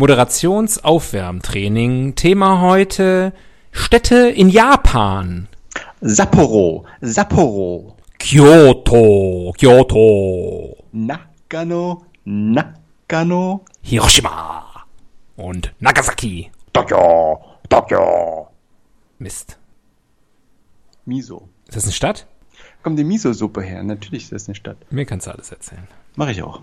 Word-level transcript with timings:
Moderationsaufwärmtraining. 0.00 2.14
Thema 2.14 2.62
heute 2.62 3.34
Städte 3.70 4.30
in 4.30 4.48
Japan. 4.48 5.46
Sapporo, 6.00 6.86
Sapporo. 7.02 7.98
Kyoto, 8.18 9.52
Kyoto. 9.58 10.78
Nakano, 10.92 12.06
Nakano. 12.24 13.60
Hiroshima. 13.82 14.86
Und 15.36 15.74
Nagasaki. 15.80 16.50
Tokio, 16.72 17.38
Tokio. 17.68 18.48
Mist. 19.18 19.58
Miso. 21.04 21.46
Ist 21.68 21.76
das 21.76 21.84
eine 21.84 21.92
Stadt? 21.92 22.26
Kommt 22.82 22.98
die 22.98 23.04
Miso-Suppe 23.04 23.60
her? 23.60 23.82
Natürlich 23.82 24.22
ist 24.22 24.32
das 24.32 24.48
eine 24.48 24.54
Stadt. 24.54 24.78
Mir 24.90 25.04
kannst 25.04 25.26
du 25.26 25.32
alles 25.32 25.52
erzählen. 25.52 25.86
Mach 26.16 26.30
ich 26.30 26.42
auch. 26.42 26.62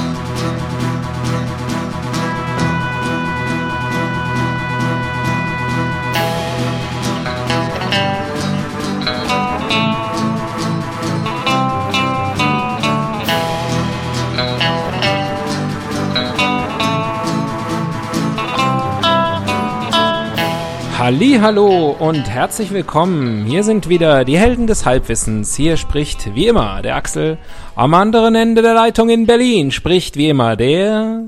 Hallo 21.03 21.95
und 21.97 22.29
herzlich 22.29 22.69
willkommen. 22.69 23.43
Hier 23.45 23.63
sind 23.63 23.89
wieder 23.89 24.23
die 24.23 24.37
Helden 24.37 24.67
des 24.67 24.85
Halbwissens. 24.85 25.55
Hier 25.55 25.75
spricht 25.75 26.35
wie 26.35 26.45
immer 26.45 26.83
der 26.83 26.95
Axel. 26.95 27.39
Am 27.75 27.95
anderen 27.95 28.35
Ende 28.35 28.61
der 28.61 28.75
Leitung 28.75 29.09
in 29.09 29.25
Berlin 29.25 29.71
spricht 29.71 30.15
wie 30.15 30.29
immer 30.29 30.55
der 30.55 31.23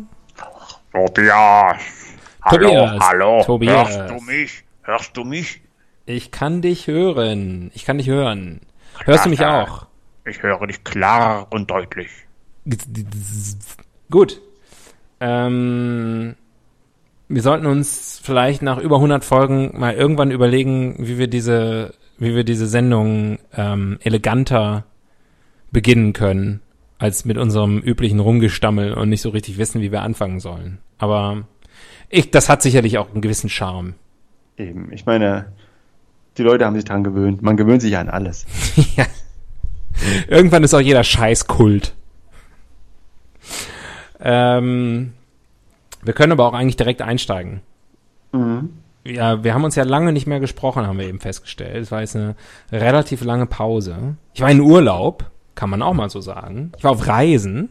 Tobias. 0.91 1.81
Hallo, 2.43 2.67
Tobias. 2.67 2.99
hallo. 2.99 3.43
Tobias. 3.43 3.97
Hörst 3.97 4.11
du 4.11 4.21
mich? 4.21 4.63
Hörst 4.83 5.17
du 5.17 5.23
mich? 5.23 5.61
Ich 6.05 6.29
kann 6.29 6.61
dich 6.61 6.85
hören. 6.85 7.71
Ich 7.73 7.83
kann 7.83 7.97
dich 7.97 8.09
hören. 8.09 8.61
Hörst 9.05 9.25
du 9.25 9.29
mich 9.31 9.43
auch? 9.43 9.87
Ich 10.23 10.43
höre 10.43 10.67
dich 10.67 10.83
klar 10.83 11.47
und 11.49 11.71
deutlich. 11.71 12.11
Gut. 14.11 14.39
Ähm, 15.19 16.35
wir 17.33 17.41
sollten 17.41 17.65
uns 17.65 18.19
vielleicht 18.23 18.61
nach 18.61 18.77
über 18.77 18.97
100 18.97 19.23
Folgen 19.23 19.71
mal 19.79 19.93
irgendwann 19.93 20.31
überlegen, 20.31 20.95
wie 20.99 21.17
wir 21.17 21.27
diese, 21.27 21.93
wie 22.17 22.35
wir 22.35 22.43
diese 22.43 22.67
Sendung 22.67 23.39
ähm, 23.55 23.97
eleganter 24.03 24.85
beginnen 25.71 26.13
können, 26.13 26.61
als 26.99 27.25
mit 27.25 27.37
unserem 27.37 27.79
üblichen 27.79 28.19
Rumgestammel 28.19 28.93
und 28.93 29.09
nicht 29.09 29.21
so 29.21 29.29
richtig 29.29 29.57
wissen, 29.57 29.81
wie 29.81 29.91
wir 29.91 30.03
anfangen 30.03 30.39
sollen. 30.39 30.77
Aber 30.99 31.47
ich, 32.09 32.29
das 32.29 32.49
hat 32.49 32.61
sicherlich 32.61 32.99
auch 32.99 33.11
einen 33.11 33.21
gewissen 33.21 33.49
Charme. 33.49 33.95
Eben. 34.57 34.91
Ich 34.93 35.05
meine, 35.05 35.47
die 36.37 36.43
Leute 36.43 36.65
haben 36.65 36.75
sich 36.75 36.85
dran 36.85 37.03
gewöhnt. 37.03 37.41
Man 37.41 37.57
gewöhnt 37.57 37.81
sich 37.81 37.91
ja 37.93 37.99
an 37.99 38.09
alles. 38.09 38.45
ja. 38.95 39.05
Irgendwann 40.27 40.63
ist 40.63 40.73
auch 40.73 40.79
jeder 40.79 41.03
Scheiß 41.03 41.47
Kult. 41.47 41.95
Ähm, 44.19 45.13
wir 46.03 46.13
können 46.13 46.31
aber 46.31 46.47
auch 46.47 46.53
eigentlich 46.53 46.77
direkt 46.77 47.01
einsteigen. 47.01 47.61
Ja, 49.05 49.43
wir 49.43 49.53
haben 49.53 49.63
uns 49.63 49.75
ja 49.75 49.83
lange 49.83 50.13
nicht 50.13 50.27
mehr 50.27 50.39
gesprochen, 50.39 50.87
haben 50.87 50.97
wir 50.97 51.07
eben 51.07 51.19
festgestellt. 51.19 51.75
Es 51.75 51.91
war 51.91 52.01
jetzt 52.01 52.15
eine 52.15 52.35
relativ 52.71 53.23
lange 53.23 53.45
Pause. 53.45 54.15
Ich 54.33 54.41
war 54.41 54.49
in 54.49 54.61
Urlaub, 54.61 55.25
kann 55.55 55.69
man 55.69 55.81
auch 55.81 55.93
mal 55.93 56.09
so 56.09 56.21
sagen. 56.21 56.71
Ich 56.77 56.83
war 56.83 56.91
auf 56.91 57.07
Reisen. 57.07 57.69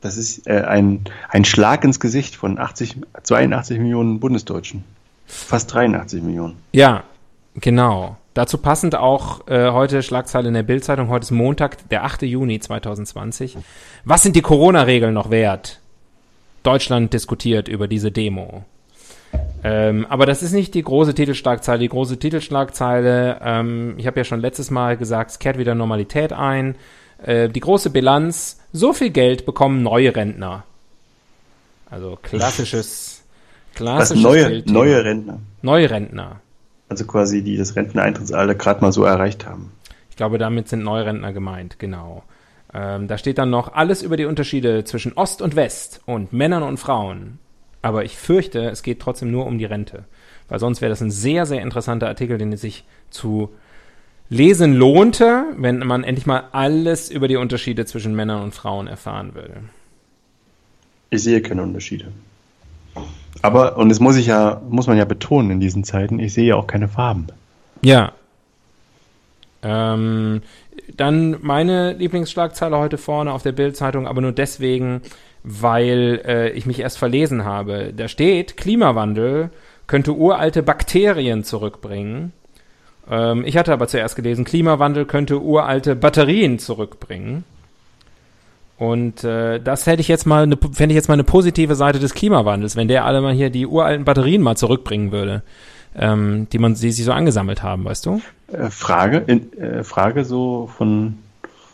Das 0.00 0.16
ist 0.16 0.46
äh, 0.46 0.62
ein, 0.62 1.04
ein 1.28 1.44
Schlag 1.44 1.84
ins 1.84 2.00
Gesicht 2.00 2.34
von 2.34 2.58
80, 2.58 2.96
82 3.22 3.78
Millionen 3.78 4.20
Bundesdeutschen. 4.20 4.84
Fast 5.26 5.72
83 5.74 6.22
Millionen. 6.22 6.56
Ja, 6.72 7.04
genau. 7.54 8.16
Dazu 8.32 8.58
passend 8.58 8.94
auch 8.94 9.46
äh, 9.48 9.70
heute 9.70 10.02
Schlagzeile 10.02 10.48
in 10.48 10.54
der 10.54 10.62
Bildzeitung. 10.62 11.08
Heute 11.08 11.24
ist 11.24 11.30
Montag, 11.30 11.88
der 11.90 12.04
8. 12.04 12.22
Juni 12.22 12.58
2020. 12.58 13.58
Was 14.04 14.22
sind 14.22 14.34
die 14.34 14.40
Corona-Regeln 14.40 15.12
noch 15.12 15.30
wert? 15.30 15.80
Deutschland 16.62 17.12
diskutiert 17.12 17.68
über 17.68 17.88
diese 17.88 18.10
Demo. 18.10 18.64
Ähm, 19.62 20.06
aber 20.08 20.26
das 20.26 20.42
ist 20.42 20.52
nicht 20.52 20.74
die 20.74 20.82
große 20.82 21.14
Titelschlagzeile. 21.14 21.78
Die 21.80 21.88
große 21.88 22.18
Titelschlagzeile, 22.18 23.40
ähm, 23.42 23.94
ich 23.96 24.06
habe 24.06 24.18
ja 24.20 24.24
schon 24.24 24.40
letztes 24.40 24.70
Mal 24.70 24.96
gesagt, 24.96 25.30
es 25.32 25.38
kehrt 25.38 25.58
wieder 25.58 25.74
Normalität 25.74 26.32
ein. 26.32 26.74
Äh, 27.22 27.48
die 27.48 27.60
große 27.60 27.90
Bilanz, 27.90 28.58
so 28.72 28.92
viel 28.92 29.10
Geld 29.10 29.46
bekommen 29.46 29.82
neue 29.82 30.14
Rentner. 30.16 30.64
Also 31.90 32.18
klassisches, 32.22 33.22
Was 33.72 33.76
klassisches 33.76 34.22
neue, 34.22 34.48
Bildthema. 34.48 34.78
neue 34.78 35.04
Rentner. 35.04 35.38
neue 35.62 35.90
Rentner. 35.90 36.40
Also 36.88 37.04
quasi, 37.04 37.42
die 37.42 37.56
das 37.56 37.76
Renteneintrittsalter 37.76 38.54
gerade 38.54 38.80
mal 38.80 38.92
so 38.92 39.04
erreicht 39.04 39.46
haben. 39.46 39.72
Ich 40.08 40.16
glaube, 40.16 40.38
damit 40.38 40.68
sind 40.68 40.82
Neurentner 40.82 41.32
gemeint, 41.32 41.78
genau. 41.78 42.24
Ähm, 42.72 43.08
da 43.08 43.18
steht 43.18 43.38
dann 43.38 43.50
noch 43.50 43.72
alles 43.72 44.02
über 44.02 44.16
die 44.16 44.26
Unterschiede 44.26 44.84
zwischen 44.84 45.12
Ost 45.14 45.42
und 45.42 45.56
West 45.56 46.00
und 46.06 46.32
Männern 46.32 46.62
und 46.62 46.78
Frauen. 46.78 47.38
Aber 47.82 48.04
ich 48.04 48.16
fürchte, 48.16 48.68
es 48.68 48.82
geht 48.82 49.00
trotzdem 49.00 49.30
nur 49.30 49.46
um 49.46 49.58
die 49.58 49.64
Rente. 49.64 50.04
Weil 50.48 50.58
sonst 50.58 50.80
wäre 50.80 50.90
das 50.90 51.00
ein 51.00 51.10
sehr, 51.10 51.46
sehr 51.46 51.62
interessanter 51.62 52.08
Artikel, 52.08 52.38
den 52.38 52.52
es 52.52 52.60
sich 52.60 52.84
zu 53.10 53.50
lesen 54.28 54.74
lohnte, 54.74 55.44
wenn 55.56 55.78
man 55.78 56.04
endlich 56.04 56.26
mal 56.26 56.44
alles 56.52 57.10
über 57.10 57.28
die 57.28 57.36
Unterschiede 57.36 57.84
zwischen 57.86 58.14
Männern 58.14 58.42
und 58.42 58.54
Frauen 58.54 58.86
erfahren 58.86 59.34
würde. 59.34 59.62
Ich 61.10 61.22
sehe 61.24 61.42
keine 61.42 61.62
Unterschiede. 61.62 62.06
Aber, 63.42 63.76
und 63.76 63.88
das 63.88 64.00
muss 64.00 64.16
ich 64.16 64.26
ja, 64.26 64.60
muss 64.68 64.86
man 64.86 64.96
ja 64.96 65.04
betonen 65.04 65.50
in 65.50 65.60
diesen 65.60 65.82
Zeiten, 65.84 66.18
ich 66.18 66.32
sehe 66.34 66.46
ja 66.46 66.56
auch 66.56 66.66
keine 66.66 66.88
Farben. 66.88 67.26
Ja. 67.82 68.12
Ähm, 69.62 70.42
dann 70.96 71.36
meine 71.40 71.92
Lieblingsschlagzeile 71.92 72.76
heute 72.78 72.98
vorne 72.98 73.32
auf 73.32 73.42
der 73.42 73.52
Bildzeitung, 73.52 74.06
aber 74.06 74.20
nur 74.20 74.32
deswegen, 74.32 75.02
weil 75.42 76.22
äh, 76.26 76.50
ich 76.50 76.66
mich 76.66 76.80
erst 76.80 76.98
verlesen 76.98 77.44
habe. 77.44 77.92
Da 77.96 78.08
steht, 78.08 78.56
Klimawandel 78.56 79.50
könnte 79.86 80.12
uralte 80.12 80.62
Bakterien 80.62 81.44
zurückbringen. 81.44 82.32
Ähm, 83.10 83.44
ich 83.44 83.56
hatte 83.56 83.72
aber 83.72 83.88
zuerst 83.88 84.16
gelesen, 84.16 84.44
Klimawandel 84.44 85.04
könnte 85.04 85.40
uralte 85.40 85.96
Batterien 85.96 86.58
zurückbringen. 86.58 87.44
Und 88.78 89.24
äh, 89.24 89.60
das 89.60 89.86
hätte 89.86 90.00
ich 90.00 90.08
jetzt 90.08 90.26
mal, 90.26 90.46
ne, 90.46 90.56
fände 90.72 90.94
ich 90.94 90.96
jetzt 90.96 91.08
mal 91.08 91.14
eine 91.14 91.24
positive 91.24 91.74
Seite 91.74 91.98
des 91.98 92.14
Klimawandels, 92.14 92.76
wenn 92.76 92.88
der 92.88 93.04
alle 93.04 93.20
mal 93.20 93.34
hier 93.34 93.50
die 93.50 93.66
uralten 93.66 94.06
Batterien 94.06 94.40
mal 94.40 94.56
zurückbringen 94.56 95.12
würde, 95.12 95.42
ähm, 95.94 96.46
die 96.52 96.58
man, 96.58 96.74
die 96.74 96.92
sich 96.92 97.04
so 97.04 97.12
angesammelt 97.12 97.62
haben, 97.62 97.84
weißt 97.84 98.06
du? 98.06 98.20
Äh, 98.52 98.70
Frage, 98.70 99.18
in, 99.26 99.52
äh, 99.58 99.84
Frage 99.84 100.24
so 100.24 100.70
von, 100.76 101.18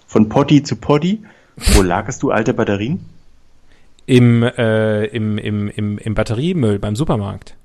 von 0.06 0.28
Potti 0.28 0.62
zu 0.62 0.77
Potti. 0.77 1.22
Wo 1.56 1.82
lagerst 1.82 2.22
du 2.22 2.31
alte 2.31 2.53
Batterien? 2.53 3.00
Im, 4.05 4.43
äh, 4.43 5.06
im, 5.06 5.38
im, 5.38 5.69
im, 5.69 5.99
im 5.99 6.15
Batteriemüll 6.15 6.78
beim 6.78 6.97
Supermarkt. 6.97 7.56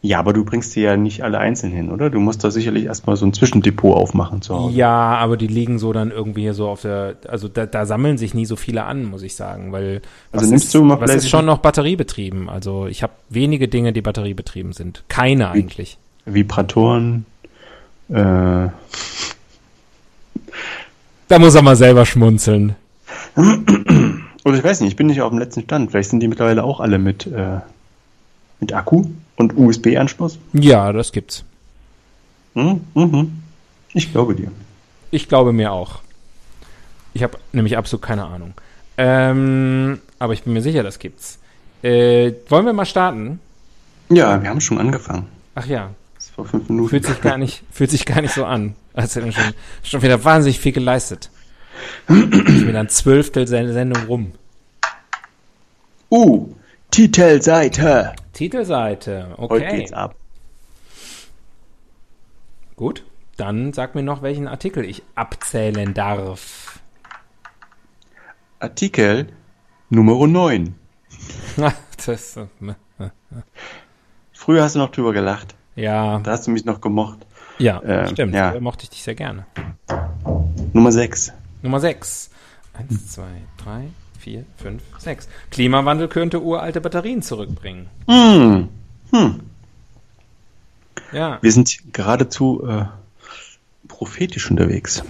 Ja, 0.00 0.18
aber 0.18 0.32
du 0.32 0.44
bringst 0.44 0.72
sie 0.72 0.80
ja 0.82 0.96
nicht 0.96 1.22
alle 1.22 1.38
einzeln 1.38 1.72
hin, 1.72 1.90
oder? 1.90 2.10
Du 2.10 2.18
musst 2.20 2.42
da 2.42 2.50
sicherlich 2.50 2.84
erstmal 2.84 3.16
so 3.16 3.24
ein 3.24 3.32
Zwischendepot 3.32 3.96
aufmachen 3.96 4.42
zu 4.42 4.54
Hause. 4.54 4.76
Ja, 4.76 5.16
aber 5.16 5.36
die 5.36 5.46
liegen 5.46 5.78
so 5.78 5.92
dann 5.92 6.10
irgendwie 6.10 6.42
hier 6.42 6.54
so 6.54 6.68
auf 6.68 6.82
der, 6.82 7.16
also 7.28 7.48
da, 7.48 7.66
da 7.66 7.86
sammeln 7.86 8.18
sich 8.18 8.34
nie 8.34 8.46
so 8.46 8.56
viele 8.56 8.84
an, 8.84 9.04
muss 9.04 9.22
ich 9.22 9.36
sagen, 9.36 9.72
weil 9.72 10.02
Also 10.32 10.46
nimmst 10.48 10.66
ist, 10.66 10.74
du 10.74 10.82
mal 10.82 11.00
was 11.00 11.14
ist 11.14 11.28
schon 11.28 11.46
noch 11.46 11.58
batteriebetrieben? 11.58 12.48
Also 12.48 12.86
ich 12.86 13.02
habe 13.02 13.12
wenige 13.28 13.68
Dinge, 13.68 13.92
die 13.92 14.02
batteriebetrieben 14.02 14.72
sind. 14.72 15.04
Keine 15.08 15.50
eigentlich. 15.50 15.98
Vibratoren, 16.24 17.26
äh, 18.08 18.68
Da 21.28 21.38
muss 21.38 21.54
er 21.54 21.62
mal 21.62 21.76
selber 21.76 22.04
schmunzeln. 22.04 22.76
oder 23.36 24.56
ich 24.56 24.64
weiß 24.64 24.80
nicht, 24.80 24.90
ich 24.90 24.96
bin 24.96 25.06
nicht 25.06 25.22
auf 25.22 25.30
dem 25.30 25.38
letzten 25.38 25.62
Stand. 25.62 25.90
Vielleicht 25.90 26.10
sind 26.10 26.20
die 26.20 26.28
mittlerweile 26.28 26.64
auch 26.64 26.80
alle 26.80 26.98
mit, 26.98 27.26
äh, 27.26 27.60
mit 28.60 28.72
Akku 28.72 29.06
und 29.36 29.56
USB-Anschluss. 29.56 30.38
Ja, 30.52 30.92
das 30.92 31.12
gibt's. 31.12 31.44
Hm? 32.54 32.80
Mhm. 32.94 33.42
Ich 33.94 34.10
glaube 34.12 34.34
dir. 34.34 34.50
Ich 35.10 35.28
glaube 35.28 35.52
mir 35.52 35.72
auch. 35.72 36.00
Ich 37.14 37.22
habe 37.22 37.38
nämlich 37.52 37.76
absolut 37.76 38.02
keine 38.02 38.24
Ahnung. 38.24 38.54
Ähm, 38.96 40.00
aber 40.18 40.32
ich 40.32 40.42
bin 40.44 40.52
mir 40.52 40.62
sicher, 40.62 40.82
das 40.82 40.98
gibt's. 40.98 41.38
Äh, 41.82 42.32
wollen 42.48 42.66
wir 42.66 42.72
mal 42.72 42.84
starten? 42.86 43.40
Ja, 44.10 44.40
wir 44.42 44.48
haben 44.50 44.60
schon 44.60 44.78
angefangen. 44.78 45.26
Ach 45.54 45.66
ja, 45.66 45.90
Das 46.14 46.28
vor 46.30 46.44
fünf 46.46 46.68
Minuten. 46.68 46.88
fühlt 46.90 47.06
sich 47.06 47.20
gar 47.20 47.36
nicht, 47.38 47.62
fühlt 47.70 47.90
sich 47.90 48.04
gar 48.06 48.20
nicht 48.22 48.34
so 48.34 48.44
an. 48.44 48.74
Als 48.94 49.16
hätten 49.16 49.26
wir 49.26 49.32
schon, 49.32 49.54
schon 49.82 50.02
wieder 50.02 50.22
wahnsinnig 50.24 50.60
viel 50.60 50.72
geleistet. 50.72 51.30
Schon 52.06 52.68
wieder 52.68 52.80
ein 52.80 52.88
Zwölftel 52.90 53.46
Se- 53.46 53.72
Sendung 53.72 54.04
rum. 54.04 54.32
Uh, 56.10 56.48
Titelseite. 56.92 58.12
Titelseite, 58.34 59.34
Heute 59.38 59.54
okay. 59.54 59.76
geht's 59.78 59.94
ab. 59.94 60.14
Gut, 62.76 63.04
dann 63.38 63.72
sag 63.72 63.94
mir 63.94 64.02
noch, 64.02 64.20
welchen 64.20 64.46
Artikel 64.46 64.84
ich 64.84 65.02
abzählen 65.14 65.94
darf. 65.94 66.80
Artikel 68.60 69.28
Nummer 69.88 70.26
9. 70.26 70.74
das, 72.06 72.36
äh, 72.36 72.44
Früher 74.34 74.62
hast 74.62 74.74
du 74.74 74.78
noch 74.80 74.90
drüber 74.90 75.14
gelacht. 75.14 75.54
ja, 75.74 76.18
Da 76.18 76.32
hast 76.32 76.46
du 76.46 76.50
mich 76.50 76.66
noch 76.66 76.82
gemocht. 76.82 77.26
ja, 77.58 77.82
ähm, 77.82 78.08
stimmt. 78.08 78.34
ja. 78.34 78.52
Da 78.52 78.60
mochte 78.60 78.82
ich 78.84 78.90
dich 78.90 79.02
sehr 79.02 79.14
gerne. 79.14 79.46
Nummer 80.74 80.92
6. 80.92 81.32
Nummer 81.62 81.80
6. 81.80 82.28
Eins, 82.74 83.12
zwei, 83.12 83.30
drei, 83.56 83.88
vier, 84.22 84.44
fünf, 84.56 84.82
sechs. 84.98 85.28
Klimawandel 85.50 86.06
könnte 86.06 86.40
uralte 86.40 86.80
Batterien 86.80 87.22
zurückbringen. 87.22 87.88
Hm. 88.06 88.68
Hm. 89.10 89.40
Ja. 91.12 91.38
Wir 91.42 91.52
sind 91.52 91.92
geradezu 91.92 92.64
äh, 92.66 92.84
prophetisch 93.88 94.48
unterwegs. 94.48 95.02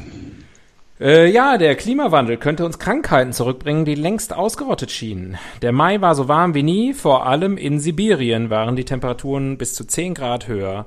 Äh, 0.98 1.30
ja, 1.30 1.58
der 1.58 1.76
Klimawandel 1.76 2.38
könnte 2.38 2.64
uns 2.64 2.78
Krankheiten 2.78 3.34
zurückbringen, 3.34 3.84
die 3.84 3.94
längst 3.94 4.32
ausgerottet 4.32 4.90
schienen. 4.90 5.36
Der 5.60 5.72
Mai 5.72 6.00
war 6.00 6.14
so 6.14 6.28
warm 6.28 6.54
wie 6.54 6.62
nie, 6.62 6.94
vor 6.94 7.26
allem 7.26 7.58
in 7.58 7.80
Sibirien 7.80 8.48
waren 8.48 8.76
die 8.76 8.84
Temperaturen 8.84 9.58
bis 9.58 9.74
zu 9.74 9.84
10 9.84 10.14
Grad 10.14 10.48
höher 10.48 10.86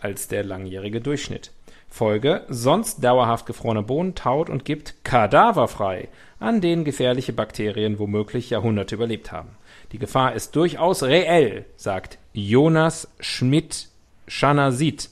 als 0.00 0.28
der 0.28 0.44
langjährige 0.44 1.00
Durchschnitt. 1.00 1.52
Folge, 1.88 2.44
sonst 2.48 3.04
dauerhaft 3.04 3.46
gefrorene 3.46 3.82
Bohnen 3.82 4.14
taut 4.14 4.48
und 4.50 4.64
gibt 4.64 5.04
Kadaver 5.04 5.68
frei, 5.68 6.08
an 6.42 6.60
denen 6.60 6.84
gefährliche 6.84 7.32
Bakterien 7.32 7.98
womöglich 7.98 8.50
Jahrhunderte 8.50 8.96
überlebt 8.96 9.32
haben. 9.32 9.48
Die 9.92 9.98
Gefahr 9.98 10.34
ist 10.34 10.54
durchaus 10.56 11.02
reell, 11.02 11.64
sagt 11.76 12.18
Jonas 12.32 13.08
Schmidt-Schanasit, 13.20 15.10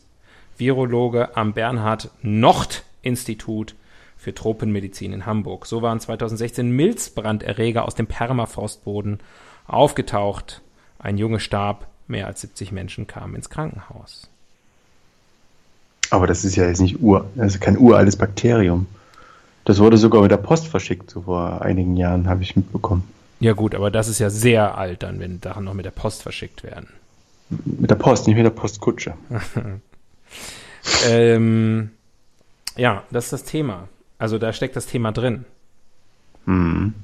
Virologe 0.57 1.37
am 1.37 1.53
Bernhard-Nocht-Institut 1.53 3.75
für 4.17 4.35
Tropenmedizin 4.35 5.13
in 5.13 5.27
Hamburg. 5.27 5.67
So 5.67 5.83
waren 5.83 6.01
2016 6.01 6.71
Milzbranderreger 6.71 7.85
aus 7.87 7.95
dem 7.95 8.07
Permafrostboden 8.07 9.21
aufgetaucht. 9.67 10.63
Ein 10.99 11.17
Junge 11.17 11.41
starb, 11.41 11.87
mehr 12.07 12.27
als 12.27 12.43
70 12.43 12.73
Menschen 12.73 13.07
kamen 13.07 13.35
ins 13.35 13.49
Krankenhaus. 13.49 14.29
Aber 16.11 16.27
das 16.27 16.45
ist 16.45 16.57
ja 16.57 16.67
jetzt 16.67 16.81
nicht 16.81 17.01
ur, 17.01 17.31
ist 17.37 17.61
kein 17.61 17.79
uraltes 17.79 18.17
Bakterium. 18.17 18.87
Das 19.65 19.79
wurde 19.79 19.97
sogar 19.99 20.23
mit 20.23 20.31
der 20.31 20.39
Post 20.39 20.69
verschickt, 20.69 21.11
so 21.11 21.23
vor 21.23 21.63
einigen 21.63 21.97
Jahren, 21.97 22.29
habe 22.29 22.43
ich 22.43 22.57
mitbekommen. 22.57 23.05
Ja 23.41 23.53
gut, 23.53 23.75
aber 23.75 23.91
das 23.91 24.09
ist 24.09 24.19
ja 24.19 24.31
sehr 24.31 24.77
alt 24.77 25.03
dann, 25.03 25.21
wenn 25.21 25.41
Sachen 25.41 25.65
noch 25.65 25.75
mit 25.75 25.85
der 25.85 25.91
Post 25.91 26.23
verschickt 26.23 26.63
werden. 26.63 26.89
Mit 27.49 27.91
der 27.91 27.97
Post, 27.97 28.27
nicht 28.27 28.37
mit 28.37 28.45
der 28.45 28.51
Postkutsche. 28.51 29.15
Ähm, 31.07 31.91
ja, 32.77 33.03
das 33.11 33.25
ist 33.25 33.33
das 33.33 33.45
Thema. 33.45 33.89
Also 34.19 34.39
da 34.39 34.53
steckt 34.53 34.77
das 34.77 34.87
Thema 34.87 35.13
drin. 35.13 35.45
Hm. 36.47 36.95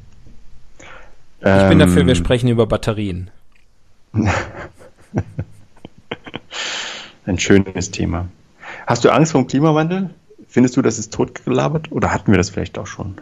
Ich 1.40 1.44
bin 1.44 1.78
dafür, 1.78 2.00
Ähm, 2.00 2.06
wir 2.06 2.14
sprechen 2.14 2.48
über 2.48 2.66
Batterien. 2.66 3.30
Ein 7.26 7.38
schönes 7.38 7.90
Thema. 7.90 8.28
Hast 8.86 9.04
du 9.04 9.10
Angst 9.10 9.32
vor 9.32 9.42
dem 9.42 9.46
Klimawandel? 9.46 10.10
Findest 10.56 10.74
du, 10.78 10.80
das 10.80 10.98
ist 10.98 11.12
totgelabert? 11.12 11.92
Oder 11.92 12.14
hatten 12.14 12.32
wir 12.32 12.38
das 12.38 12.48
vielleicht 12.48 12.78
auch 12.78 12.86
schon? 12.86 13.16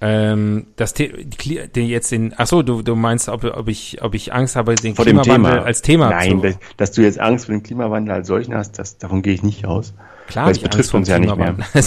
Ähm, 0.00 0.66
das 0.74 0.92
The 0.96 1.68
den 1.68 1.86
jetzt 1.86 2.10
den, 2.10 2.34
ach 2.36 2.48
so, 2.48 2.64
du, 2.64 2.82
du 2.82 2.96
meinst, 2.96 3.28
ob, 3.28 3.44
ob 3.44 3.68
ich, 3.68 4.02
ob 4.02 4.16
ich 4.16 4.32
Angst 4.32 4.56
habe, 4.56 4.74
den 4.74 4.96
Vor 4.96 5.04
dem 5.04 5.20
Klimawandel 5.20 5.52
Thema. 5.52 5.64
als 5.64 5.82
Thema 5.82 6.10
Nein, 6.10 6.40
zu. 6.40 6.48
dass, 6.48 6.56
dass 6.76 6.90
du 6.90 7.02
jetzt 7.02 7.20
Angst 7.20 7.46
vor 7.46 7.54
dem 7.54 7.62
Klimawandel 7.62 8.12
als 8.12 8.26
solchen 8.26 8.56
hast, 8.56 8.76
das, 8.80 8.98
davon 8.98 9.22
gehe 9.22 9.34
ich 9.34 9.44
nicht 9.44 9.66
aus. 9.66 9.94
Klar, 10.26 10.46
Weil 10.46 10.50
es 10.50 10.56
ich 10.56 10.64
betrifft 10.64 10.92
uns 10.94 11.06
ja 11.06 11.20
nicht 11.20 11.36
mehr. 11.36 11.54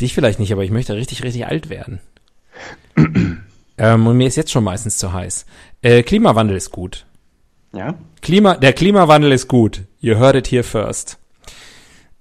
Dich 0.00 0.14
vielleicht 0.14 0.40
nicht, 0.40 0.52
aber 0.52 0.64
ich 0.64 0.72
möchte 0.72 0.96
richtig, 0.96 1.22
richtig 1.22 1.46
alt 1.46 1.70
werden. 1.70 2.00
ähm, 3.78 4.06
und 4.08 4.16
mir 4.16 4.26
ist 4.26 4.34
jetzt 4.34 4.50
schon 4.50 4.64
meistens 4.64 4.98
zu 4.98 5.12
heiß. 5.12 5.46
Äh, 5.80 6.02
Klimawandel 6.02 6.56
ist 6.56 6.72
gut. 6.72 7.06
Ja? 7.72 7.94
Klima, 8.20 8.56
der 8.56 8.72
Klimawandel 8.72 9.30
ist 9.30 9.46
gut. 9.46 9.82
You 10.00 10.16
heard 10.16 10.34
it 10.34 10.50
here 10.50 10.64
first. 10.64 11.18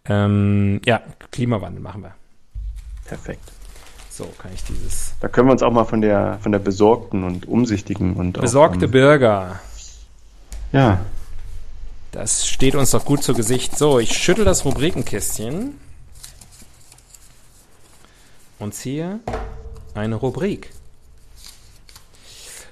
Ähm, 0.05 0.81
ja, 0.85 1.01
Klimawandel 1.31 1.81
machen 1.81 2.03
wir. 2.03 2.15
Perfekt. 3.05 3.51
So 4.09 4.25
kann 4.37 4.51
ich 4.53 4.63
dieses 4.63 5.13
Da 5.19 5.27
können 5.27 5.47
wir 5.47 5.53
uns 5.53 5.63
auch 5.63 5.71
mal 5.71 5.85
von 5.85 6.01
der, 6.01 6.39
von 6.41 6.51
der 6.51 6.59
besorgten 6.59 7.23
und 7.23 7.47
umsichtigen 7.47 8.15
und 8.15 8.37
auch, 8.37 8.41
besorgte 8.41 8.85
ähm, 8.85 8.91
Bürger. 8.91 9.59
Ja, 10.71 11.01
Das 12.11 12.47
steht 12.47 12.75
uns 12.75 12.91
doch 12.91 13.05
gut 13.05 13.23
zu 13.23 13.33
Gesicht. 13.33 13.77
So, 13.77 13.99
ich 13.99 14.17
schüttel 14.17 14.43
das 14.45 14.65
Rubrikenkästchen 14.65 15.79
und 18.59 18.73
ziehe 18.73 19.19
eine 19.93 20.15
Rubrik. 20.15 20.71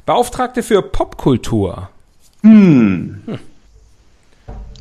Beauftragte 0.06 0.64
für 0.64 0.82
Popkultur. 0.82 1.90
Hm. 2.42 3.40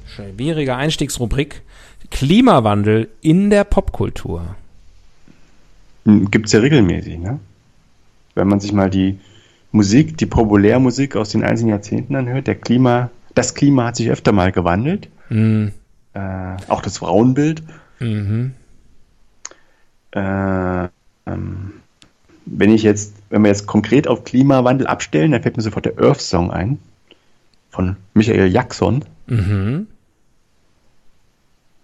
Schwierige 0.06 0.74
Einstiegsrubrik. 0.76 1.62
Klimawandel 2.10 3.08
in 3.20 3.50
der 3.50 3.64
Popkultur. 3.64 4.56
gibt's 6.04 6.52
ja 6.52 6.60
regelmäßig, 6.60 7.18
ne? 7.18 7.38
Wenn 8.34 8.48
man 8.48 8.60
sich 8.60 8.72
mal 8.72 8.90
die 8.90 9.18
Musik, 9.72 10.16
die 10.16 10.26
Populärmusik 10.26 11.16
aus 11.16 11.30
den 11.30 11.44
einzelnen 11.44 11.70
Jahrzehnten 11.70 12.16
anhört, 12.16 12.46
der 12.46 12.54
Klima, 12.54 13.10
das 13.34 13.54
Klima 13.54 13.86
hat 13.86 13.96
sich 13.96 14.10
öfter 14.10 14.32
mal 14.32 14.52
gewandelt. 14.52 15.08
Hm. 15.28 15.72
Äh, 16.14 16.56
auch 16.68 16.82
das 16.82 16.98
Frauenbild. 16.98 17.62
Mhm. 18.00 18.54
Äh, 20.12 20.88
ähm, 21.26 21.72
wenn 22.46 22.70
ich 22.70 22.82
jetzt, 22.82 23.14
wenn 23.30 23.42
wir 23.42 23.48
jetzt 23.48 23.66
konkret 23.66 24.08
auf 24.08 24.24
Klimawandel 24.24 24.86
abstellen, 24.86 25.32
dann 25.32 25.42
fällt 25.42 25.56
mir 25.56 25.62
sofort 25.62 25.84
der 25.84 25.98
Earth 25.98 26.20
Song 26.20 26.50
ein. 26.50 26.78
Von 27.70 27.96
Michael 28.14 28.50
Jackson. 28.50 29.04
Mhm. 29.26 29.86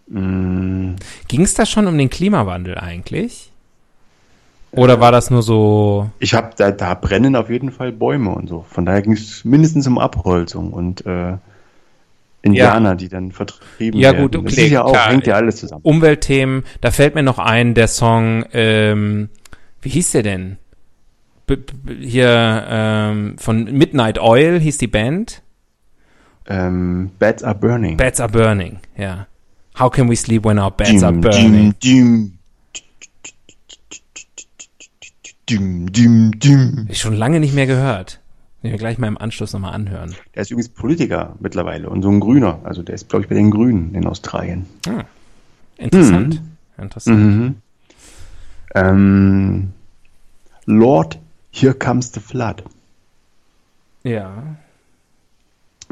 Mm, 0.06 0.94
Ging 1.28 1.42
es 1.42 1.54
da 1.54 1.64
schon 1.66 1.86
um 1.86 1.96
den 1.96 2.10
Klimawandel 2.10 2.76
eigentlich? 2.78 3.50
Oder 4.72 4.98
war 5.00 5.12
das 5.12 5.30
nur 5.30 5.42
so? 5.42 6.10
Ich 6.18 6.34
habe 6.34 6.50
da, 6.56 6.72
da 6.72 6.94
brennen 6.94 7.36
auf 7.36 7.48
jeden 7.48 7.70
Fall 7.70 7.92
Bäume 7.92 8.30
und 8.30 8.48
so. 8.48 8.64
Von 8.68 8.84
daher 8.84 9.02
ging 9.02 9.12
es 9.12 9.44
mindestens 9.44 9.86
um 9.86 9.98
Abholzung 9.98 10.72
und 10.72 11.06
äh, 11.06 11.36
Indianer, 12.42 12.96
die 12.96 13.08
dann 13.08 13.30
vertrieben 13.30 14.00
Ja, 14.00 14.10
werden. 14.12 14.22
gut, 14.22 14.34
Das 14.34 14.52
okay, 14.52 14.64
ist 14.66 14.72
ja 14.72 14.82
auch, 14.82 14.92
klar. 14.92 15.10
hängt 15.10 15.26
ja 15.28 15.36
alles 15.36 15.56
zusammen. 15.56 15.80
Umweltthemen, 15.84 16.64
da 16.80 16.90
fällt 16.90 17.14
mir 17.14 17.22
noch 17.22 17.38
ein, 17.38 17.74
der 17.74 17.86
Song, 17.88 18.44
ähm, 18.52 19.28
wie 19.80 19.90
hieß 19.90 20.10
der 20.10 20.24
denn? 20.24 20.58
B 21.46 21.56
b 21.56 21.94
hier 22.06 22.64
ähm, 22.68 23.36
von 23.38 23.64
Midnight 23.64 24.18
Oil 24.18 24.58
hieß 24.58 24.78
die 24.78 24.86
Band. 24.88 25.42
Ähm, 26.46 27.12
Beds 27.18 27.44
are 27.44 27.54
burning. 27.54 27.96
Beds 27.96 28.18
are 28.20 28.30
burning, 28.30 28.80
ja. 28.96 29.26
How 29.78 29.90
can 29.90 30.08
we 30.08 30.16
sleep 30.16 30.44
when 30.44 30.58
our 30.58 30.70
beds 30.70 31.02
are 31.02 31.12
burning? 31.12 31.74
dim, 31.82 32.38
dim, 35.48 35.92
dim, 35.92 36.38
dim. 36.38 36.86
Ich 36.88 37.00
schon 37.00 37.14
lange 37.14 37.40
nicht 37.40 37.54
mehr 37.54 37.66
gehört. 37.66 38.20
Den 38.62 38.70
wir 38.70 38.78
gleich 38.78 38.98
mal 38.98 39.08
im 39.08 39.18
Anschluss 39.18 39.52
nochmal 39.52 39.74
anhören. 39.74 40.14
Der 40.34 40.42
ist 40.42 40.50
übrigens 40.50 40.70
Politiker 40.70 41.36
mittlerweile 41.40 41.90
und 41.90 42.02
so 42.02 42.10
ein 42.10 42.20
Grüner. 42.20 42.60
Also 42.64 42.82
der 42.82 42.94
ist, 42.94 43.08
glaube 43.10 43.24
ich, 43.24 43.28
bei 43.28 43.34
den 43.34 43.50
Grünen 43.50 43.94
in 43.94 44.06
Australien. 44.06 44.64
Ah, 44.88 45.04
interessant. 45.76 46.40
Interessant. 46.78 47.18
Mhm. 47.18 47.56
Ähm, 48.74 49.72
Lord, 50.66 51.18
Here 51.50 51.74
Comes 51.74 52.12
the 52.12 52.20
Flood. 52.20 52.64
Ja, 54.02 54.56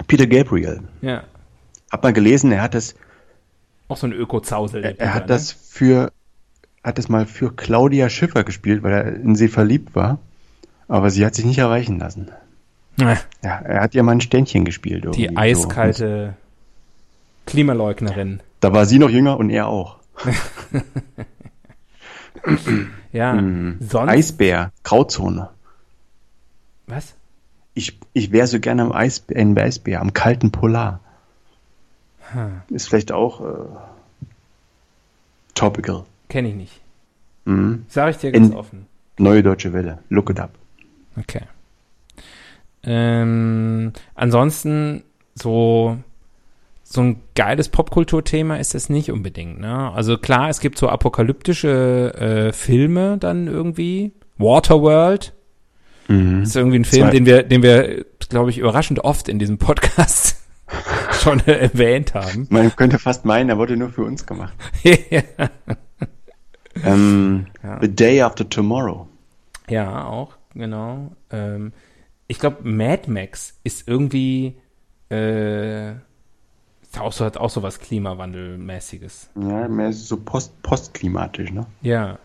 Peter 0.06 0.26
Gabriel. 0.26 0.80
ja. 1.02 1.24
Hat 1.90 2.02
man 2.02 2.14
gelesen, 2.14 2.52
er 2.52 2.62
hat 2.62 2.72
das, 2.74 2.94
Auch 3.92 3.96
so 3.96 4.06
ein 4.06 4.12
Öko-Zausel. 4.12 4.84
er, 4.84 4.92
Peter, 4.92 5.14
hat 5.14 5.24
ne? 5.24 5.28
das 5.28 5.52
für, 5.52 6.12
hat 6.82 6.98
das 6.98 7.08
mal 7.08 7.26
für 7.26 7.54
Claudia 7.54 8.08
Schiffer 8.08 8.42
gespielt, 8.44 8.82
weil 8.82 8.92
er 8.92 9.14
in 9.14 9.34
sie 9.34 9.48
verliebt 9.48 9.94
war. 9.94 10.18
Aber 10.88 11.10
sie 11.10 11.24
hat 11.24 11.34
sich 11.34 11.44
nicht 11.44 11.58
erreichen 11.58 11.98
lassen. 11.98 12.30
Ne? 12.96 13.18
Ja, 13.42 13.50
er 13.60 13.82
hat 13.82 13.94
ihr 13.94 14.02
mal 14.02 14.12
ein 14.12 14.20
Ständchen 14.20 14.64
gespielt. 14.64 15.06
Die 15.14 15.36
eiskalte 15.36 16.34
Klimaleugnerin. 17.46 18.38
So. 18.38 18.44
Da 18.60 18.72
war 18.72 18.86
sie 18.86 18.98
noch 18.98 19.10
jünger 19.10 19.36
und 19.38 19.50
er 19.50 19.68
auch. 19.68 19.98
Ja. 23.12 23.34
Mhm. 23.34 23.76
Sonst. 23.80 24.10
Eisbär, 24.10 24.72
Grauzone. 24.82 25.50
Was? 26.86 27.14
Ich, 27.74 27.98
ich 28.12 28.32
wäre 28.32 28.46
so 28.46 28.58
gerne 28.58 28.82
am 28.82 28.92
Eis, 28.92 29.24
im 29.28 29.56
Eisbär, 29.56 30.00
am 30.00 30.12
kalten 30.12 30.50
Polar. 30.50 31.00
Ist 32.70 32.88
vielleicht 32.88 33.12
auch 33.12 33.40
äh, 33.40 33.64
topical. 35.54 36.04
Kenne 36.28 36.48
ich 36.48 36.54
nicht. 36.54 36.80
Mhm. 37.44 37.84
Sag 37.88 38.10
ich 38.10 38.16
dir 38.18 38.32
ganz 38.32 38.48
In- 38.48 38.54
offen. 38.54 38.86
Neue 39.18 39.42
Deutsche 39.42 39.72
Welle. 39.72 39.98
Look 40.08 40.30
it 40.30 40.40
up. 40.40 40.50
Okay. 41.18 41.42
Ähm, 42.84 43.92
ansonsten 44.14 45.04
so 45.34 45.98
so 46.84 47.00
ein 47.00 47.20
geiles 47.34 47.68
Popkulturthema 47.70 48.56
ist 48.56 48.74
es 48.74 48.88
nicht 48.90 49.10
unbedingt. 49.10 49.60
Ne? 49.60 49.90
Also 49.92 50.18
klar, 50.18 50.50
es 50.50 50.60
gibt 50.60 50.76
so 50.78 50.88
apokalyptische 50.88 52.12
äh, 52.14 52.52
Filme 52.52 53.16
dann 53.18 53.46
irgendwie. 53.46 54.12
Waterworld 54.38 55.32
Mhm. 56.08 56.42
ist 56.42 56.56
irgendwie 56.56 56.80
ein 56.80 56.84
Film, 56.84 57.04
Zwei- 57.04 57.10
den 57.12 57.26
wir, 57.26 57.42
den 57.44 57.62
wir, 57.62 58.04
glaube 58.28 58.50
ich, 58.50 58.58
überraschend 58.58 58.98
oft 59.04 59.28
in 59.28 59.38
diesem 59.38 59.56
Podcast 59.58 60.41
schon 61.22 61.40
erwähnt 61.46 62.14
haben. 62.14 62.46
Man 62.50 62.74
könnte 62.76 62.98
fast 62.98 63.24
meinen, 63.24 63.48
er 63.48 63.58
wurde 63.58 63.76
nur 63.76 63.90
für 63.90 64.04
uns 64.04 64.26
gemacht. 64.26 64.54
ja. 64.82 65.22
Ähm, 66.84 67.46
Ja. 67.62 67.78
The 67.80 67.94
Day 67.94 68.20
After 68.22 68.48
Tomorrow. 68.48 69.08
Ja, 69.68 70.04
auch, 70.06 70.36
genau. 70.54 71.12
Ähm, 71.30 71.72
ich 72.26 72.38
glaube, 72.38 72.68
Mad 72.68 73.10
Max 73.10 73.58
ist 73.62 73.86
irgendwie 73.86 74.56
äh, 75.10 75.92
auch 76.98 77.12
so, 77.12 77.24
hat 77.24 77.36
auch 77.36 77.50
so 77.50 77.62
was 77.62 77.78
Klimawandelmäßiges. 77.78 79.30
Ja, 79.36 79.68
mehr 79.68 79.92
so 79.92 80.16
post, 80.16 80.60
postklimatisch, 80.62 81.52
ne? 81.52 81.66
Ja. 81.82 82.18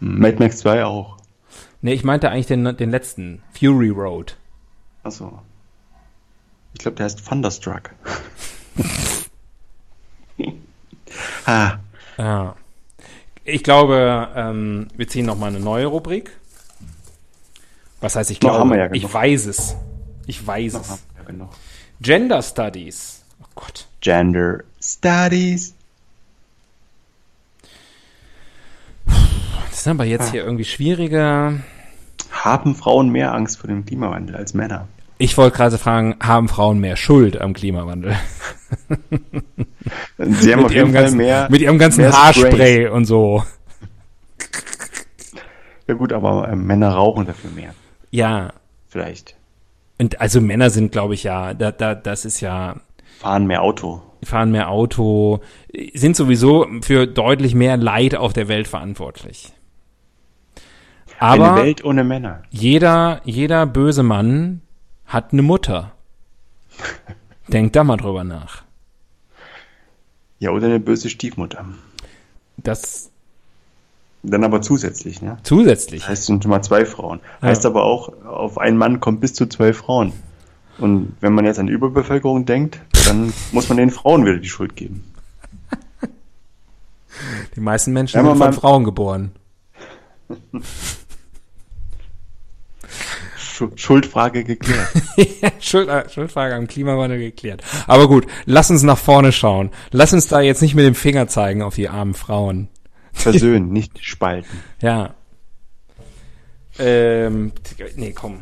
Mad 0.00 0.36
Max 0.38 0.58
2 0.58 0.84
auch. 0.84 1.16
Nee, 1.82 1.92
ich 1.92 2.04
meinte 2.04 2.30
eigentlich 2.30 2.46
den, 2.46 2.76
den 2.76 2.90
letzten, 2.90 3.42
Fury 3.58 3.90
Road. 3.90 4.36
Achso. 5.02 5.40
Ich 6.74 6.80
glaube, 6.80 6.96
der 6.96 7.04
heißt 7.04 7.26
Thunderstruck. 7.26 7.90
ah, 11.46 11.78
Ja. 12.18 12.56
Ich 13.46 13.62
glaube, 13.62 14.30
ähm, 14.34 14.88
wir 14.96 15.06
ziehen 15.06 15.26
noch 15.26 15.36
mal 15.36 15.48
eine 15.48 15.60
neue 15.60 15.86
Rubrik. 15.86 16.32
Was 18.00 18.16
heißt 18.16 18.30
ich 18.30 18.40
Noch 18.40 18.56
glaube? 18.56 18.76
ja 18.76 18.92
ich 18.92 19.12
weiß 19.12 19.46
es. 19.46 19.76
Ich 20.26 20.46
weiß 20.46 20.74
noch 20.74 20.80
es. 20.80 20.90
haben 20.90 21.00
wir 21.16 21.24
genug. 21.24 21.50
Gender 22.00 22.42
Studies. 22.42 23.22
Oh 23.42 23.46
Gott. 23.54 23.86
Gender 24.00 24.64
Studies. 24.82 25.74
Das 29.70 29.84
sind 29.84 29.92
aber 29.92 30.04
jetzt 30.04 30.30
hier 30.30 30.44
irgendwie 30.44 30.64
schwieriger. 30.64 31.60
Haben 32.30 32.74
Frauen 32.74 33.10
mehr 33.10 33.34
Angst 33.34 33.58
vor 33.58 33.68
dem 33.68 33.84
Klimawandel 33.84 34.36
als 34.36 34.54
Männer? 34.54 34.88
Ich 35.18 35.36
wollte 35.38 35.56
gerade 35.56 35.78
fragen, 35.78 36.16
haben 36.20 36.48
Frauen 36.48 36.80
mehr 36.80 36.96
Schuld 36.96 37.40
am 37.40 37.52
Klimawandel? 37.52 38.16
Sie 40.18 40.52
haben 40.52 40.64
auf 40.64 40.72
jeden 40.72 40.92
Fall 40.92 41.02
ganzen, 41.02 41.16
mehr. 41.18 41.48
mit 41.50 41.60
ihrem 41.60 41.78
ganzen 41.78 42.12
Haarspray 42.12 42.88
und 42.88 43.04
so. 43.04 43.44
Ja 45.86 45.94
gut, 45.94 46.12
aber 46.12 46.48
äh, 46.48 46.56
Männer 46.56 46.90
rauchen 46.94 47.26
dafür 47.26 47.50
mehr. 47.50 47.74
Ja. 48.10 48.52
Vielleicht. 48.88 49.36
Und 50.00 50.20
also 50.20 50.40
Männer 50.40 50.70
sind, 50.70 50.92
glaube 50.92 51.14
ich, 51.14 51.24
ja, 51.24 51.54
da, 51.54 51.70
da, 51.70 51.94
das 51.94 52.24
ist 52.24 52.40
ja, 52.40 52.76
Fahren 53.20 53.46
mehr 53.46 53.62
Auto. 53.62 54.02
fahren 54.24 54.50
mehr 54.50 54.70
Auto, 54.70 55.40
sind 55.94 56.16
sowieso 56.16 56.66
für 56.82 57.06
deutlich 57.06 57.54
mehr 57.54 57.76
Leid 57.76 58.16
auf 58.16 58.32
der 58.32 58.48
Welt 58.48 58.66
verantwortlich. 58.66 59.52
Aber 61.20 61.54
Eine 61.54 61.62
Welt 61.62 61.84
ohne 61.84 62.02
Männer. 62.02 62.42
jeder, 62.50 63.20
jeder 63.24 63.66
böse 63.66 64.02
Mann 64.02 64.62
hat 65.06 65.32
eine 65.32 65.42
Mutter. 65.42 65.92
Denkt 67.48 67.76
da 67.76 67.84
mal 67.84 67.96
drüber 67.96 68.24
nach. 68.24 68.62
Ja, 70.38 70.50
oder 70.50 70.66
eine 70.66 70.80
böse 70.80 71.08
Stiefmutter. 71.08 71.64
Das 72.56 73.10
Dann 74.22 74.44
aber 74.44 74.62
zusätzlich, 74.62 75.22
ne? 75.22 75.38
zusätzlich. 75.42 76.02
Das 76.02 76.10
heißt, 76.10 76.20
es 76.22 76.26
sind 76.26 76.42
schon 76.42 76.50
mal 76.50 76.62
zwei 76.62 76.84
Frauen. 76.84 77.20
Ja. 77.40 77.48
Heißt 77.48 77.66
aber 77.66 77.84
auch, 77.84 78.12
auf 78.24 78.58
einen 78.58 78.76
Mann 78.76 79.00
kommt 79.00 79.20
bis 79.20 79.34
zu 79.34 79.46
zwei 79.46 79.72
Frauen. 79.72 80.12
Und 80.78 81.16
wenn 81.20 81.32
man 81.32 81.44
jetzt 81.44 81.58
an 81.58 81.66
die 81.66 81.72
Überbevölkerung 81.72 82.46
denkt, 82.46 82.80
dann 83.06 83.32
muss 83.52 83.68
man 83.68 83.78
den 83.78 83.90
Frauen 83.90 84.24
wieder 84.24 84.38
die 84.38 84.48
Schuld 84.48 84.74
geben. 84.76 85.04
Die 87.54 87.60
meisten 87.60 87.92
Menschen 87.92 88.24
sind 88.24 88.36
von 88.36 88.52
Frauen 88.52 88.82
geboren. 88.82 89.30
Schu- 93.54 93.70
Schuldfrage 93.76 94.42
geklärt. 94.44 94.88
Schuld, 95.60 95.88
äh, 95.88 96.08
Schuldfrage 96.08 96.54
am 96.56 96.66
Klimawandel 96.66 97.18
geklärt. 97.20 97.62
Aber 97.86 98.08
gut, 98.08 98.26
lass 98.46 98.70
uns 98.70 98.82
nach 98.82 98.98
vorne 98.98 99.30
schauen. 99.30 99.70
Lass 99.92 100.12
uns 100.12 100.26
da 100.26 100.40
jetzt 100.40 100.60
nicht 100.60 100.74
mit 100.74 100.84
dem 100.84 100.94
Finger 100.96 101.28
zeigen 101.28 101.62
auf 101.62 101.76
die 101.76 101.88
armen 101.88 102.14
Frauen. 102.14 102.68
Versöhnen, 103.12 103.72
nicht 103.72 104.04
spalten. 104.04 104.48
Ja. 104.80 105.14
Ähm, 106.78 107.52
nee, 107.94 108.10
komm. 108.12 108.40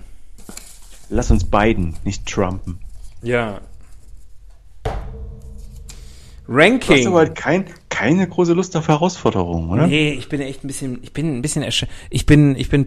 Lass 1.11 1.31
uns 1.31 1.45
beiden, 1.45 1.97
nicht 2.05 2.25
trumpen. 2.27 2.79
Ja. 3.23 3.61
Du 4.85 4.91
hast 4.91 4.97
Ranking. 6.49 7.07
aber 7.07 7.19
halt 7.19 7.35
kein, 7.35 7.67
keine 7.89 8.27
große 8.29 8.53
Lust 8.55 8.77
auf 8.77 8.89
Herausforderungen, 8.89 9.71
oder? 9.71 9.87
Nee, 9.87 10.13
ich 10.13 10.29
bin 10.29 10.41
echt 10.41 10.65
ein 10.65 10.67
bisschen, 10.67 10.99
ich 11.03 11.13
bin 11.13 11.37
ein 11.39 11.43
bisschen, 11.43 11.63
ersch- 11.63 11.87
ich 12.11 12.27
bin, 12.27 12.57
ich 12.57 12.69
bin 12.69 12.87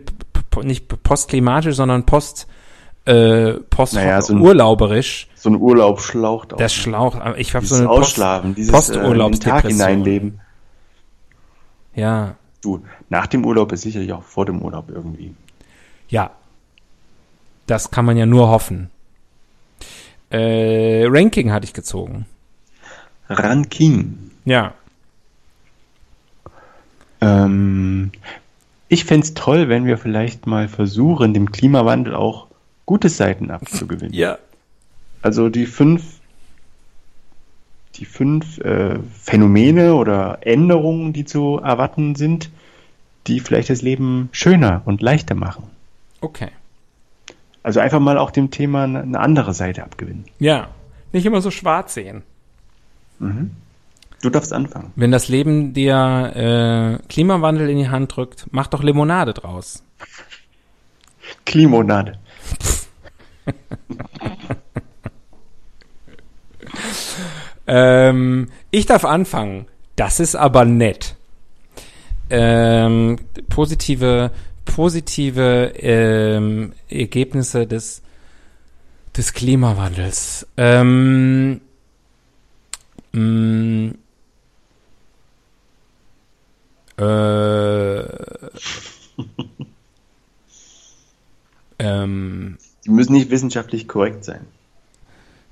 nicht 0.63 0.87
postklimatisch, 1.03 1.75
sondern 1.75 2.05
post, 2.05 2.47
äh, 3.05 3.53
post 3.69 3.93
Naja, 3.93 4.21
so 4.21 4.33
ein- 4.33 4.41
urlauberisch. 4.41 5.27
So 5.35 5.49
ein 5.49 5.55
Urlaub 5.57 6.01
schlaucht 6.01 6.53
auch. 6.53 6.57
Das 6.57 6.73
Schlauch, 6.73 7.15
aber 7.15 7.37
ich 7.37 7.53
habe 7.53 7.65
so 7.65 7.75
eine 7.75 7.85
Post, 7.85 7.99
Ausschlafen, 7.99 8.55
dieses 8.55 8.69
äh, 8.69 8.73
Posturlaubsdepression. 8.73 9.71
hineinleben. 9.71 10.41
Ja, 11.93 12.35
Du, 12.61 12.83
nach 13.09 13.27
dem 13.27 13.45
Urlaub 13.45 13.71
ist 13.73 13.81
sicherlich 13.81 14.11
auch 14.11 14.23
vor 14.23 14.45
dem 14.45 14.61
Urlaub 14.61 14.89
irgendwie. 14.89 15.35
ja. 16.09 16.31
Das 17.67 17.89
kann 17.89 18.05
man 18.05 18.15
ja 18.15 18.25
nur 18.27 18.49
hoffen. 18.49 18.91
Äh, 20.29 21.05
Ranking 21.07 21.51
hatte 21.51 21.65
ich 21.65 21.73
gezogen. 21.73 22.27
Ranking. 23.27 24.29
Ja. 24.45 24.73
Ähm, 27.21 28.11
ich 28.87 29.05
fänd's 29.05 29.33
toll, 29.33 29.69
wenn 29.69 29.85
wir 29.85 29.97
vielleicht 29.97 30.47
mal 30.47 30.67
versuchen, 30.67 31.33
dem 31.33 31.51
Klimawandel 31.51 32.15
auch 32.15 32.47
gute 32.85 33.09
Seiten 33.09 33.51
abzugewinnen. 33.51 34.13
Ja. 34.13 34.37
Also 35.21 35.49
die 35.49 35.65
fünf, 35.65 36.19
die 37.95 38.05
fünf 38.05 38.59
äh, 38.59 38.99
Phänomene 39.21 39.95
oder 39.95 40.39
Änderungen, 40.41 41.13
die 41.13 41.25
zu 41.25 41.59
erwarten 41.63 42.15
sind, 42.15 42.51
die 43.27 43.39
vielleicht 43.39 43.71
das 43.71 43.81
Leben 43.81 44.29
schöner 44.31 44.83
und 44.85 45.01
leichter 45.01 45.33
machen. 45.33 45.63
Okay. 46.21 46.49
Also 47.63 47.79
einfach 47.79 47.99
mal 47.99 48.19
auch 48.19 48.29
dem 48.29 48.51
Thema 48.51 48.83
eine 48.83 49.01
eine 49.01 49.19
andere 49.19 49.55
Seite 49.55 49.83
abgewinnen. 49.83 50.25
Ja. 50.37 50.67
Nicht 51.11 51.25
immer 51.25 51.41
so 51.41 51.49
schwarz 51.49 51.95
sehen. 51.95 52.21
Du 54.21 54.29
darfst 54.29 54.53
anfangen. 54.53 54.91
Wenn 54.95 55.11
das 55.11 55.27
Leben 55.27 55.73
dir 55.73 56.99
äh, 57.01 57.07
Klimawandel 57.07 57.69
in 57.69 57.77
die 57.77 57.89
Hand 57.89 58.15
drückt, 58.15 58.47
mach 58.51 58.67
doch 58.67 58.81
Limonade 58.83 59.33
draus. 59.33 59.83
Klimonade. 61.45 62.19
Ähm, 67.67 68.49
ich 68.71 68.85
darf 68.85 69.05
anfangen. 69.05 69.65
Das 69.95 70.19
ist 70.19 70.35
aber 70.35 70.65
nett. 70.65 71.15
Ähm, 72.29 73.17
positive, 73.49 74.31
positive 74.65 75.73
ähm, 75.77 76.73
Ergebnisse 76.89 77.67
des 77.67 78.01
des 79.15 79.31
Klimawandels. 79.33 80.45
Ähm, 80.57 81.61
mh, 83.13 83.93
äh, 86.97 87.99
ähm, 91.79 92.57
Die 92.85 92.89
müssen 92.89 93.13
nicht 93.13 93.29
wissenschaftlich 93.29 93.87
korrekt 93.87 94.23
sein. 94.23 94.47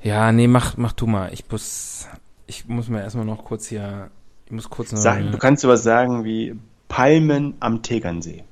Ja, 0.02 0.32
nee, 0.32 0.48
mach, 0.48 0.78
mach 0.78 0.94
du 0.94 1.08
mal. 1.08 1.32
Ich 1.34 1.50
muss, 1.50 2.08
ich 2.46 2.68
muss 2.68 2.90
mir 2.90 3.02
erstmal 3.02 3.26
noch 3.26 3.46
kurz 3.46 3.68
hier, 3.68 4.10
ich 4.46 4.52
muss 4.52 4.70
kurz 4.70 4.92
noch. 4.92 5.00
Sag, 5.00 5.32
du 5.32 5.38
kannst 5.38 5.62
sowas 5.62 5.84
sagen 5.84 6.26
wie 6.26 6.56
Palmen 6.90 7.56
am 7.60 7.82
Tegernsee. 7.82 8.44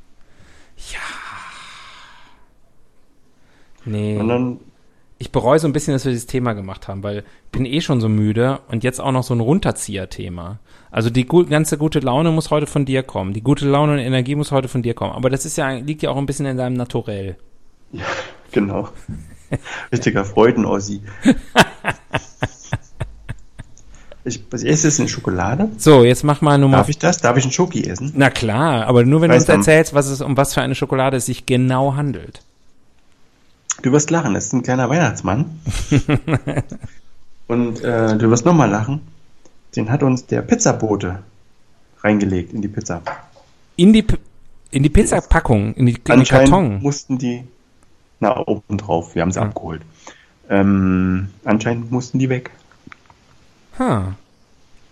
nee, 3.86 4.18
Und 4.18 4.28
dann, 4.30 4.60
ich 5.18 5.32
bereue 5.32 5.60
so 5.60 5.68
ein 5.68 5.74
bisschen, 5.74 5.94
dass 5.94 6.06
wir 6.06 6.12
dieses 6.12 6.26
Thema 6.26 6.54
gemacht 6.54 6.88
haben, 6.88 7.04
weil 7.04 7.20
ich 7.20 7.52
bin 7.52 7.66
eh 7.66 7.82
schon 7.82 8.02
so 8.02 8.10
müde 8.10 8.62
und 8.70 8.84
jetzt 8.84 9.00
auch 9.00 9.12
noch 9.12 9.24
so 9.24 9.36
ein 9.36 9.40
Runterzieher-Thema. 9.42 10.60
Also 10.92 11.10
die 11.10 11.26
gu 11.26 11.46
ganze 11.46 11.78
gute 11.78 12.00
Laune 12.00 12.32
muss 12.32 12.52
heute 12.52 12.68
von 12.68 12.84
dir 12.86 13.02
kommen. 13.02 13.34
Die 13.34 13.42
gute 13.42 13.66
Laune 13.68 13.94
und 13.94 14.00
Energie 14.00 14.36
muss 14.36 14.52
heute 14.52 14.68
von 14.68 14.82
dir 14.84 14.94
kommen. 14.94 15.14
Aber 15.14 15.30
das 15.30 15.46
ist 15.46 15.58
ja, 15.58 15.70
liegt 15.72 16.02
ja 16.04 16.10
auch 16.10 16.18
ein 16.18 16.26
bisschen 16.26 16.46
in 16.46 16.58
deinem 16.58 16.76
Naturell. 16.76 17.38
Genau. 18.52 18.90
Richtiger 19.92 20.26
Freuden-Ossi. 20.26 21.02
Ich, 24.24 24.44
was 24.52 24.64
esse 24.64 24.88
ist 24.88 25.00
eine 25.00 25.10
Schokolade? 25.10 25.70
So, 25.78 26.04
jetzt 26.04 26.24
mach 26.24 26.42
mal 26.42 26.60
Nummer. 26.60 26.78
Darf 26.78 26.90
ich 26.90 27.00
das? 27.00 27.18
Darf 27.22 27.38
ich 27.38 27.44
einen 27.44 27.52
Schoki 27.52 27.84
essen? 27.90 28.12
Na 28.16 28.30
klar, 28.30 28.86
aber 28.86 29.04
nur 29.04 29.22
wenn 29.22 29.30
du 29.32 29.36
Weißt 29.36 29.50
uns 29.50 29.66
du- 29.66 29.72
erzählst, 29.72 29.94
was 29.96 30.08
es, 30.10 30.22
um 30.22 30.38
was 30.38 30.54
für 30.54 30.62
eine 30.62 30.76
Schokolade 30.76 31.18
es 31.18 31.26
sich 31.26 31.48
genau 31.48 31.96
handelt. 31.96 32.44
Du 33.82 33.92
wirst 33.92 34.12
lachen, 34.12 34.36
das 34.36 34.46
ist 34.46 34.54
ein 34.54 34.62
kleiner 34.62 34.90
Weihnachtsmann. 34.92 35.60
Und 37.48 37.84
äh, 37.84 38.16
du 38.16 38.30
wirst 38.30 38.46
nochmal 38.46 38.70
lachen. 38.70 39.02
Den 39.76 39.90
hat 39.90 40.04
uns 40.04 40.26
der 40.26 40.42
Pizzabote 40.42 41.20
reingelegt 42.02 42.54
in 42.54 42.62
die 42.62 42.68
Pizza. 42.68 43.02
In 43.76 43.94
die, 43.94 44.04
P- 44.04 44.18
in 44.72 44.84
die 44.84 44.90
Pizzapackung, 44.90 45.74
in 45.76 45.86
die, 45.86 45.94
in 45.94 46.04
den 46.04 46.20
Anscheinend 46.20 46.50
Karton. 46.50 46.82
mussten 46.82 47.18
die 47.18 47.44
na 48.20 48.38
oben 48.46 48.78
drauf. 48.78 49.16
Wir 49.16 49.22
haben 49.24 49.32
sie 49.32 49.42
abgeholt. 49.42 49.82
Ähm, 50.50 51.30
anscheinend 51.46 51.92
mussten 51.92 52.20
die 52.20 52.30
weg. 52.30 52.52
Ha. 53.80 54.14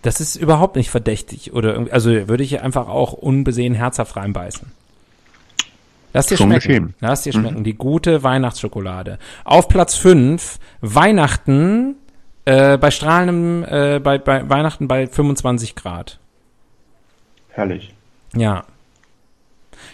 Das 0.02 0.20
ist 0.20 0.36
überhaupt 0.36 0.76
nicht 0.76 0.88
verdächtig 0.90 1.52
oder 1.52 1.86
also 1.90 2.10
würde 2.10 2.42
ich 2.42 2.60
einfach 2.62 2.88
auch 2.88 3.12
unbesehen 3.12 3.74
herzhaft 3.74 4.16
reinbeißen. 4.16 4.72
Lass 6.12 6.26
dir 6.26 6.38
Schon 6.38 6.46
schmecken. 6.48 6.66
geschehen. 6.66 6.84
Mhm. 6.84 6.94
Lass 7.00 7.22
dir 7.22 7.32
schmecken. 7.32 7.62
Die 7.62 7.74
gute 7.74 8.22
Weihnachtsschokolade. 8.24 9.18
Auf 9.44 9.68
Platz 9.68 9.94
5 9.94 10.58
Weihnachten 10.80 11.94
äh, 12.44 12.78
bei 12.78 12.90
strahlendem, 12.90 13.64
äh, 13.64 14.00
bei, 14.00 14.18
bei 14.18 14.48
Weihnachten 14.48 14.88
bei 14.88 15.06
25 15.06 15.74
Grad. 15.74 16.18
Herrlich. 17.50 17.94
Ja. 18.34 18.64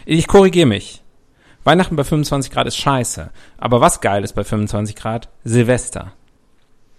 Ich 0.04 0.26
korrigiere 0.26 0.66
mich. 0.66 1.02
Weihnachten 1.64 1.96
bei 1.96 2.04
25 2.04 2.52
Grad 2.52 2.66
ist 2.66 2.76
scheiße. 2.76 3.30
Aber 3.58 3.80
was 3.80 4.00
geil 4.00 4.22
ist 4.22 4.34
bei 4.34 4.44
25 4.44 4.94
Grad? 4.96 5.28
Silvester. 5.44 6.12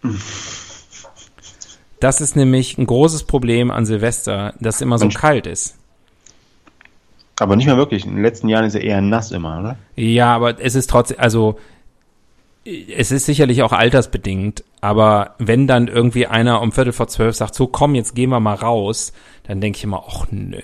Das 2.00 2.22
ist 2.22 2.36
nämlich 2.36 2.78
ein 2.78 2.86
großes 2.86 3.24
Problem 3.24 3.72
an 3.72 3.86
Silvester, 3.86 4.54
dass 4.60 4.76
es 4.76 4.82
immer 4.82 5.00
so 5.00 5.06
Mensch. 5.06 5.16
kalt 5.16 5.48
ist. 5.48 5.78
Aber 7.40 7.56
nicht 7.56 7.66
mehr 7.66 7.78
wirklich. 7.78 8.06
In 8.06 8.14
den 8.14 8.24
letzten 8.24 8.50
Jahren 8.50 8.66
ist 8.66 8.76
er 8.76 8.82
eher 8.82 9.02
nass 9.02 9.32
immer, 9.32 9.60
oder? 9.60 9.78
Ja, 9.96 10.36
aber 10.36 10.60
es 10.60 10.76
ist 10.76 10.90
trotzdem, 10.90 11.20
also 11.20 11.60
es 12.96 13.12
ist 13.12 13.26
sicherlich 13.26 13.64
auch 13.64 13.72
altersbedingt, 13.72 14.64
aber 14.82 15.36
wenn 15.40 15.68
dann 15.68 15.88
irgendwie 15.88 16.28
einer 16.28 16.62
um 16.62 16.72
Viertel 16.72 16.94
vor 16.94 17.08
zwölf 17.08 17.36
sagt, 17.36 17.56
so 17.56 17.68
komm, 17.68 17.96
jetzt 17.96 18.16
gehen 18.16 18.30
wir 18.30 18.40
mal 18.40 18.56
raus, 18.56 19.14
dann 19.44 19.62
denke 19.62 19.78
ich 19.78 19.84
immer, 19.84 20.04
ach 20.08 20.26
nö, 20.32 20.60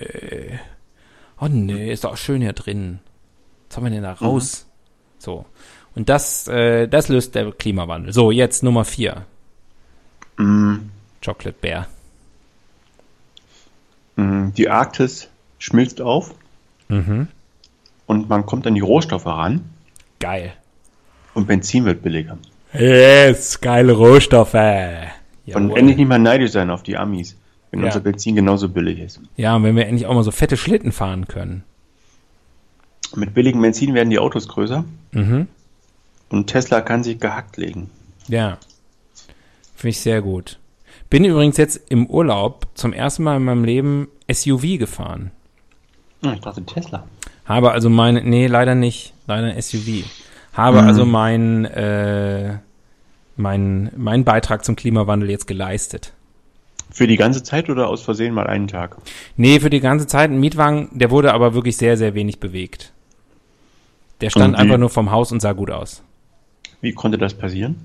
oh 1.40 1.48
nö, 1.48 1.90
ist 1.90 2.04
doch 2.04 2.16
schön 2.16 2.42
hier 2.42 2.52
drin. 2.52 3.00
Was 3.68 3.76
haben 3.76 3.84
wir 3.84 3.90
denn 3.90 4.02
da 4.02 4.12
raus? 4.12 4.66
So. 5.18 5.46
Und 5.94 6.08
das, 6.08 6.48
äh, 6.48 6.86
das 6.88 7.08
löst 7.08 7.34
der 7.34 7.52
Klimawandel. 7.52 8.12
So, 8.12 8.30
jetzt 8.30 8.62
Nummer 8.62 8.84
vier. 8.84 9.24
Mm, 10.36 10.76
Chocolate 11.24 11.56
Bear. 11.60 11.86
mm, 14.16 14.50
die 14.56 14.68
Arktis 14.68 15.28
schmilzt 15.58 16.00
auf 16.00 16.34
Mhm. 16.88 17.28
und 18.06 18.28
man 18.28 18.44
kommt 18.44 18.66
an 18.66 18.74
die 18.74 18.80
Rohstoffe 18.82 19.24
ran 19.26 19.64
Geil. 20.20 20.52
Und 21.34 21.46
Benzin 21.46 21.84
wird 21.84 22.02
billiger. 22.02 22.38
Yes, 22.72 23.60
geile 23.60 23.92
Rohstoffe. 23.92 24.54
Und 24.54 24.60
Jawohl. 25.46 25.78
endlich 25.78 25.96
nicht 25.98 26.08
mehr 26.08 26.18
neidisch 26.18 26.52
sein 26.52 26.70
auf 26.70 26.82
die 26.82 26.96
Amis, 26.96 27.36
wenn 27.70 27.80
Ja. 27.80 27.86
unser 27.86 28.00
Benzin 28.00 28.34
genauso 28.34 28.68
billig 28.68 28.98
ist. 28.98 29.20
Ja, 29.36 29.54
und 29.56 29.62
wenn 29.64 29.76
wir 29.76 29.86
endlich 29.86 30.06
auch 30.06 30.14
mal 30.14 30.24
so 30.24 30.30
fette 30.30 30.56
Schlitten 30.56 30.90
fahren 30.92 31.28
können. 31.28 31.62
Mit 33.14 33.34
billigem 33.34 33.62
Benzin 33.62 33.94
werden 33.94 34.10
die 34.10 34.18
Autos 34.18 34.48
größer 34.48 34.84
Mhm. 35.12 35.46
und 36.30 36.46
Tesla 36.48 36.80
kann 36.80 37.04
sich 37.04 37.20
gehackt 37.20 37.56
legen. 37.58 37.90
Ja. 38.26 38.58
Finde 39.76 39.90
ich 39.90 40.00
sehr 40.00 40.22
gut. 40.22 40.58
Bin 41.10 41.24
übrigens 41.24 41.58
jetzt 41.58 41.80
im 41.90 42.06
Urlaub 42.06 42.66
zum 42.74 42.92
ersten 42.92 43.22
Mal 43.22 43.36
in 43.36 43.44
meinem 43.44 43.64
Leben 43.64 44.08
SUV 44.32 44.78
gefahren. 44.78 45.30
Hm, 46.22 46.32
ich 46.34 46.40
dachte 46.40 46.64
Tesla. 46.64 47.04
Habe 47.44 47.70
also 47.72 47.90
meine, 47.90 48.22
nee, 48.22 48.46
leider 48.46 48.74
nicht, 48.74 49.12
leider 49.26 49.54
SUV. 49.60 50.04
Habe 50.54 50.82
Mhm. 50.82 50.88
also 50.88 51.04
mein, 51.04 51.64
äh, 51.66 52.58
mein, 53.36 53.90
mein 53.96 54.24
Beitrag 54.24 54.64
zum 54.64 54.76
Klimawandel 54.76 55.30
jetzt 55.30 55.46
geleistet. 55.46 56.12
Für 56.90 57.06
die 57.08 57.16
ganze 57.16 57.42
Zeit 57.42 57.68
oder 57.68 57.88
aus 57.88 58.02
Versehen 58.02 58.34
mal 58.34 58.46
einen 58.46 58.68
Tag? 58.68 58.96
Nee, 59.36 59.58
für 59.58 59.70
die 59.70 59.80
ganze 59.80 60.06
Zeit 60.06 60.30
ein 60.30 60.38
Mietwagen, 60.38 60.88
der 60.92 61.10
wurde 61.10 61.34
aber 61.34 61.54
wirklich 61.54 61.76
sehr, 61.76 61.96
sehr 61.96 62.14
wenig 62.14 62.38
bewegt. 62.38 62.92
Der 64.20 64.30
stand 64.30 64.54
einfach 64.54 64.78
nur 64.78 64.90
vom 64.90 65.10
Haus 65.10 65.32
und 65.32 65.40
sah 65.40 65.52
gut 65.52 65.70
aus. 65.70 66.02
Wie 66.80 66.92
konnte 66.92 67.18
das 67.18 67.34
passieren? 67.34 67.76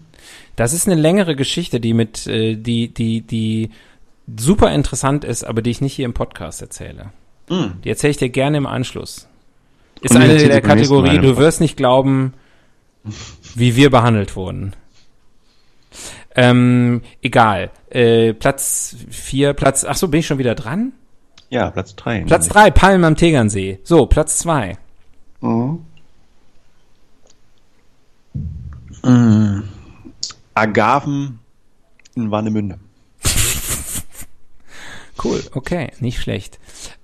Das 0.56 0.74
ist 0.74 0.88
eine 0.88 1.00
längere 1.00 1.36
Geschichte, 1.36 1.80
die 1.80 1.94
mit, 1.94 2.28
äh, 2.28 2.56
die, 2.56 2.94
die, 2.94 3.22
die 3.22 3.72
super 4.38 4.72
interessant 4.74 5.24
ist, 5.24 5.44
aber 5.44 5.64
die 5.64 5.72
ich 5.72 5.82
nicht 5.82 5.94
hier 5.94 6.06
im 6.06 6.14
Podcast 6.14 6.62
erzähle. 6.62 7.12
Hm. 7.50 7.74
Die 7.84 7.90
erzähle 7.90 8.12
ich 8.12 8.18
dir 8.18 8.30
gerne 8.30 8.58
im 8.58 8.68
Anschluss. 8.68 9.28
Ist 10.02 10.16
eine 10.16 10.38
der 10.38 10.62
Kategorie, 10.62 11.18
du 11.18 11.38
wirst 11.38 11.62
nicht 11.62 11.78
glauben, 11.78 12.34
wie 13.56 13.76
wir 13.76 13.90
behandelt 13.90 14.36
wurden. 14.36 14.74
Ähm, 16.36 17.02
egal. 17.22 17.72
Äh, 17.90 18.34
Platz 18.34 18.96
vier, 19.10 19.54
Platz, 19.54 19.84
ach 19.84 19.96
so, 19.96 20.08
bin 20.08 20.20
ich 20.20 20.28
schon 20.28 20.38
wieder 20.38 20.56
dran? 20.56 20.94
Ja, 21.50 21.72
Platz 21.72 21.96
3. 21.96 22.26
Platz 22.26 22.48
drei, 22.48 22.70
Palmen 22.70 23.04
am 23.04 23.16
Tegernsee. 23.16 23.80
So, 23.84 24.06
Platz 24.06 24.38
zwei. 24.38 24.78
Mhm. 25.42 25.80
Mhm. 29.04 29.64
Agaven 30.54 31.40
in 32.16 32.32
Warnemünde. 32.32 32.80
Cool, 35.22 35.44
okay, 35.54 35.92
nicht 36.00 36.22
schlecht. 36.22 36.60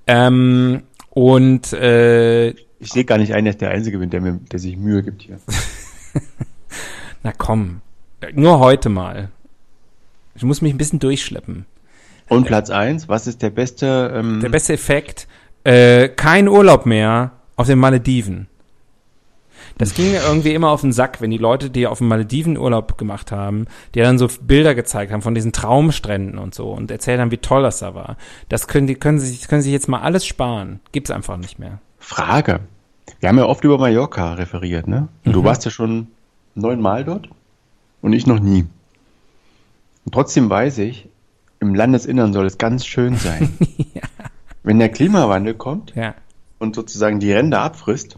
Ähm, 0.08 0.84
und 1.10 1.74
äh, 1.74 2.52
Ich 2.80 2.94
sehe 2.94 3.04
gar 3.04 3.18
nicht 3.18 3.34
ein, 3.34 3.44
dass 3.44 3.58
der 3.58 3.72
Einzige 3.72 3.98
bin, 3.98 4.10
der, 4.10 4.22
mir, 4.22 4.40
der 4.50 4.58
sich 4.60 4.78
Mühe 4.78 5.04
gibt 5.04 5.24
hier. 5.24 5.40
na 7.24 7.32
komm, 7.38 7.82
nur 8.34 8.60
heute 8.60 8.90
mal. 8.90 9.30
Ich 10.36 10.44
muss 10.44 10.62
mich 10.62 10.74
ein 10.74 10.78
bisschen 10.78 11.00
durchschleppen. 11.00 11.66
Und 12.28 12.46
Platz 12.46 12.70
1, 12.70 13.08
was 13.08 13.28
ist 13.28 13.42
der 13.42 13.52
beste? 13.52 14.12
Ähm, 14.16 14.40
Der 14.42 14.50
beste 14.50 14.74
Effekt, 14.74 15.28
äh, 15.64 16.10
kein 16.10 16.48
Urlaub 16.48 16.86
mehr 16.86 17.32
auf 17.56 17.68
den 17.68 17.80
Malediven. 17.80 18.48
Das 19.78 19.94
ging 19.94 20.12
mir 20.12 20.22
irgendwie 20.26 20.54
immer 20.54 20.70
auf 20.70 20.82
den 20.82 20.94
Sack, 20.94 21.20
wenn 21.20 21.32
die 21.32 21.38
Leute, 21.38 21.70
die 21.70 21.86
auf 21.86 21.98
dem 21.98 22.08
Malediven 22.08 22.58
Urlaub 22.58 22.98
gemacht 22.98 23.32
haben, 23.32 23.66
die 23.94 24.00
dann 24.00 24.18
so 24.18 24.30
Bilder 24.42 24.74
gezeigt 24.74 25.12
haben 25.12 25.22
von 25.22 25.36
diesen 25.36 25.52
Traumstränden 25.52 26.40
und 26.40 26.56
so 26.56 26.72
und 26.72 26.92
erzählt 26.92 27.20
haben, 27.20 27.32
wie 27.32 27.38
toll 27.38 27.62
das 27.62 27.80
da 27.80 27.94
war. 27.94 28.16
Das 28.48 28.68
können 28.68 28.88
die, 28.88 28.96
können 28.96 29.20
sich, 29.20 29.48
können 29.48 29.62
sich 29.62 29.74
jetzt 29.74 29.90
mal 29.90 30.00
alles 30.02 30.26
sparen. 30.26 30.80
Gibt's 30.94 31.12
einfach 31.12 31.36
nicht 31.38 31.60
mehr. 31.60 31.80
Frage. 32.00 32.62
Wir 33.20 33.30
haben 33.30 33.38
ja 33.38 33.46
oft 33.46 33.64
über 33.64 33.78
Mallorca 33.78 34.34
referiert, 34.34 34.88
ne? 34.88 35.08
Und 35.26 35.34
du 35.34 35.44
warst 35.44 35.66
ja 35.66 35.72
schon 35.72 36.08
neunmal 36.56 37.04
dort 37.04 37.30
und 38.02 38.14
ich 38.14 38.28
noch 38.28 38.40
nie. 38.40 38.66
Und 40.06 40.14
trotzdem 40.14 40.50
weiß 40.50 40.78
ich, 40.80 41.08
im 41.60 41.74
Landesinnern 41.76 42.34
soll 42.34 42.46
es 42.46 42.58
ganz 42.58 42.86
schön 42.86 43.16
sein. 43.18 43.58
Wenn 44.64 44.80
der 44.80 44.90
Klimawandel 44.90 45.54
kommt 45.54 45.94
Ja. 45.96 46.14
und 46.60 46.76
sozusagen 46.76 47.20
die 47.20 47.32
Ränder 47.32 47.62
abfrisst, 47.62 48.18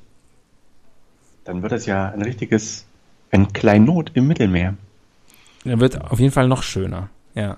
dann 1.45 1.61
wird 1.61 1.71
das 1.71 1.85
ja 1.85 2.09
ein 2.09 2.21
richtiges, 2.21 2.85
ein 3.31 3.53
Kleinod 3.53 4.11
im 4.15 4.27
Mittelmeer. 4.27 4.73
Dann 5.63 5.79
wird 5.79 5.99
auf 6.11 6.19
jeden 6.19 6.31
Fall 6.33 6.47
noch 6.47 6.63
schöner. 6.63 7.09
Ja. 7.35 7.57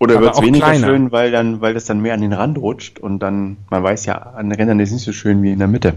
Oder 0.00 0.20
wird 0.20 0.34
es 0.34 0.42
weniger 0.42 0.66
kleiner. 0.66 0.86
schön, 0.86 1.12
weil 1.12 1.30
dann, 1.30 1.60
weil 1.60 1.74
das 1.74 1.84
dann 1.86 2.00
mehr 2.00 2.14
an 2.14 2.20
den 2.20 2.32
Rand 2.32 2.58
rutscht 2.58 2.98
und 2.98 3.20
dann, 3.20 3.56
man 3.70 3.82
weiß 3.82 4.06
ja, 4.06 4.14
an 4.18 4.50
den 4.50 4.56
Rändern 4.58 4.80
ist 4.80 4.92
nicht 4.92 5.04
so 5.04 5.12
schön 5.12 5.42
wie 5.42 5.52
in 5.52 5.58
der 5.58 5.68
Mitte. 5.68 5.94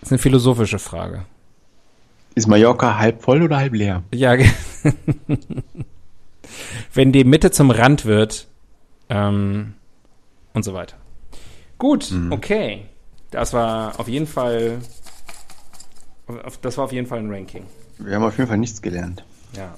Das 0.00 0.08
ist 0.08 0.12
eine 0.12 0.18
philosophische 0.18 0.78
Frage. 0.78 1.24
Ist 2.34 2.46
Mallorca 2.46 2.98
halb 2.98 3.22
voll 3.22 3.42
oder 3.42 3.56
halb 3.58 3.74
leer? 3.74 4.02
Ja. 4.14 4.36
Wenn 6.94 7.12
die 7.12 7.24
Mitte 7.24 7.50
zum 7.50 7.70
Rand 7.70 8.04
wird 8.04 8.46
ähm, 9.08 9.74
und 10.54 10.64
so 10.64 10.74
weiter. 10.74 10.96
Gut, 11.78 12.12
okay. 12.30 12.86
Das 13.30 13.52
war 13.52 13.98
auf 14.00 14.08
jeden 14.08 14.26
Fall. 14.26 14.78
auf- 16.44 16.58
Das 16.58 16.76
war 16.76 16.84
auf 16.84 16.92
jeden 16.92 17.06
Fall 17.06 17.18
ein 17.20 17.30
Ranking. 17.32 17.64
Wir 17.98 18.16
haben 18.16 18.24
auf 18.24 18.36
jeden 18.38 18.48
Fall 18.48 18.58
nichts 18.58 18.82
gelernt. 18.82 19.24
Ja. 19.56 19.74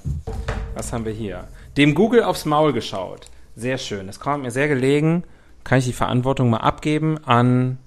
Was 0.75 0.91
haben 0.93 1.05
wir 1.05 1.11
hier? 1.13 1.47
Dem 1.77 1.93
Google 1.95 2.23
aufs 2.23 2.45
Maul 2.45 2.73
geschaut. 2.73 3.27
Sehr 3.55 3.77
schön. 3.77 4.07
Das 4.07 4.19
kommt 4.19 4.43
mir 4.43 4.51
sehr 4.51 4.67
gelegen. 4.67 5.23
Kann 5.63 5.79
ich 5.79 5.85
die 5.85 5.93
Verantwortung 5.93 6.49
mal 6.49 6.57
abgeben 6.57 7.17
an, 7.25 7.77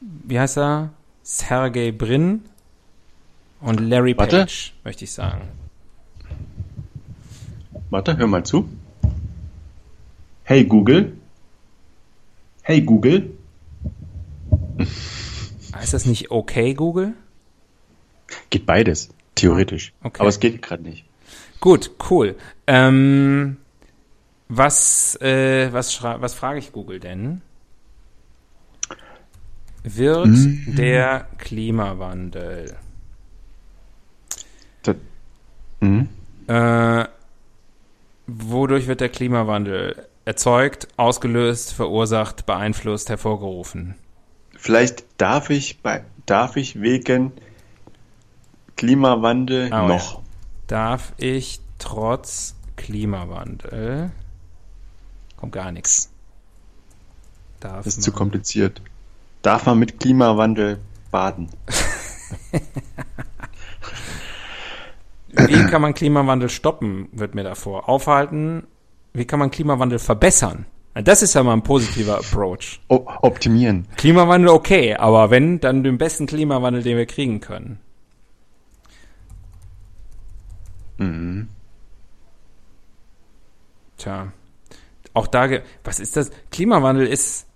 wie 0.00 0.40
heißt 0.40 0.58
er? 0.58 0.90
Sergey 1.30 1.92
Brin 1.92 2.40
und 3.60 3.80
Larry 3.80 4.14
Page, 4.14 4.32
Warte. 4.32 4.46
möchte 4.82 5.04
ich 5.04 5.12
sagen. 5.12 5.42
Warte, 7.90 8.16
hör 8.16 8.26
mal 8.26 8.46
zu. 8.46 8.66
Hey 10.44 10.64
Google. 10.64 11.12
Hey 12.62 12.80
Google. 12.80 13.30
Heißt 15.74 15.92
das 15.92 16.06
nicht 16.06 16.30
okay, 16.30 16.72
Google? 16.72 17.12
Geht 18.48 18.64
beides. 18.64 19.10
Theoretisch. 19.34 19.92
Okay. 20.02 20.20
Aber 20.20 20.30
es 20.30 20.40
geht 20.40 20.62
gerade 20.62 20.82
nicht. 20.82 21.04
Gut, 21.60 21.90
cool. 22.08 22.36
Ähm, 22.66 23.58
was, 24.48 25.14
äh, 25.20 25.70
was, 25.74 26.02
was 26.02 26.32
frage 26.32 26.58
ich 26.58 26.72
Google 26.72 27.00
denn? 27.00 27.42
Wird 29.84 30.26
Mhm. 30.26 30.74
der 30.76 31.26
Klimawandel 31.38 32.76
Das, 34.82 34.96
mhm. 35.80 36.08
Äh, 36.46 37.04
wodurch 38.26 38.86
wird 38.86 39.00
der 39.00 39.08
Klimawandel 39.08 40.06
erzeugt, 40.24 40.88
ausgelöst, 40.96 41.72
verursacht, 41.72 42.46
beeinflusst, 42.46 43.08
hervorgerufen? 43.08 43.94
Vielleicht 44.56 45.04
darf 45.18 45.50
ich 45.50 45.80
bei, 45.80 46.04
darf 46.26 46.56
ich 46.56 46.80
wegen 46.80 47.32
Klimawandel 48.76 49.72
Ah, 49.72 49.86
noch. 49.86 50.22
Darf 50.66 51.12
ich 51.16 51.60
trotz 51.78 52.54
Klimawandel 52.76 54.10
kommt 55.36 55.52
gar 55.52 55.72
nichts. 55.72 56.10
Darf 57.60 57.84
Das 57.84 57.96
ist 57.96 58.02
zu 58.02 58.12
kompliziert. 58.12 58.80
Darf 59.42 59.66
man 59.66 59.78
mit 59.78 60.00
Klimawandel 60.00 60.80
baden? 61.10 61.48
Wie 65.30 65.66
kann 65.66 65.82
man 65.82 65.94
Klimawandel 65.94 66.48
stoppen, 66.48 67.08
wird 67.12 67.34
mir 67.34 67.44
davor. 67.44 67.88
Aufhalten, 67.88 68.66
wie 69.12 69.24
kann 69.24 69.38
man 69.38 69.50
Klimawandel 69.50 69.98
verbessern? 69.98 70.66
Das 70.94 71.22
ist 71.22 71.34
ja 71.34 71.42
mal 71.42 71.52
ein 71.52 71.62
positiver 71.62 72.18
Approach. 72.18 72.80
O 72.88 73.06
optimieren. 73.22 73.86
Klimawandel 73.96 74.50
okay, 74.50 74.94
aber 74.94 75.30
wenn, 75.30 75.60
dann 75.60 75.84
den 75.84 75.98
besten 75.98 76.26
Klimawandel, 76.26 76.82
den 76.82 76.96
wir 76.96 77.06
kriegen 77.06 77.40
können. 77.40 77.78
Mhm. 80.96 81.48
Tja, 83.96 84.32
auch 85.14 85.26
da, 85.26 85.48
was 85.84 86.00
ist 86.00 86.16
das? 86.16 86.30
Klimawandel 86.50 87.06
ist 87.06 87.47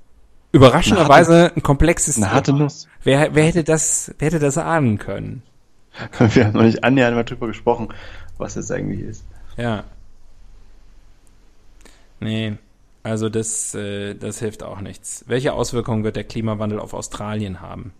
überraschenderweise 0.52 1.52
ein 1.56 1.62
komplexes 1.62 2.16
Eine 2.16 2.32
harte 2.32 2.52
Nuss. 2.52 2.88
Wer, 3.02 3.34
wer 3.34 3.44
hätte 3.44 3.64
das, 3.64 4.14
wer 4.18 4.26
hätte 4.26 4.38
das 4.38 4.58
ahnen 4.58 4.98
können? 4.98 5.42
Wir 6.18 6.46
haben 6.46 6.54
noch 6.54 6.62
nicht 6.62 6.84
annähernd 6.84 7.16
mal 7.16 7.24
drüber 7.24 7.48
gesprochen, 7.48 7.88
was 8.38 8.54
das 8.54 8.70
eigentlich 8.70 9.00
ist. 9.00 9.24
Ja. 9.56 9.84
Nee, 12.20 12.56
also 13.02 13.28
das, 13.28 13.74
äh, 13.74 14.14
das 14.14 14.38
hilft 14.38 14.62
auch 14.62 14.80
nichts. 14.80 15.24
Welche 15.26 15.52
Auswirkungen 15.52 16.04
wird 16.04 16.16
der 16.16 16.24
Klimawandel 16.24 16.78
auf 16.78 16.94
Australien 16.94 17.60
haben? 17.60 17.92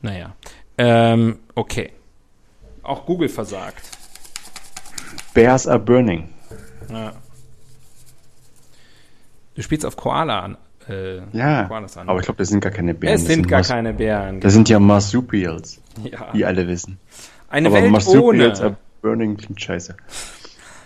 Naja. 0.00 0.34
Ähm, 0.78 1.40
okay. 1.56 1.92
Auch 2.82 3.04
Google 3.04 3.28
versagt. 3.28 3.82
Bears 5.34 5.66
are 5.66 5.80
burning. 5.80 6.28
Ja. 6.88 7.14
Du 9.58 9.62
spielst 9.64 9.84
auf 9.84 9.96
Koala 9.96 10.38
an. 10.38 10.56
Äh, 10.88 11.16
Ja, 11.32 11.64
Koalas 11.64 11.96
an. 11.96 12.08
aber 12.08 12.20
ich 12.20 12.26
glaube, 12.26 12.38
das 12.38 12.48
sind 12.48 12.60
gar 12.60 12.70
keine 12.70 12.94
Bären. 12.94 13.16
es 13.16 13.24
das 13.24 13.32
sind 13.34 13.48
gar 13.48 13.58
Mars- 13.58 13.68
keine 13.68 13.92
Bären. 13.92 14.38
Das 14.38 14.52
sind 14.52 14.68
ja 14.68 14.78
Marsupials, 14.78 15.80
Ja. 16.04 16.28
wie 16.32 16.44
alle 16.44 16.68
wissen. 16.68 16.96
Eine 17.48 17.66
aber 17.68 17.82
Welt 17.82 17.90
Marsupials 17.90 18.60
ohne. 18.60 18.68
are 18.68 18.76
burning 19.02 19.36
klingt 19.36 19.60
scheiße. 19.60 19.96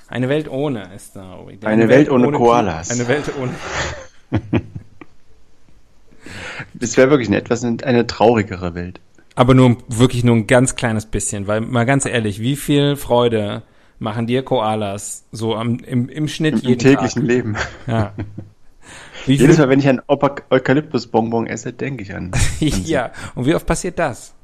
Eine 0.08 0.30
Welt 0.30 0.48
ohne 0.50 0.88
ist 0.96 1.14
da. 1.16 1.34
Robi. 1.34 1.58
Eine 1.64 1.86
Welt 1.90 2.08
ohne 2.08 2.30
Koalas. 2.32 2.90
Eine 2.90 3.06
Welt 3.08 3.30
ohne. 3.38 3.52
Es 6.80 6.96
wäre 6.96 7.10
wirklich 7.10 7.28
eine 7.28 7.36
etwas 7.38 7.62
eine 7.64 8.06
traurigere 8.06 8.74
Welt. 8.74 9.00
Aber 9.34 9.54
nur 9.54 9.76
wirklich 9.88 10.24
nur 10.24 10.36
ein 10.36 10.46
ganz 10.46 10.76
kleines 10.76 11.06
bisschen, 11.06 11.46
weil 11.46 11.60
mal 11.60 11.84
ganz 11.84 12.06
ehrlich, 12.06 12.40
wie 12.40 12.56
viel 12.56 12.96
Freude 12.96 13.62
machen 13.98 14.26
dir 14.26 14.42
Koalas 14.44 15.24
so 15.32 15.54
am, 15.56 15.78
im, 15.80 16.08
im 16.08 16.28
Schnitt 16.28 16.54
Im, 16.54 16.60
im 16.60 16.68
jeden 16.68 16.78
täglichen 16.80 17.22
Tag? 17.22 17.28
Leben. 17.28 17.56
Ja. 17.86 18.12
Wie 19.26 19.34
Jedes 19.34 19.58
Mal, 19.58 19.68
wenn 19.68 19.78
ich 19.78 19.86
Opa- 19.86 20.42
Eukalyptusbonbon 20.50 21.46
esse, 21.46 21.72
denke 21.72 22.02
ich 22.02 22.14
an. 22.14 22.32
ja. 22.60 23.12
Und 23.34 23.46
wie 23.46 23.54
oft 23.54 23.66
passiert 23.66 23.98
das? 23.98 24.34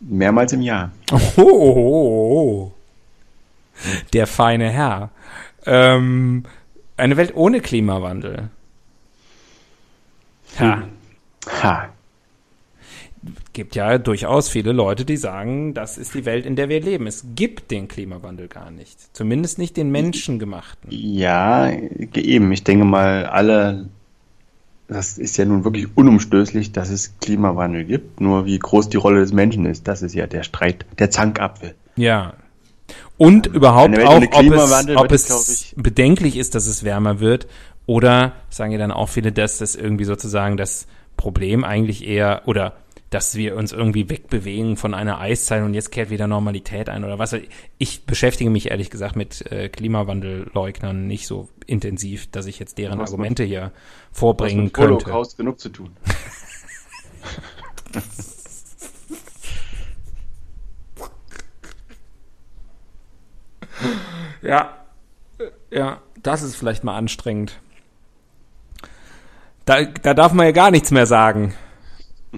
Mehrmals 0.00 0.52
im 0.52 0.60
Jahr. 0.62 0.92
Oh, 1.12 1.20
oh, 1.36 1.42
oh, 1.42 2.32
oh. 2.40 2.72
Der 4.12 4.26
feine 4.26 4.70
Herr. 4.70 5.10
Ähm, 5.66 6.44
eine 6.96 7.16
Welt 7.16 7.32
ohne 7.34 7.60
Klimawandel. 7.60 8.50
Ja. 10.60 10.84
Ha. 11.62 11.88
Gibt 13.54 13.74
ja 13.76 13.96
durchaus 13.96 14.48
viele 14.50 14.72
Leute, 14.72 15.06
die 15.06 15.16
sagen, 15.16 15.72
das 15.72 15.96
ist 15.96 16.12
die 16.14 16.26
Welt, 16.26 16.44
in 16.44 16.56
der 16.56 16.68
wir 16.68 16.80
leben. 16.80 17.06
Es 17.06 17.24
gibt 17.34 17.70
den 17.70 17.88
Klimawandel 17.88 18.48
gar 18.48 18.70
nicht. 18.70 18.98
Zumindest 19.16 19.58
nicht 19.58 19.76
den 19.78 19.90
menschengemachten. 19.90 20.90
Ja, 20.90 21.70
eben. 21.70 22.52
Ich 22.52 22.64
denke 22.64 22.84
mal, 22.84 23.24
alle, 23.26 23.88
das 24.88 25.16
ist 25.16 25.36
ja 25.38 25.44
nun 25.46 25.64
wirklich 25.64 25.86
unumstößlich, 25.96 26.72
dass 26.72 26.90
es 26.90 27.18
Klimawandel 27.20 27.84
gibt. 27.84 28.20
Nur 28.20 28.44
wie 28.44 28.58
groß 28.58 28.90
die 28.90 28.98
Rolle 28.98 29.20
des 29.20 29.32
Menschen 29.32 29.64
ist, 29.64 29.88
das 29.88 30.02
ist 30.02 30.14
ja 30.14 30.26
der 30.26 30.42
Streit, 30.42 30.84
der 30.98 31.10
Zankapfel. 31.10 31.74
Ja. 31.96 32.34
Und 33.16 33.46
überhaupt 33.46 33.94
Eine 33.96 33.98
Welt 33.98 34.34
auch, 34.34 35.00
ob 35.00 35.12
es, 35.12 35.30
ob 35.30 35.38
es 35.38 35.50
ich- 35.50 35.74
bedenklich 35.76 36.36
ist, 36.36 36.54
dass 36.54 36.66
es 36.66 36.84
wärmer 36.84 37.20
wird. 37.20 37.46
Oder 37.86 38.32
sagen 38.50 38.72
ja 38.72 38.78
dann 38.78 38.90
auch 38.90 39.08
viele, 39.08 39.30
dass 39.30 39.58
das 39.58 39.74
irgendwie 39.76 40.04
sozusagen 40.04 40.56
das 40.56 40.86
Problem 41.16 41.64
eigentlich 41.64 42.06
eher, 42.06 42.42
oder 42.46 42.72
dass 43.14 43.36
wir 43.36 43.54
uns 43.56 43.70
irgendwie 43.70 44.08
wegbewegen 44.10 44.76
von 44.76 44.92
einer 44.92 45.20
Eiszeit 45.20 45.62
und 45.62 45.72
jetzt 45.72 45.92
kehrt 45.92 46.10
wieder 46.10 46.26
Normalität 46.26 46.88
ein 46.88 47.04
oder 47.04 47.16
was. 47.20 47.32
ich. 47.78 48.04
Beschäftige 48.06 48.50
mich 48.50 48.70
ehrlich 48.72 48.90
gesagt 48.90 49.14
mit 49.14 49.50
äh, 49.52 49.68
Klimawandelleugnern 49.68 51.06
nicht 51.06 51.28
so 51.28 51.48
intensiv, 51.66 52.28
dass 52.32 52.46
ich 52.46 52.58
jetzt 52.58 52.76
deren 52.76 52.98
Was 52.98 53.10
mit- 53.10 53.14
Argumente 53.20 53.44
hier 53.44 53.70
Was 54.10 54.18
vorbringen 54.18 54.64
mit 54.64 54.74
könnte. 54.74 55.04
Holocaust 55.06 55.36
genug 55.36 55.60
zu 55.60 55.68
tun. 55.68 55.90
Ja, 64.42 64.76
ja, 65.70 66.00
das 66.22 66.42
ist 66.42 66.56
vielleicht 66.56 66.84
mal 66.84 66.96
anstrengend. 66.96 67.58
Da, 69.64 69.84
da 69.84 70.12
darf 70.14 70.32
man 70.32 70.46
ja 70.46 70.52
gar 70.52 70.70
nichts 70.70 70.90
mehr 70.90 71.06
sagen. 71.06 71.54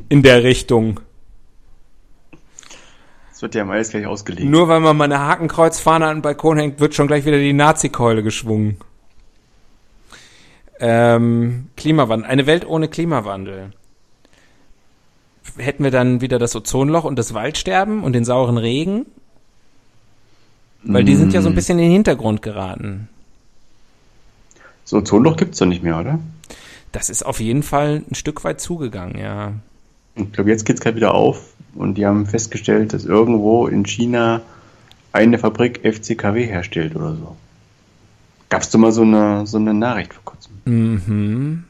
In 0.08 0.22
der 0.22 0.42
Richtung. 0.44 1.00
Das 3.30 3.42
wird 3.42 3.54
ja 3.54 3.62
am 3.62 3.70
alles 3.70 3.90
gleich 3.90 4.06
ausgelegt. 4.06 4.48
Nur 4.48 4.68
weil 4.68 4.80
man 4.80 4.96
mal 4.96 5.04
eine 5.04 5.18
Hakenkreuzfahne 5.18 6.06
an 6.06 6.16
den 6.18 6.22
Balkon 6.22 6.58
hängt, 6.58 6.80
wird 6.80 6.94
schon 6.94 7.06
gleich 7.06 7.26
wieder 7.26 7.38
die 7.38 7.52
Nazi-Keule 7.52 8.22
geschwungen. 8.22 8.78
Ähm, 10.80 11.68
Klimawandel. 11.76 12.30
Eine 12.30 12.46
Welt 12.46 12.66
ohne 12.66 12.88
Klimawandel. 12.88 13.72
Hätten 15.56 15.84
wir 15.84 15.90
dann 15.90 16.20
wieder 16.20 16.38
das 16.38 16.56
Ozonloch 16.56 17.04
und 17.04 17.18
das 17.18 17.34
Waldsterben 17.34 18.02
und 18.02 18.12
den 18.12 18.24
sauren 18.24 18.58
Regen? 18.58 19.06
Weil 20.82 21.04
die 21.04 21.16
sind 21.16 21.32
ja 21.32 21.42
so 21.42 21.48
ein 21.48 21.54
bisschen 21.54 21.78
in 21.78 21.86
den 21.86 21.92
Hintergrund 21.92 22.42
geraten. 22.42 23.08
So, 24.84 24.98
Ozonloch 24.98 25.36
gibt's 25.36 25.58
doch 25.58 25.66
nicht 25.66 25.82
mehr, 25.82 25.98
oder? 25.98 26.20
Das 26.92 27.10
ist 27.10 27.24
auf 27.24 27.40
jeden 27.40 27.62
Fall 27.62 28.02
ein 28.08 28.14
Stück 28.14 28.44
weit 28.44 28.60
zugegangen, 28.60 29.18
ja. 29.18 29.52
Ich 30.16 30.32
glaube, 30.32 30.50
jetzt 30.50 30.64
geht's 30.64 30.80
gerade 30.80 30.96
wieder 30.96 31.14
auf 31.14 31.54
und 31.74 31.96
die 31.96 32.06
haben 32.06 32.26
festgestellt, 32.26 32.92
dass 32.92 33.04
irgendwo 33.04 33.66
in 33.66 33.84
China 33.84 34.40
eine 35.12 35.38
Fabrik 35.38 35.80
FCKW 35.82 36.46
herstellt 36.46 36.96
oder 36.96 37.14
so. 37.14 37.36
Gab's 38.48 38.70
doch 38.70 38.78
mal 38.78 38.92
so 38.92 39.02
eine, 39.02 39.46
so 39.46 39.58
eine 39.58 39.74
Nachricht 39.74 40.14
vor 40.14 40.24
kurzem. 40.24 40.52
Mhm. 40.64 41.64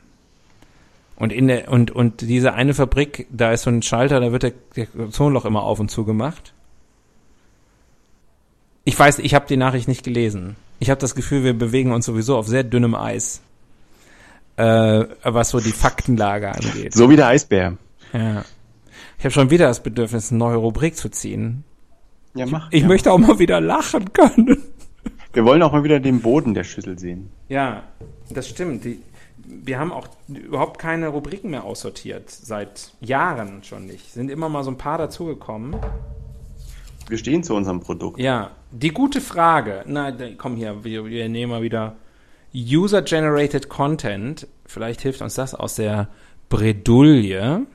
Und 1.17 1.33
in 1.33 1.49
der, 1.49 1.71
und, 1.71 1.91
und 1.91 2.21
diese 2.21 2.53
eine 2.53 2.75
Fabrik, 2.75 3.27
da 3.31 3.53
ist 3.53 3.63
so 3.63 3.71
ein 3.71 3.83
Schalter, 3.83 4.21
da 4.21 4.33
wird 4.33 4.43
der, 4.43 4.53
der 4.77 4.87
Ozonloch 4.99 5.47
immer 5.47 5.63
auf 5.63 5.81
und 5.81 5.91
zu 5.91 6.05
gemacht. 6.05 6.53
Ich 8.85 8.99
weiß, 8.99 9.19
ich 9.21 9.35
habe 9.35 9.47
die 9.49 9.57
Nachricht 9.57 9.89
nicht 9.89 10.05
gelesen. 10.05 10.57
Ich 10.79 10.91
habe 10.91 11.01
das 11.01 11.15
Gefühl, 11.15 11.43
wir 11.43 11.55
bewegen 11.59 11.93
uns 11.93 12.05
sowieso 12.07 12.37
auf 12.37 12.47
sehr 12.47 12.65
dünnem 12.65 12.95
Eis, 12.95 13.41
äh, 14.57 15.05
was 15.25 15.51
so 15.51 15.59
die 15.59 15.73
Faktenlage 15.73 16.53
angeht. 16.53 16.93
So 16.93 17.09
wie 17.09 17.17
der 17.17 17.29
Eisbär. 17.29 17.79
Ja. 18.17 18.45
Ich 19.19 19.25
habe 19.25 19.33
schon 19.33 19.51
wieder 19.51 19.67
das 19.67 19.83
Bedürfnis, 19.83 20.31
eine 20.31 20.39
neue 20.39 20.57
Rubrik 20.57 20.97
zu 20.97 21.09
ziehen. 21.09 21.65
Ja, 22.35 22.47
mach. 22.47 22.69
Ich 22.71 22.83
ja. 22.83 22.89
möchte 22.89 23.13
auch 23.13 23.19
mal 23.19 23.39
wieder 23.39 23.61
lachen 23.61 24.13
können. 24.13 24.63
Wir 25.33 25.45
wollen 25.45 25.63
auch 25.63 25.73
mal 25.73 25.85
wieder 25.85 26.01
den 26.01 26.21
Boden 26.21 26.55
der 26.55 26.65
Schüssel 26.65 26.99
sehen. 26.99 27.31
Ja, 27.49 27.83
das 28.31 28.49
stimmt. 28.49 28.85
Die, 28.85 29.01
wir 29.37 29.79
haben 29.79 29.93
auch 29.93 30.09
überhaupt 30.29 30.79
keine 30.79 31.09
Rubriken 31.09 31.51
mehr 31.51 31.65
aussortiert. 31.65 32.31
Seit 32.31 32.93
Jahren 33.01 33.63
schon 33.63 33.87
nicht. 33.87 34.13
Sind 34.13 34.31
immer 34.31 34.49
mal 34.49 34.65
so 34.65 34.71
ein 34.71 34.79
paar 34.79 34.99
dazugekommen. 34.99 35.77
Wir 37.09 37.19
stehen 37.19 37.45
zu 37.45 37.55
unserem 37.55 37.81
Produkt. 37.81 38.19
Ja, 38.19 38.51
die 38.73 38.91
gute 38.91 39.21
Frage. 39.21 39.85
Na, 39.87 40.13
komm 40.37 40.57
hier, 40.57 40.85
wir, 40.85 41.07
wir 41.07 41.29
nehmen 41.29 41.53
mal 41.53 41.63
wieder 41.63 41.97
User-Generated 42.55 43.69
Content. 43.69 44.49
Vielleicht 44.65 45.03
hilft 45.03 45.23
uns 45.23 45.35
das 45.35 45.55
aus 45.55 45.77
der 45.77 46.09
Bredouille. 46.49 47.67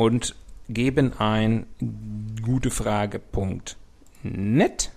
Und 0.00 0.34
geben 0.70 1.12
ein 1.18 1.66
gutefrage.net 2.42 4.92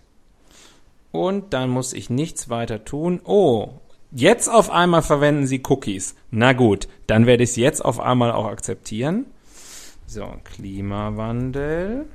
und 1.11 1.53
dann 1.53 1.69
muss 1.69 1.91
ich 1.91 2.09
nichts 2.09 2.49
weiter 2.49 2.85
tun. 2.85 3.19
Oh, 3.25 3.81
jetzt 4.11 4.47
auf 4.47 4.69
einmal 4.69 5.01
verwenden 5.01 5.45
sie 5.45 5.61
Cookies. 5.67 6.15
Na 6.31 6.53
gut, 6.53 6.87
dann 7.05 7.25
werde 7.25 7.43
ich 7.43 7.49
es 7.49 7.57
jetzt 7.57 7.83
auf 7.83 7.99
einmal 7.99 8.31
auch 8.31 8.45
akzeptieren. 8.45 9.25
So, 10.07 10.35
Klimawandel. 10.45 12.05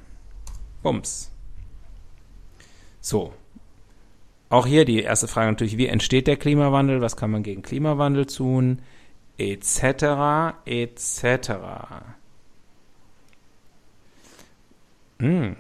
Bums. 0.83 1.31
So. 3.03 3.35
Auch 4.49 4.67
hier 4.67 4.87
die 4.87 5.03
erste 5.03 5.29
Frage 5.29 5.51
natürlich, 5.51 5.77
wie 5.77 5.89
entsteht 5.89 6.27
der 6.27 6.39
Klimawandel? 6.39 7.03
Was 7.03 7.19
kann 7.19 7.33
man 7.33 7.43
gegen 7.43 7.61
Klimawandel 7.61 8.25
tun? 8.25 8.79
Etc. 9.37 10.55
etc. 10.65 11.51
Hm. 15.19 15.57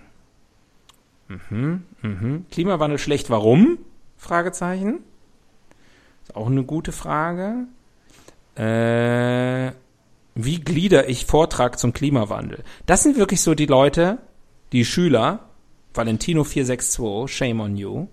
Mhm, 1.28 1.82
mhm. 2.02 2.46
Klimawandel 2.50 2.98
schlecht, 2.98 3.28
warum? 3.30 3.78
Fragezeichen. 4.16 5.00
Ist 6.22 6.36
auch 6.36 6.46
eine 6.46 6.64
gute 6.64 6.92
Frage. 6.92 7.66
Äh, 8.54 9.72
wie 10.34 10.60
glieder 10.60 11.08
ich 11.08 11.26
Vortrag 11.26 11.78
zum 11.78 11.92
Klimawandel? 11.92 12.64
Das 12.86 13.02
sind 13.02 13.16
wirklich 13.16 13.40
so 13.40 13.54
die 13.54 13.66
Leute, 13.66 14.18
die 14.72 14.84
Schüler, 14.84 15.48
Valentino 15.94 16.44
462, 16.44 17.34
shame 17.34 17.60
on 17.60 17.76
you. 17.76 18.06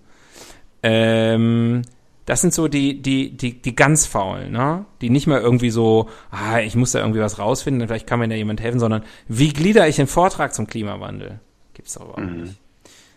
Ähm, 0.84 1.84
das 2.26 2.42
sind 2.42 2.54
so 2.54 2.68
die, 2.68 3.02
die, 3.02 3.38
die, 3.38 3.62
die 3.62 3.76
ganz 3.76 4.06
faulen, 4.06 4.52
ne? 4.52 4.86
Die 5.02 5.10
nicht 5.10 5.28
mehr 5.28 5.40
irgendwie 5.42 5.70
so, 5.70 6.10
ah, 6.32 6.60
ich 6.60 6.76
muss 6.76 6.92
da 6.92 7.00
irgendwie 7.00 7.20
was 7.20 7.38
rausfinden, 7.38 7.88
vielleicht 7.88 8.08
kann 8.08 8.20
mir 8.20 8.28
da 8.28 8.36
jemand 8.36 8.62
helfen, 8.62 8.80
sondern 8.80 9.04
wie 9.28 9.54
glieder 9.54 9.88
ich 9.88 9.96
den 9.96 10.08
Vortrag 10.08 10.54
zum 10.54 10.66
Klimawandel? 10.66 11.40
Gibt's 11.74 11.98
aber 11.98 12.16
auch 12.16 12.18
mhm. 12.18 12.42
nicht. 12.42 12.56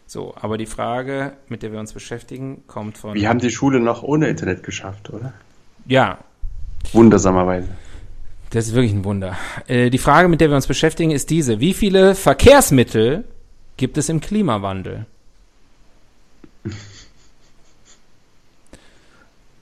So, 0.07 0.35
aber 0.41 0.59
die 0.59 0.67
Frage, 0.67 1.35
mit 1.49 1.63
der 1.63 1.73
wir 1.73 1.81
uns 1.81 1.93
beschäftigen, 1.93 2.63
kommt 2.67 2.99
von. 2.99 3.15
Wir 3.15 3.29
haben 3.29 3.41
die 3.41 3.51
Schule 3.51 3.81
noch 3.81 4.03
ohne 4.03 4.29
Internet 4.29 4.63
geschafft, 4.63 5.11
oder? 5.11 5.33
Ja. 5.87 6.19
Wundersamerweise. 6.93 7.69
Das 8.51 8.67
ist 8.67 8.75
wirklich 8.75 8.95
ein 8.95 9.05
Wunder. 9.05 9.37
Äh, 9.67 9.91
die 9.91 9.99
Frage, 9.99 10.29
mit 10.29 10.41
der 10.41 10.49
wir 10.49 10.57
uns 10.57 10.67
beschäftigen, 10.67 11.11
ist 11.11 11.29
diese. 11.29 11.61
Wie 11.61 11.75
viele 11.75 12.15
Verkehrsmittel 12.15 13.25
gibt 13.77 13.99
es 13.99 14.09
im 14.09 14.21
Klimawandel? 14.21 15.07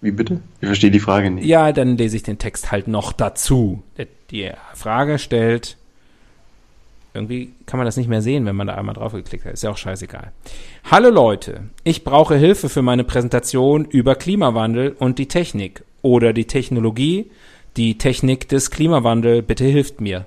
Wie 0.06 0.12
bitte? 0.12 0.40
Ich 0.60 0.68
verstehe 0.68 0.92
die 0.92 1.00
Frage 1.00 1.32
nicht. 1.32 1.46
Ja, 1.46 1.72
dann 1.72 1.96
lese 1.96 2.14
ich 2.14 2.22
den 2.22 2.38
Text 2.38 2.70
halt 2.70 2.86
noch 2.86 3.12
dazu. 3.12 3.82
Die 4.30 4.52
Frage 4.72 5.18
stellt, 5.18 5.76
irgendwie 7.12 7.50
kann 7.66 7.78
man 7.78 7.86
das 7.86 7.96
nicht 7.96 8.08
mehr 8.08 8.22
sehen, 8.22 8.46
wenn 8.46 8.54
man 8.54 8.68
da 8.68 8.76
einmal 8.76 8.94
drauf 8.94 9.14
geklickt 9.14 9.44
hat. 9.44 9.54
Ist 9.54 9.64
ja 9.64 9.70
auch 9.70 9.76
scheißegal. 9.76 10.30
Hallo 10.88 11.10
Leute, 11.10 11.62
ich 11.82 12.04
brauche 12.04 12.36
Hilfe 12.36 12.68
für 12.68 12.82
meine 12.82 13.02
Präsentation 13.02 13.84
über 13.84 14.14
Klimawandel 14.14 14.94
und 14.96 15.18
die 15.18 15.26
Technik 15.26 15.82
oder 16.02 16.32
die 16.32 16.44
Technologie, 16.44 17.28
die 17.76 17.98
Technik 17.98 18.48
des 18.48 18.70
Klimawandels. 18.70 19.44
Bitte 19.44 19.64
hilft 19.64 20.00
mir. 20.00 20.24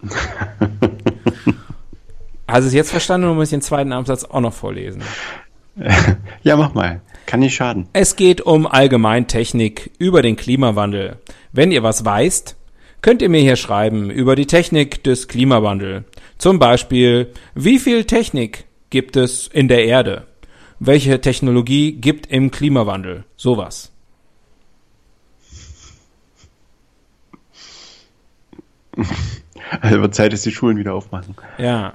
Hast 2.48 2.62
du 2.62 2.68
es 2.68 2.72
jetzt 2.72 2.92
verstanden 2.92 3.26
oder 3.26 3.34
muss 3.34 3.48
ich 3.48 3.50
den 3.50 3.60
zweiten 3.60 3.92
Absatz 3.92 4.24
auch 4.24 4.40
noch 4.40 4.54
vorlesen? 4.54 5.02
Ja, 6.42 6.56
mach 6.56 6.74
mal. 6.74 7.00
Kann 7.26 7.40
nicht 7.40 7.54
schaden. 7.54 7.88
Es 7.92 8.16
geht 8.16 8.40
um 8.40 8.66
Allgemeintechnik 8.66 9.90
über 9.98 10.22
den 10.22 10.36
Klimawandel. 10.36 11.16
Wenn 11.52 11.72
ihr 11.72 11.82
was 11.82 12.04
weißt, 12.04 12.56
könnt 13.02 13.20
ihr 13.22 13.28
mir 13.28 13.40
hier 13.40 13.56
schreiben 13.56 14.10
über 14.10 14.36
die 14.36 14.46
Technik 14.46 15.02
des 15.02 15.28
Klimawandels. 15.28 16.04
Zum 16.38 16.58
Beispiel, 16.58 17.32
wie 17.54 17.78
viel 17.78 18.04
Technik 18.04 18.64
gibt 18.90 19.16
es 19.16 19.48
in 19.48 19.68
der 19.68 19.84
Erde? 19.84 20.26
Welche 20.78 21.20
Technologie 21.20 21.92
gibt 21.92 22.26
im 22.26 22.50
Klimawandel? 22.50 23.24
Sowas. 23.36 23.92
Also 29.80 30.00
wird 30.00 30.14
Zeit, 30.14 30.32
dass 30.32 30.42
die 30.42 30.52
Schulen 30.52 30.76
wieder 30.76 30.94
aufmachen. 30.94 31.34
Ja. 31.58 31.94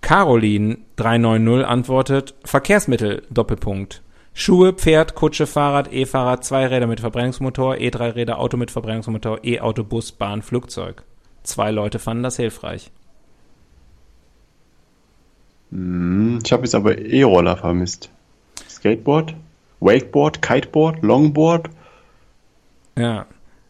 Caroline 0.00 0.78
390 0.96 1.66
antwortet 1.66 2.34
Verkehrsmittel 2.44 3.22
Doppelpunkt. 3.30 4.02
Schuhe, 4.32 4.72
Pferd, 4.72 5.14
Kutsche, 5.14 5.46
Fahrrad, 5.46 5.92
E-Fahrrad, 5.92 6.44
Zweiräder 6.44 6.86
mit 6.86 7.00
Verbrennungsmotor, 7.00 7.76
E-Dreiräder, 7.78 8.38
Auto 8.38 8.56
mit 8.56 8.70
Verbrennungsmotor, 8.70 9.40
E-Auto, 9.44 9.84
Bus, 9.84 10.12
Bahn, 10.12 10.42
Flugzeug. 10.42 11.02
Zwei 11.42 11.70
Leute 11.70 11.98
fanden 11.98 12.22
das 12.22 12.36
hilfreich. 12.36 12.90
Hm, 15.70 16.38
ich 16.44 16.52
habe 16.52 16.62
jetzt 16.62 16.74
aber 16.74 16.98
E-Roller 16.98 17.56
vermisst. 17.56 18.10
Skateboard, 18.68 19.34
Wakeboard, 19.80 20.42
Kiteboard, 20.42 21.02
Longboard. 21.02 21.70
Ja. 22.98 23.26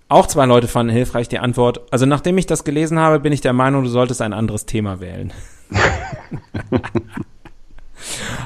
Auch 0.08 0.26
zwei 0.26 0.44
Leute 0.46 0.66
fanden 0.66 0.92
hilfreich 0.92 1.28
die 1.28 1.38
Antwort. 1.38 1.80
Also 1.92 2.04
nachdem 2.04 2.36
ich 2.36 2.46
das 2.46 2.64
gelesen 2.64 2.98
habe, 2.98 3.20
bin 3.20 3.32
ich 3.32 3.40
der 3.40 3.52
Meinung, 3.52 3.84
du 3.84 3.88
solltest 3.88 4.22
ein 4.22 4.32
anderes 4.32 4.66
Thema 4.66 5.00
wählen. 5.00 5.32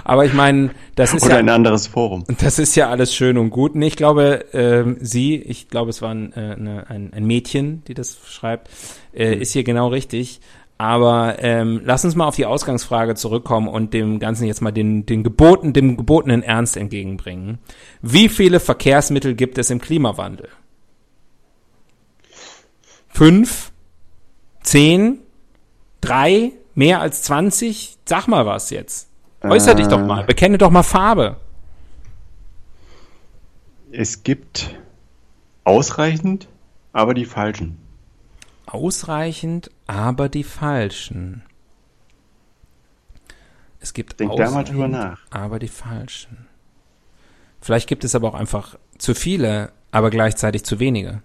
Aber 0.04 0.24
ich 0.24 0.34
meine, 0.34 0.70
das 0.96 1.14
ist 1.14 1.24
Oder 1.24 1.34
ja 1.34 1.38
ein 1.38 1.48
anderes 1.48 1.86
Forum. 1.86 2.24
Das 2.38 2.58
ist 2.58 2.74
ja 2.76 2.90
alles 2.90 3.14
schön 3.14 3.38
und 3.38 3.50
gut. 3.50 3.74
Und 3.74 3.82
ich 3.82 3.96
glaube, 3.96 4.44
ähm, 4.52 4.98
sie, 5.00 5.36
ich 5.36 5.68
glaube, 5.68 5.90
es 5.90 6.02
war 6.02 6.10
ein, 6.10 6.32
äh, 6.34 6.54
eine, 6.58 6.90
ein, 6.90 7.12
ein 7.14 7.24
Mädchen, 7.24 7.82
die 7.86 7.94
das 7.94 8.18
schreibt, 8.28 8.68
äh, 9.14 9.34
ist 9.34 9.52
hier 9.52 9.64
genau 9.64 9.88
richtig. 9.88 10.40
Aber 10.76 11.36
ähm, 11.38 11.82
lass 11.84 12.04
uns 12.04 12.16
mal 12.16 12.26
auf 12.26 12.34
die 12.34 12.46
Ausgangsfrage 12.46 13.14
zurückkommen 13.14 13.68
und 13.68 13.94
dem 13.94 14.18
Ganzen 14.18 14.46
jetzt 14.46 14.60
mal 14.60 14.72
den, 14.72 15.06
den 15.06 15.22
geboten, 15.22 15.72
dem 15.72 15.96
gebotenen 15.96 16.42
Ernst 16.42 16.76
entgegenbringen. 16.76 17.58
Wie 18.02 18.28
viele 18.28 18.58
Verkehrsmittel 18.58 19.34
gibt 19.34 19.56
es 19.56 19.70
im 19.70 19.80
Klimawandel? 19.80 20.48
Fünf? 23.08 23.70
Zehn? 24.62 25.20
Drei? 26.00 26.52
Mehr 26.74 27.00
als 27.00 27.22
zwanzig? 27.22 27.98
Sag 28.04 28.26
mal 28.26 28.46
was 28.46 28.70
jetzt. 28.70 29.08
Äußer 29.42 29.72
äh, 29.72 29.74
dich 29.76 29.86
doch 29.86 30.00
mal, 30.00 30.24
bekenne 30.24 30.58
doch 30.58 30.70
mal 30.70 30.82
Farbe. 30.82 31.36
Es 33.92 34.22
gibt 34.22 34.74
ausreichend, 35.64 36.48
aber 36.92 37.14
die 37.14 37.26
falschen. 37.26 37.78
Ausreichend, 38.66 39.70
aber 39.86 40.28
die 40.28 40.42
falschen. 40.44 41.42
Es 43.80 43.92
gibt 43.92 44.18
Denk 44.18 44.34
da 44.36 44.50
mal 44.50 44.64
drüber 44.64 44.88
nach. 44.88 45.20
aber 45.30 45.58
die 45.58 45.68
falschen. 45.68 46.48
Vielleicht 47.60 47.86
gibt 47.86 48.04
es 48.04 48.14
aber 48.14 48.28
auch 48.28 48.34
einfach 48.34 48.78
zu 48.98 49.14
viele, 49.14 49.72
aber 49.90 50.10
gleichzeitig 50.10 50.64
zu 50.64 50.80
wenige. 50.80 51.22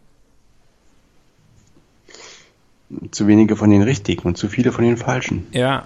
Zu 3.12 3.28
wenige 3.28 3.56
von 3.56 3.70
den 3.70 3.84
richtigen 3.84 4.28
und 4.28 4.38
zu 4.38 4.50
viele 4.50 4.72
von 4.72 4.84
den 4.84 4.98
falschen. 4.98 5.48
Ja, 5.52 5.86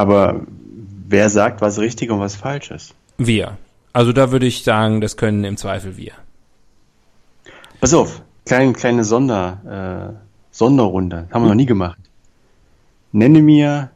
aber 0.00 0.40
wer 1.08 1.28
sagt, 1.28 1.60
was 1.60 1.78
richtig 1.78 2.10
und 2.10 2.20
was 2.20 2.34
falsch 2.34 2.70
ist? 2.70 2.94
Wir. 3.18 3.58
Also 3.92 4.14
da 4.14 4.32
würde 4.32 4.46
ich 4.46 4.64
sagen, 4.64 5.02
das 5.02 5.18
können 5.18 5.44
im 5.44 5.58
Zweifel 5.58 5.98
wir. 5.98 6.12
Pass 7.80 7.92
auf, 7.92 8.22
kleine, 8.46 8.72
kleine 8.72 9.04
Sonder, 9.04 10.14
äh, 10.16 10.56
Sonderrunde. 10.56 11.28
Haben 11.30 11.42
wir 11.44 11.48
noch 11.48 11.54
nie 11.54 11.66
gemacht. 11.66 11.98
Nenne 13.12 13.42
mir 13.42 13.90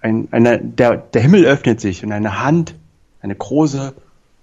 ein, 0.00 0.28
eine, 0.30 0.58
der, 0.60 0.96
der 0.96 1.20
Himmel 1.20 1.44
öffnet 1.44 1.82
sich 1.82 2.02
und 2.02 2.12
eine 2.12 2.42
Hand, 2.42 2.74
eine 3.20 3.34
große, 3.34 3.92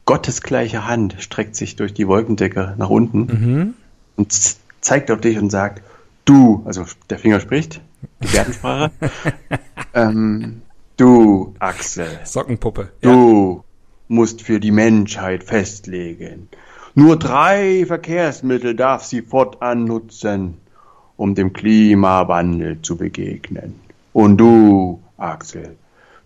gottesgleiche 0.06 0.86
Hand 0.86 1.16
streckt 1.18 1.56
sich 1.56 1.78
durch 1.78 1.96
die 1.96 2.08
Wolkendecke 2.08 2.76
nach 2.78 2.92
unten 2.92 3.20
mhm. 3.20 3.74
Und 4.19 4.58
zeigt 4.82 5.10
auf 5.12 5.21
dich 5.21 5.38
und 5.38 5.49
sagt, 5.49 5.82
du, 6.25 6.62
also 6.65 6.86
der 7.10 7.19
Finger 7.19 7.39
spricht, 7.39 7.82
Gebärdensprache. 8.19 8.91
ähm, 9.93 10.62
du, 10.97 11.53
Axel. 11.60 12.19
Sockenpuppe. 12.25 12.89
Du 12.99 13.63
ja. 13.63 13.63
musst 14.10 14.41
für 14.41 14.60
die 14.60 14.71
Menschheit 14.71 15.45
festlegen. 15.45 16.49
Nur 16.95 17.17
drei 17.17 17.86
Verkehrsmittel 17.86 18.75
darf 18.75 19.05
sie 19.05 19.21
fortan 19.21 19.86
nutzen, 19.86 20.58
um 21.15 21.34
dem 21.34 21.53
Klimawandel 21.53 22.82
zu 22.82 22.97
begegnen. 22.97 23.79
Und 24.12 24.38
du, 24.38 24.99
Axel, 25.15 25.77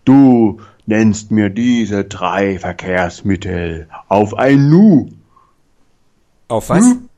du 0.04 0.60
nennst 0.86 1.30
mir 1.30 1.48
diese 1.48 2.04
drei 2.04 2.58
Verkehrsmittel 2.58 3.86
auf 4.08 4.34
ein 4.34 4.68
Nu. 4.68 5.10
Auf 6.48 6.70
was? 6.70 6.84
Nu? 6.84 7.08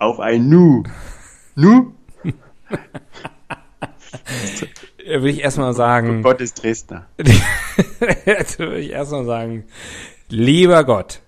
Auf 0.00 0.18
ein 0.18 0.48
Nu. 0.48 0.82
Nu? 1.54 1.92
will 5.06 5.26
ich 5.26 5.40
erstmal 5.40 5.74
sagen. 5.74 6.22
Gott 6.22 6.40
ist 6.40 6.62
Dresdner. 6.62 7.06
Will 8.58 8.76
ich 8.76 8.90
erstmal 8.90 9.24
sagen, 9.24 9.64
lieber 10.28 10.84
Gott. 10.84 11.20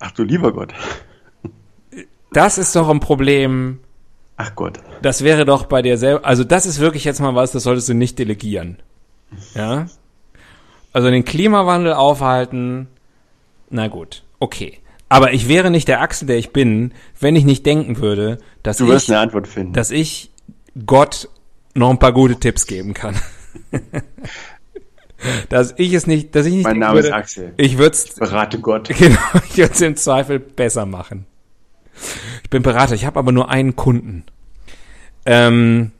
Ach 0.00 0.10
du 0.12 0.22
lieber 0.22 0.52
Gott. 0.52 0.74
Das 2.32 2.58
ist 2.58 2.76
doch 2.76 2.88
ein 2.88 3.00
Problem, 3.00 3.80
Ach 4.36 4.54
Gott. 4.54 4.80
Das 5.00 5.24
wäre 5.24 5.46
doch 5.46 5.64
bei 5.64 5.80
dir 5.80 5.96
selber, 5.96 6.26
also 6.26 6.44
das 6.44 6.66
ist 6.66 6.78
wirklich 6.78 7.04
jetzt 7.04 7.20
mal 7.20 7.34
was, 7.34 7.52
das 7.52 7.62
solltest 7.62 7.88
du 7.88 7.94
nicht 7.94 8.18
delegieren. 8.18 8.76
Ja? 9.54 9.86
Also 10.92 11.10
den 11.10 11.24
Klimawandel 11.24 11.94
aufhalten, 11.94 12.88
na 13.70 13.88
gut, 13.88 14.24
okay. 14.38 14.78
Aber 15.08 15.32
ich 15.32 15.48
wäre 15.48 15.70
nicht 15.70 15.88
der 15.88 16.00
Axel, 16.00 16.26
der 16.26 16.36
ich 16.36 16.50
bin, 16.52 16.92
wenn 17.20 17.36
ich 17.36 17.44
nicht 17.44 17.64
denken 17.64 17.98
würde, 17.98 18.38
dass 18.62 18.78
Du 18.78 18.88
wirst 18.88 19.04
ich, 19.08 19.14
eine 19.14 19.20
Antwort 19.20 19.46
finden. 19.46 19.72
dass 19.72 19.90
ich 19.90 20.30
Gott 20.84 21.28
noch 21.74 21.90
ein 21.90 21.98
paar 21.98 22.12
gute 22.12 22.36
Tipps 22.40 22.66
geben 22.66 22.92
kann. 22.94 23.14
dass 25.48 25.74
ich 25.76 25.92
es 25.92 26.06
nicht, 26.06 26.34
dass 26.34 26.46
ich 26.46 26.54
nicht 26.54 26.64
Mein 26.64 26.78
Name 26.78 27.00
ist 27.00 27.06
würde, 27.06 27.16
Axel. 27.16 27.52
Ich 27.56 27.78
würde 27.78 27.94
es 27.94 28.14
Berate 28.14 28.58
Gott. 28.58 28.88
Genau, 28.98 29.18
ich 29.48 29.56
würde 29.56 29.72
es 29.72 29.80
im 29.80 29.96
Zweifel 29.96 30.38
besser 30.40 30.86
machen. 30.86 31.26
Ich 32.42 32.50
bin 32.50 32.62
Berater, 32.62 32.94
ich 32.94 33.06
habe 33.06 33.18
aber 33.18 33.32
nur 33.32 33.48
einen 33.48 33.76
Kunden. 33.76 34.24
Ähm, 35.24 35.92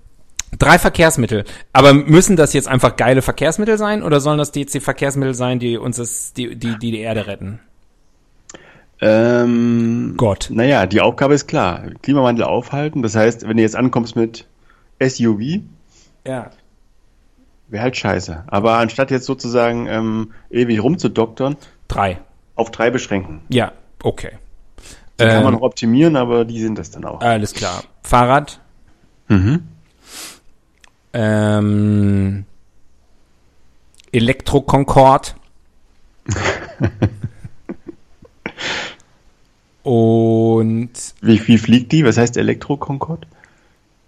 drei 0.58 0.78
Verkehrsmittel. 0.78 1.44
Aber 1.72 1.94
müssen 1.94 2.36
das 2.36 2.52
jetzt 2.52 2.68
einfach 2.68 2.96
geile 2.96 3.22
Verkehrsmittel 3.22 3.78
sein 3.78 4.02
oder 4.02 4.20
sollen 4.20 4.38
das 4.38 4.52
jetzt 4.54 4.74
die 4.74 4.80
Verkehrsmittel 4.80 5.34
sein, 5.34 5.58
die 5.58 5.78
uns 5.78 5.96
das, 5.96 6.32
die, 6.32 6.56
die, 6.56 6.78
die, 6.78 6.90
die 6.92 7.00
Erde 7.00 7.26
retten? 7.26 7.60
Ähm, 9.00 10.14
Gott. 10.16 10.48
Naja, 10.50 10.86
die 10.86 11.00
Aufgabe 11.00 11.34
ist 11.34 11.46
klar. 11.46 11.82
Klimawandel 12.02 12.44
aufhalten. 12.44 13.02
Das 13.02 13.14
heißt, 13.14 13.46
wenn 13.48 13.56
du 13.58 13.62
jetzt 13.62 13.76
ankommst 13.76 14.16
mit 14.16 14.46
SUV, 15.00 15.60
Ja. 16.26 16.50
wäre 17.68 17.82
halt 17.82 17.96
scheiße. 17.96 18.44
Aber 18.46 18.78
anstatt 18.78 19.10
jetzt 19.10 19.26
sozusagen 19.26 19.86
ähm, 19.86 20.32
ewig 20.50 20.82
rumzudoktern, 20.82 21.56
Drei. 21.88 22.18
auf 22.54 22.70
drei 22.70 22.90
beschränken. 22.90 23.42
Ja, 23.50 23.72
okay. 24.02 24.32
Die 25.20 25.24
kann 25.24 25.42
man 25.44 25.54
Ähm, 25.54 25.60
noch 25.60 25.62
optimieren, 25.66 26.16
aber 26.16 26.44
die 26.44 26.60
sind 26.60 26.78
das 26.78 26.90
dann 26.90 27.04
auch. 27.04 27.20
alles 27.20 27.52
klar. 27.54 27.82
Fahrrad. 28.02 28.60
Mhm. 29.28 29.66
Ähm, 31.12 32.44
Elektro-Concorde. 34.12 35.28
Und 39.86 40.90
Wie, 41.20 41.46
wie 41.46 41.58
fliegt 41.58 41.92
die? 41.92 42.04
Was 42.04 42.18
heißt 42.18 42.36
Elektro-Concorde? 42.36 43.28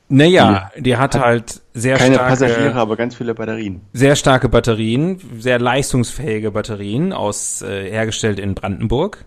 naja, 0.09 0.73
die 0.77 0.97
hat 0.97 1.14
halt 1.17 1.61
sehr 1.73 1.99
Keine 1.99 2.17
starke, 2.17 2.31
Passagiere, 2.31 2.75
aber 2.75 2.97
ganz 2.97 3.14
viele 3.14 3.33
Batterien. 3.33 3.83
sehr 3.93 4.17
starke 4.17 4.49
Batterien, 4.49 5.21
sehr 5.38 5.61
leistungsfähige 5.61 6.51
Batterien 6.51 7.12
aus 7.12 7.62
äh, 7.62 7.88
hergestellt 7.91 8.41
in 8.41 8.55
Brandenburg. 8.57 9.25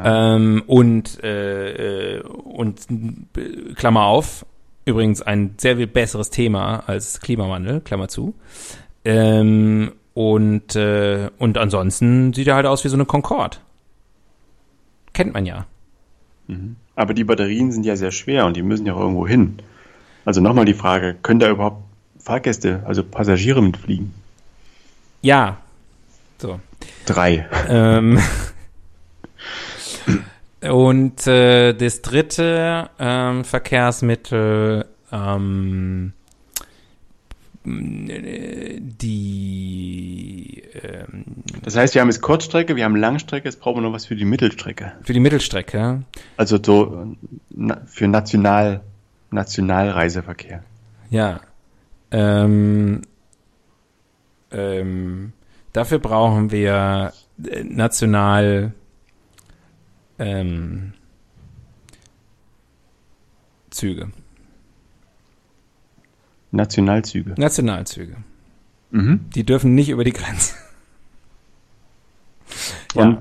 Ähm, 0.00 0.62
und 0.68 1.24
äh, 1.24 2.18
äh, 2.18 2.22
und 2.22 2.86
Klammer 3.74 4.04
auf, 4.04 4.46
übrigens 4.84 5.22
ein 5.22 5.54
sehr 5.56 5.76
viel 5.76 5.88
besseres 5.88 6.30
Thema 6.30 6.84
als 6.86 7.20
Klimawandel, 7.20 7.80
Klammer 7.80 8.06
zu. 8.06 8.34
Ähm, 9.04 9.90
und 10.14 10.76
äh, 10.76 11.30
und 11.38 11.58
ansonsten 11.58 12.32
sieht 12.32 12.46
er 12.46 12.54
halt 12.54 12.66
aus 12.66 12.84
wie 12.84 12.88
so 12.88 12.96
eine 12.96 13.06
Concorde. 13.06 13.56
Kennt 15.18 15.34
man 15.34 15.46
ja. 15.46 15.66
Aber 16.94 17.12
die 17.12 17.24
Batterien 17.24 17.72
sind 17.72 17.84
ja 17.84 17.96
sehr 17.96 18.12
schwer 18.12 18.46
und 18.46 18.56
die 18.56 18.62
müssen 18.62 18.86
ja 18.86 18.94
auch 18.94 19.00
irgendwo 19.00 19.26
hin. 19.26 19.58
Also 20.24 20.40
nochmal 20.40 20.64
die 20.64 20.74
Frage, 20.74 21.16
können 21.24 21.40
da 21.40 21.50
überhaupt 21.50 21.82
Fahrgäste, 22.20 22.84
also 22.86 23.02
Passagiere 23.02 23.60
mitfliegen? 23.60 24.14
Ja. 25.22 25.56
So. 26.40 26.60
Drei. 27.04 27.48
Ähm, 27.68 28.20
und 30.62 31.26
äh, 31.26 31.72
das 31.72 32.00
dritte 32.02 32.88
ähm, 33.00 33.44
Verkehrsmittel, 33.44 34.86
ähm, 35.10 36.12
äh, 36.12 36.17
die 38.88 40.62
ähm, 40.82 41.24
Das 41.62 41.76
heißt, 41.76 41.94
wir 41.94 42.00
haben 42.00 42.08
jetzt 42.08 42.22
Kurzstrecke, 42.22 42.76
wir 42.76 42.84
haben 42.84 42.96
Langstrecke, 42.96 43.46
jetzt 43.46 43.60
brauchen 43.60 43.78
wir 43.78 43.82
noch 43.82 43.92
was 43.92 44.06
für 44.06 44.16
die 44.16 44.24
Mittelstrecke. 44.24 44.92
für 45.02 45.12
die 45.12 45.20
Mittelstrecke. 45.20 46.02
Also 46.36 46.58
so 46.62 47.14
na, 47.50 47.80
für 47.86 48.08
National, 48.08 48.80
Nationalreiseverkehr. 49.30 50.62
Ja. 51.10 51.40
Ähm, 52.10 53.02
ähm, 54.50 55.32
dafür 55.72 55.98
brauchen 55.98 56.50
wir 56.50 57.12
äh, 57.46 57.64
national 57.64 58.72
ähm, 60.18 60.94
Züge. 63.70 64.10
Nationalzüge. 66.50 67.34
Nationalzüge. 67.36 68.16
Mhm. 68.90 69.26
Die 69.34 69.44
dürfen 69.44 69.74
nicht 69.74 69.90
über 69.90 70.04
die 70.04 70.12
Grenze. 70.12 70.54
Und 72.94 73.18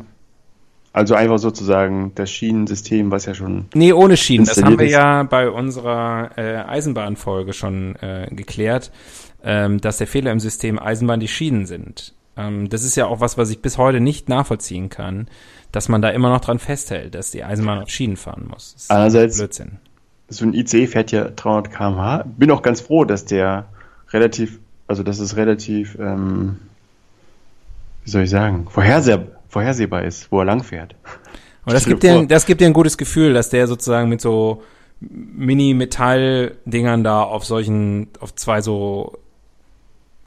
also 0.93 1.13
einfach 1.13 1.37
sozusagen 1.37 2.13
das 2.15 2.31
Schienensystem, 2.31 3.11
was 3.11 3.25
ja 3.25 3.35
schon. 3.35 3.65
Nee, 3.75 3.93
ohne 3.93 4.17
Schienen. 4.17 4.45
Das 4.45 4.63
haben 4.63 4.79
wir 4.79 4.85
ist- 4.87 4.93
ja 4.93 5.23
bei 5.23 5.49
unserer 5.49 6.31
äh, 6.37 6.55
Eisenbahnfolge 6.57 7.53
schon 7.53 7.95
äh, 7.97 8.27
geklärt, 8.31 8.91
ähm, 9.43 9.79
dass 9.79 9.97
der 9.97 10.07
Fehler 10.07 10.31
im 10.31 10.39
System 10.39 10.79
Eisenbahn 10.79 11.19
die 11.19 11.27
Schienen 11.27 11.67
sind. 11.67 12.15
Ähm, 12.35 12.69
das 12.69 12.83
ist 12.83 12.95
ja 12.95 13.05
auch 13.05 13.19
was, 13.19 13.37
was 13.37 13.51
ich 13.51 13.61
bis 13.61 13.77
heute 13.77 13.99
nicht 13.99 14.27
nachvollziehen 14.29 14.89
kann, 14.89 15.27
dass 15.71 15.87
man 15.89 16.01
da 16.01 16.09
immer 16.09 16.29
noch 16.29 16.41
dran 16.41 16.57
festhält, 16.57 17.13
dass 17.13 17.29
die 17.29 17.43
Eisenbahn 17.43 17.79
auf 17.83 17.89
Schienen 17.89 18.17
fahren 18.17 18.47
muss. 18.49 18.73
Das 18.73 18.83
ist 18.83 18.91
Einerseits- 18.91 19.37
Blödsinn. 19.37 19.77
So 20.29 20.45
ein 20.45 20.53
IC 20.53 20.87
fährt 20.89 21.11
ja 21.11 21.25
300 21.29 21.71
km/h. 21.71 22.23
Bin 22.37 22.51
auch 22.51 22.61
ganz 22.61 22.81
froh, 22.81 23.05
dass 23.05 23.25
der 23.25 23.65
relativ, 24.11 24.59
also 24.87 25.03
dass 25.03 25.19
es 25.19 25.37
relativ, 25.37 25.97
ähm, 25.99 26.57
wie 28.03 28.09
soll 28.09 28.23
ich 28.23 28.29
sagen, 28.29 28.67
vorherseh 28.69 29.19
vorhersehbar 29.49 30.03
ist, 30.03 30.31
wo 30.31 30.39
er 30.39 30.45
lang 30.45 30.63
fährt. 30.63 30.95
Aber 31.63 31.73
das 31.73 31.85
gibt, 31.85 32.03
dir 32.03 32.13
vor- 32.15 32.25
das 32.27 32.45
gibt 32.45 32.61
dir 32.61 32.67
ein 32.67 32.73
gutes 32.73 32.97
Gefühl, 32.97 33.33
dass 33.33 33.49
der 33.49 33.67
sozusagen 33.67 34.09
mit 34.09 34.21
so 34.21 34.63
Mini-Metall-Dingern 34.99 37.03
da 37.03 37.21
auf 37.23 37.45
solchen, 37.45 38.07
auf 38.19 38.35
zwei 38.35 38.61
so 38.61 39.17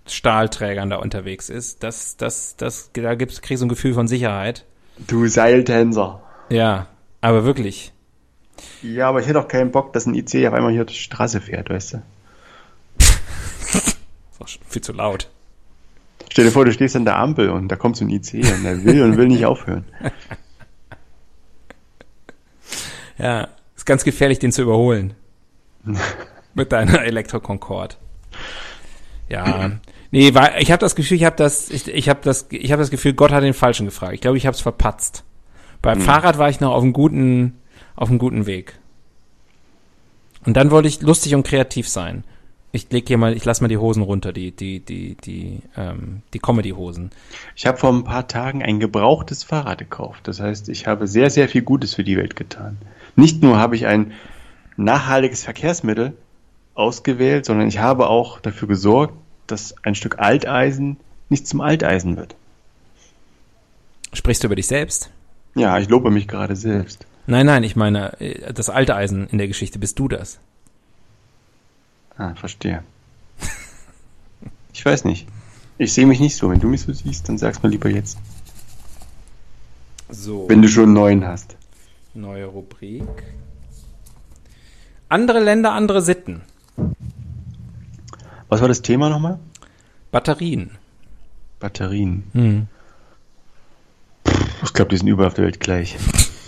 Stahlträgern 0.07 0.91
da 0.91 0.97
unterwegs 0.97 1.51
ist. 1.51 1.83
Das, 1.83 2.17
das, 2.17 2.57
das, 2.57 2.91
da 2.93 3.15
gibt's, 3.15 3.43
kriegst 3.43 3.63
du 3.63 3.67
ein 3.67 3.69
Gefühl 3.69 3.95
von 3.95 4.09
Sicherheit. 4.09 4.65
Du 5.07 5.27
Seiltänzer. 5.27 6.21
Ja, 6.49 6.87
aber 7.21 7.45
wirklich. 7.45 7.93
Ja, 8.83 9.09
aber 9.09 9.21
ich 9.21 9.27
hätte 9.27 9.41
auch 9.41 9.49
keinen 9.49 9.71
Bock, 9.71 9.93
dass 9.93 10.07
ein 10.07 10.15
IC 10.15 10.47
auf 10.47 10.55
einmal 10.55 10.73
hier 10.73 10.85
die 10.85 10.95
Straße 10.95 11.41
fährt, 11.41 11.71
weißt 11.71 11.95
du? 11.95 12.03
Ist 12.99 14.41
auch 14.41 14.49
schon 14.49 14.63
viel 14.67 14.83
zu 14.83 14.93
laut. 14.93 15.29
Stell 16.31 16.45
dir 16.45 16.53
vor, 16.53 16.65
du 16.65 16.73
stehst 16.73 16.97
an 16.97 17.05
der 17.05 17.19
Ampel 17.19 17.51
und 17.51 17.69
da 17.69 17.77
kommt 17.77 17.97
so 17.97 18.05
ein 18.05 18.11
IC 18.11 18.35
und 18.35 18.65
der 18.65 18.85
will 18.85 19.03
und 19.03 19.17
will 19.17 19.29
nicht 19.29 19.47
aufhören. 19.47 19.85
Ja, 23.21 23.49
ist 23.77 23.85
ganz 23.85 24.03
gefährlich, 24.05 24.39
den 24.39 24.51
zu 24.51 24.63
überholen. 24.63 25.15
Mit 26.55 26.73
deiner 26.73 27.03
Elektro-Concorde. 27.03 27.97
Ja. 29.29 29.73
Nee, 30.11 30.35
weil 30.35 30.55
ich 30.61 30.73
habe 30.73 30.81
das 30.81 30.97
Gefühl, 30.97 31.19
ich 31.19 31.25
habe 31.25 31.37
das, 31.37 31.71
ich, 31.71 31.87
ich 31.87 32.09
habe 32.09 32.21
das, 32.23 32.47
ich 32.51 32.73
habe 32.73 32.81
das 32.81 32.91
Gefühl, 32.91 33.13
Gott 33.13 33.31
hat 33.31 33.45
den 33.45 33.55
Falschen 33.55 33.87
gefragt. 33.87 34.15
Ich 34.15 34.21
glaube, 34.21 34.39
ich 34.39 34.47
habe 34.47 34.55
es 34.55 34.61
verpatzt. 34.61 35.23
Beim 35.83 36.01
Fahrrad 36.01 36.39
war 36.39 36.51
ich 36.51 36.61
noch 36.61 36.73
auf 36.73 36.83
einem 36.83 36.93
guten, 36.93 37.60
auf 38.01 38.09
einem 38.09 38.19
guten 38.19 38.47
Weg. 38.47 38.79
Und 40.45 40.57
dann 40.57 40.71
wollte 40.71 40.89
ich 40.89 41.03
lustig 41.03 41.35
und 41.35 41.47
kreativ 41.47 41.89
sein. 41.89 42.25
Ich 42.73 42.91
leg 42.91 43.07
hier 43.07 43.19
mal, 43.19 43.37
ich 43.37 43.45
lass 43.45 43.61
mal 43.61 43.69
die 43.69 43.77
Hosen 43.77 44.03
runter, 44.03 44.33
die, 44.33 44.53
die, 44.53 44.81
die, 44.81 45.17
die, 45.17 45.61
ähm, 45.77 46.23
die 46.33 46.39
Comedy-Hosen. 46.39 47.11
Ich 47.57 47.67
habe 47.67 47.77
vor 47.77 47.93
ein 47.93 48.05
paar 48.05 48.27
Tagen 48.27 48.63
ein 48.63 48.81
gebrauchtes 48.81 49.45
Fahrrad 49.45 49.79
gekauft. 49.79 50.27
Das 50.27 50.41
heißt, 50.41 50.69
ich 50.71 50.87
habe 50.87 51.07
sehr, 51.07 51.31
sehr 51.31 51.49
viel 51.49 51.63
Gutes 51.63 51.95
für 51.95 52.05
die 52.05 52.17
Welt 52.17 52.37
getan. 52.37 52.79
Nicht 53.17 53.43
nur 53.43 53.59
habe 53.59 53.77
ich 53.77 53.87
ein 53.87 54.13
nachhaltiges 54.77 55.45
Verkehrsmittel 55.45 56.17
ausgewählt, 56.75 57.45
sondern 57.45 57.69
ich 57.69 57.81
habe 57.81 58.09
auch 58.09 58.41
dafür 58.41 58.69
gesorgt, 58.69 59.15
dass 59.47 59.75
ein 59.83 59.95
Stück 59.95 60.21
Alteisen 60.21 60.97
nicht 61.29 61.47
zum 61.47 61.61
Alteisen 61.61 62.17
wird. 62.17 62.35
Sprichst 64.15 64.43
du 64.43 64.47
über 64.47 64.57
dich 64.57 64.69
selbst? 64.69 65.11
Ja, 65.55 65.79
ich 65.79 65.89
lobe 65.89 66.11
mich 66.11 66.29
gerade 66.29 66.57
selbst. 66.57 67.05
Nein, 67.31 67.47
nein, 67.47 67.63
ich 67.63 67.77
meine, 67.77 68.21
äh, 68.21 68.53
das 68.53 68.69
alte 68.71 68.97
Eisen 68.97 69.29
in 69.29 69.39
der 69.39 69.47
Geschichte, 69.47 69.79
bist 69.79 70.01
du 70.01 70.09
das? 70.09 70.41
Ah, 72.19 72.35
verstehe. 72.35 72.83
Ich 74.73 74.85
weiß 74.85 75.05
nicht. 75.05 75.29
Ich 75.79 75.93
sehe 75.93 76.07
mich 76.07 76.19
nicht 76.19 76.37
so. 76.37 76.51
Wenn 76.51 76.59
du 76.59 76.67
mich 76.67 76.83
so 76.83 76.93
siehst, 76.93 77.29
dann 77.29 77.39
sag's 77.39 77.63
mir 77.63 77.69
lieber 77.69 77.89
jetzt. 77.89 78.19
So. 80.09 80.49
Wenn 80.49 80.61
du 80.61 80.69
schon 80.69 80.85
einen 80.85 80.93
neuen 80.95 81.25
hast. 81.25 81.57
Neue 82.15 82.47
Rubrik. 82.47 83.23
Andere 85.09 85.39
Länder, 85.39 85.73
andere 85.73 86.03
Sitten. 86.03 86.43
Was 88.49 88.61
war 88.61 88.67
das 88.67 88.83
Thema 88.83 89.09
nochmal? 89.09 89.39
Batterien. 90.11 90.73
Batterien. 91.61 92.25
Hm. 92.33 92.67
Ich 94.65 94.73
glaube, 94.73 94.89
die 94.91 94.97
sind 94.97 95.07
überall 95.07 95.29
auf 95.29 95.35
der 95.35 95.45
Welt 95.45 95.61
gleich. 95.61 95.97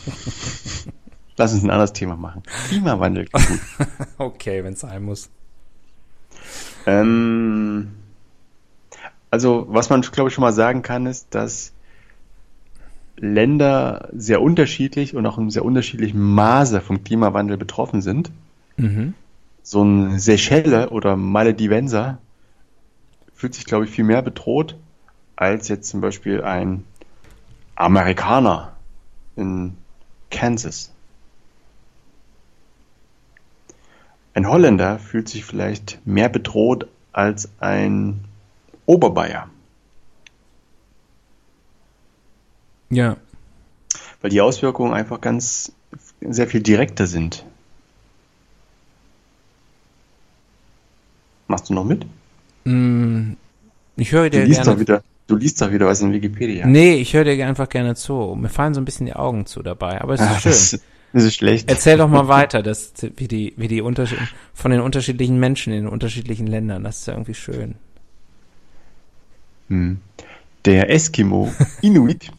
Lass 1.37 1.53
uns 1.53 1.63
ein 1.63 1.71
anderes 1.71 1.93
Thema 1.93 2.17
machen. 2.17 2.43
Klimawandel. 2.69 3.29
Okay, 4.19 4.63
wenn 4.63 4.75
es 4.75 4.81
sein 4.81 5.03
muss. 5.03 5.31
ähm, 6.87 7.93
also, 9.31 9.67
was 9.69 9.91
man, 9.91 10.03
glaube 10.03 10.29
ich, 10.29 10.35
schon 10.35 10.43
mal 10.43 10.53
sagen 10.53 10.83
kann, 10.83 11.07
ist, 11.07 11.35
dass 11.35 11.73
Länder 13.17 14.09
sehr 14.13 14.43
unterschiedlich 14.43 15.15
und 15.15 15.25
auch 15.27 15.39
in 15.39 15.51
sehr 15.51 15.65
unterschiedlichem 15.65 16.35
Maße 16.35 16.81
vom 16.81 17.03
Klimawandel 17.03 17.57
betroffen 17.57 18.03
sind. 18.03 18.31
Mhm. 18.77 19.15
So 19.63 19.83
ein 19.83 20.19
Seychelle 20.19 20.91
oder 20.91 21.17
Maledivenser 21.17 22.19
fühlt 23.35 23.55
sich, 23.55 23.65
glaube 23.65 23.85
ich, 23.85 23.91
viel 23.91 24.05
mehr 24.05 24.23
bedroht 24.23 24.77
als 25.37 25.69
jetzt 25.69 25.89
zum 25.89 26.01
Beispiel 26.01 26.43
ein 26.43 26.85
Amerikaner 27.75 28.73
in 29.37 29.77
Kansas. 30.33 30.91
Ein 34.35 34.49
Holländer 34.49 34.99
fühlt 34.99 35.29
sich 35.29 35.45
vielleicht 35.45 36.05
mehr 36.07 36.29
bedroht 36.29 36.89
als 37.13 37.49
ein 37.61 38.25
Oberbayer, 38.87 39.49
Ja. 42.91 43.17
weil 44.23 44.31
die 44.31 44.41
Auswirkungen 44.41 44.95
einfach 44.95 45.21
ganz 45.21 45.73
sehr 46.21 46.47
viel 46.49 46.63
direkter 46.63 47.07
sind. 47.07 47.45
Machst 51.49 51.69
du 51.69 51.75
noch 51.75 51.85
mit? 51.85 52.07
Mm, 52.65 53.33
Ich 53.97 54.13
höre 54.13 54.31
dir 54.31 54.47
gerne. 54.47 54.81
wieder, 54.81 55.03
du 55.27 55.37
liest 55.37 55.61
doch 55.63 55.73
wieder 55.73 55.87
was 55.87 56.01
in 56.01 56.13
Wikipedia. 56.13 56.67
Nee, 56.67 56.95
ich 56.95 57.15
höre 57.15 57.25
dir 57.25 57.47
einfach 57.47 57.69
gerne 57.69 57.95
zu. 57.95 58.37
Mir 58.39 58.49
fallen 58.49 58.75
so 58.75 58.81
ein 58.81 58.85
bisschen 58.85 59.07
die 59.07 59.15
Augen 59.15 59.47
zu 59.47 59.63
dabei, 59.63 60.01
aber 60.01 60.15
es 60.15 60.21
ist 60.21 60.27
Ah, 60.27 60.39
schön. 60.41 60.53
das, 60.53 60.81
das 61.13 61.25
ist 61.25 61.35
schlecht. 61.35 61.69
Erzähl 61.71 61.97
doch 61.99 62.09
mal 62.09 62.29
weiter, 62.29 62.63
das, 62.63 62.93
wie 63.17 63.29
die, 63.29 63.53
wie 63.57 63.69
die 63.69 63.81
Unterschied, 63.83 64.19
von 64.55 64.71
den 64.71 64.81
unterschiedlichen 64.81 65.39
Menschen 65.39 65.73
in 65.73 65.85
den 65.85 65.89
unterschiedlichen 65.93 66.47
Ländern. 66.47 66.85
Das 66.85 67.01
ist 67.01 67.07
ja 67.07 67.15
irgendwie 67.15 67.35
schön. 67.35 67.75
Hm. 69.69 70.01
Der 70.65 70.91
Eskimo 70.91 71.53
Inuit, 71.81 72.31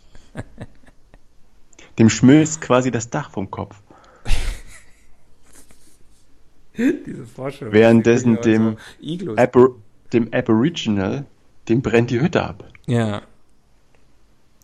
dem 1.99 2.09
schmilzt 2.09 2.61
quasi 2.61 2.89
das 2.91 3.09
Dach 3.09 3.31
vom 3.31 3.51
Kopf. 3.51 3.75
Diese 6.77 7.25
Vorstellung. 7.27 7.73
Währenddessen 7.73 8.41
dem, 8.41 8.77
Iglus. 8.99 9.37
Abor 9.37 9.75
dem 10.11 10.33
Aboriginal, 10.33 11.25
dem 11.69 11.81
brennt 11.81 12.09
die 12.09 12.19
Hütte 12.19 12.43
ab. 12.43 12.63
Ja. 12.87 13.21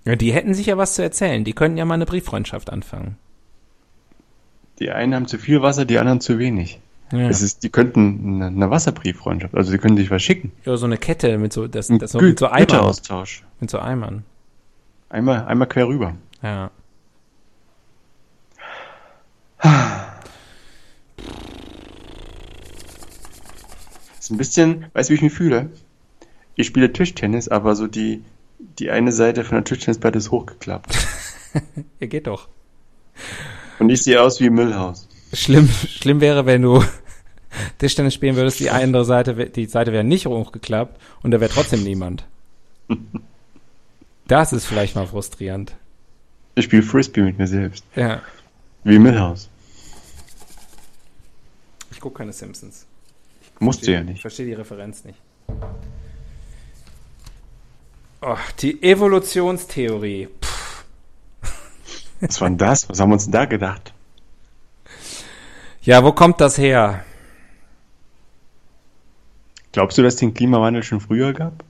Ja, 0.06 0.16
die 0.16 0.34
hätten 0.34 0.54
sich 0.54 0.68
ja 0.68 0.78
was 0.78 0.96
zu 0.96 1.02
erzählen. 1.04 1.44
Die 1.44 1.54
könnten 1.54 1.78
ja 1.78 1.86
mal 1.86 1.94
eine 1.96 2.06
Brieffreundschaft 2.06 2.70
anfangen. 2.72 3.18
Die 4.80 4.90
einen 4.92 5.14
haben 5.14 5.28
zu 5.28 5.38
viel 5.38 5.62
Wasser, 5.62 5.86
die 5.86 6.00
anderen 6.00 6.22
zu 6.22 6.40
wenig. 6.40 6.80
Ja. 7.12 7.28
Es 7.28 7.42
ist, 7.42 7.64
die 7.64 7.70
könnten 7.70 8.36
eine, 8.42 8.48
eine 8.48 8.70
Wasserbrieffreundschaft, 8.70 9.56
also 9.56 9.72
sie 9.72 9.78
können 9.80 9.98
sich 9.98 10.12
was 10.12 10.22
schicken. 10.22 10.52
ja, 10.64 10.78
so 10.78 10.86
eine 10.86 10.98
Kette 10.98 11.38
mit 11.40 11.52
so, 11.52 11.68
das, 11.68 11.88
das 11.88 12.12
so, 12.12 12.20
Gü- 12.20 12.30
mit 12.30 12.40
so 12.40 12.46
Eimern. 12.48 12.60
Güteraustausch. 12.68 13.44
Mit 13.60 13.70
so 13.72 13.80
Eimern. 13.80 14.24
Einmal, 15.10 15.46
einmal 15.46 15.68
quer 15.68 15.88
rüber. 15.88 16.16
Ja. 16.44 16.70
Das 24.16 24.26
ist 24.26 24.32
ein 24.32 24.38
bisschen, 24.38 24.86
weißt 24.94 25.10
du, 25.10 25.14
wie 25.14 25.16
ich 25.16 25.22
mich 25.22 25.34
fühle? 25.34 25.70
Ich 26.60 26.68
spiele 26.68 26.92
Tischtennis, 26.92 27.48
aber 27.48 27.74
so 27.74 27.88
die, 27.88 28.22
die 28.80 28.92
eine 28.92 29.14
Seite 29.14 29.46
von 29.46 29.56
der 29.56 29.64
Tischtennisplatte 29.64 30.18
ist 30.18 30.30
hochgeklappt. 30.32 30.94
Ja, 32.00 32.06
geht 32.06 32.28
doch. 32.28 32.48
Und 33.80 33.90
ich 33.90 34.04
sehe 34.04 34.22
aus 34.22 34.40
wie 34.40 34.50
Müllhaus. 34.52 35.08
Schlimm, 35.34 35.68
schlimm 35.70 36.22
wäre, 36.22 36.46
wenn 36.46 36.62
du 36.62 36.84
Tischtennis 37.80 38.14
spielen 38.14 38.36
würdest, 38.36 38.60
die 38.60 38.70
andere 38.70 39.04
Seite, 39.06 39.50
die 39.50 39.66
Seite 39.66 39.92
wäre 39.94 40.04
nicht 40.04 40.28
hochgeklappt 40.28 41.02
und 41.24 41.32
da 41.32 41.40
wäre 41.40 41.52
trotzdem 41.52 41.82
niemand. 41.84 42.26
Das 44.28 44.54
ist 44.54 44.66
vielleicht 44.66 44.96
mal 44.96 45.08
frustrierend. 45.08 45.74
Ich 46.54 46.66
spiele 46.66 46.84
Frisbee 46.84 47.22
mit 47.22 47.40
mir 47.40 47.48
selbst. 47.48 47.84
Ja. 47.96 48.22
Wie 48.84 49.00
Müllhaus. 49.00 49.50
Ich 51.90 52.00
gucke 52.00 52.20
keine 52.20 52.34
Simpsons. 52.34 52.86
Musst 53.60 53.88
du 53.88 53.92
ja 53.92 54.02
Ich 54.02 54.06
nicht. 54.06 54.22
verstehe 54.22 54.46
die 54.46 54.54
Referenz 54.54 55.04
nicht. 55.04 55.18
Oh, 58.22 58.36
die 58.60 58.84
Evolutionstheorie. 58.84 60.28
Puh. 60.42 61.50
Was 62.22 62.42
war 62.42 62.50
denn 62.50 62.58
das? 62.58 62.90
Was 62.90 63.00
haben 63.00 63.10
wir 63.10 63.14
uns 63.14 63.24
denn 63.24 63.32
da 63.32 63.46
gedacht? 63.46 63.94
Ja, 65.82 66.04
wo 66.04 66.12
kommt 66.12 66.42
das 66.42 66.58
her? 66.58 67.06
Glaubst 69.72 69.98
du, 69.98 70.02
dass 70.02 70.16
es 70.16 70.20
den 70.20 70.34
Klimawandel 70.34 70.84
schon 70.84 71.00
früher 71.00 71.32
gab? 71.32 71.64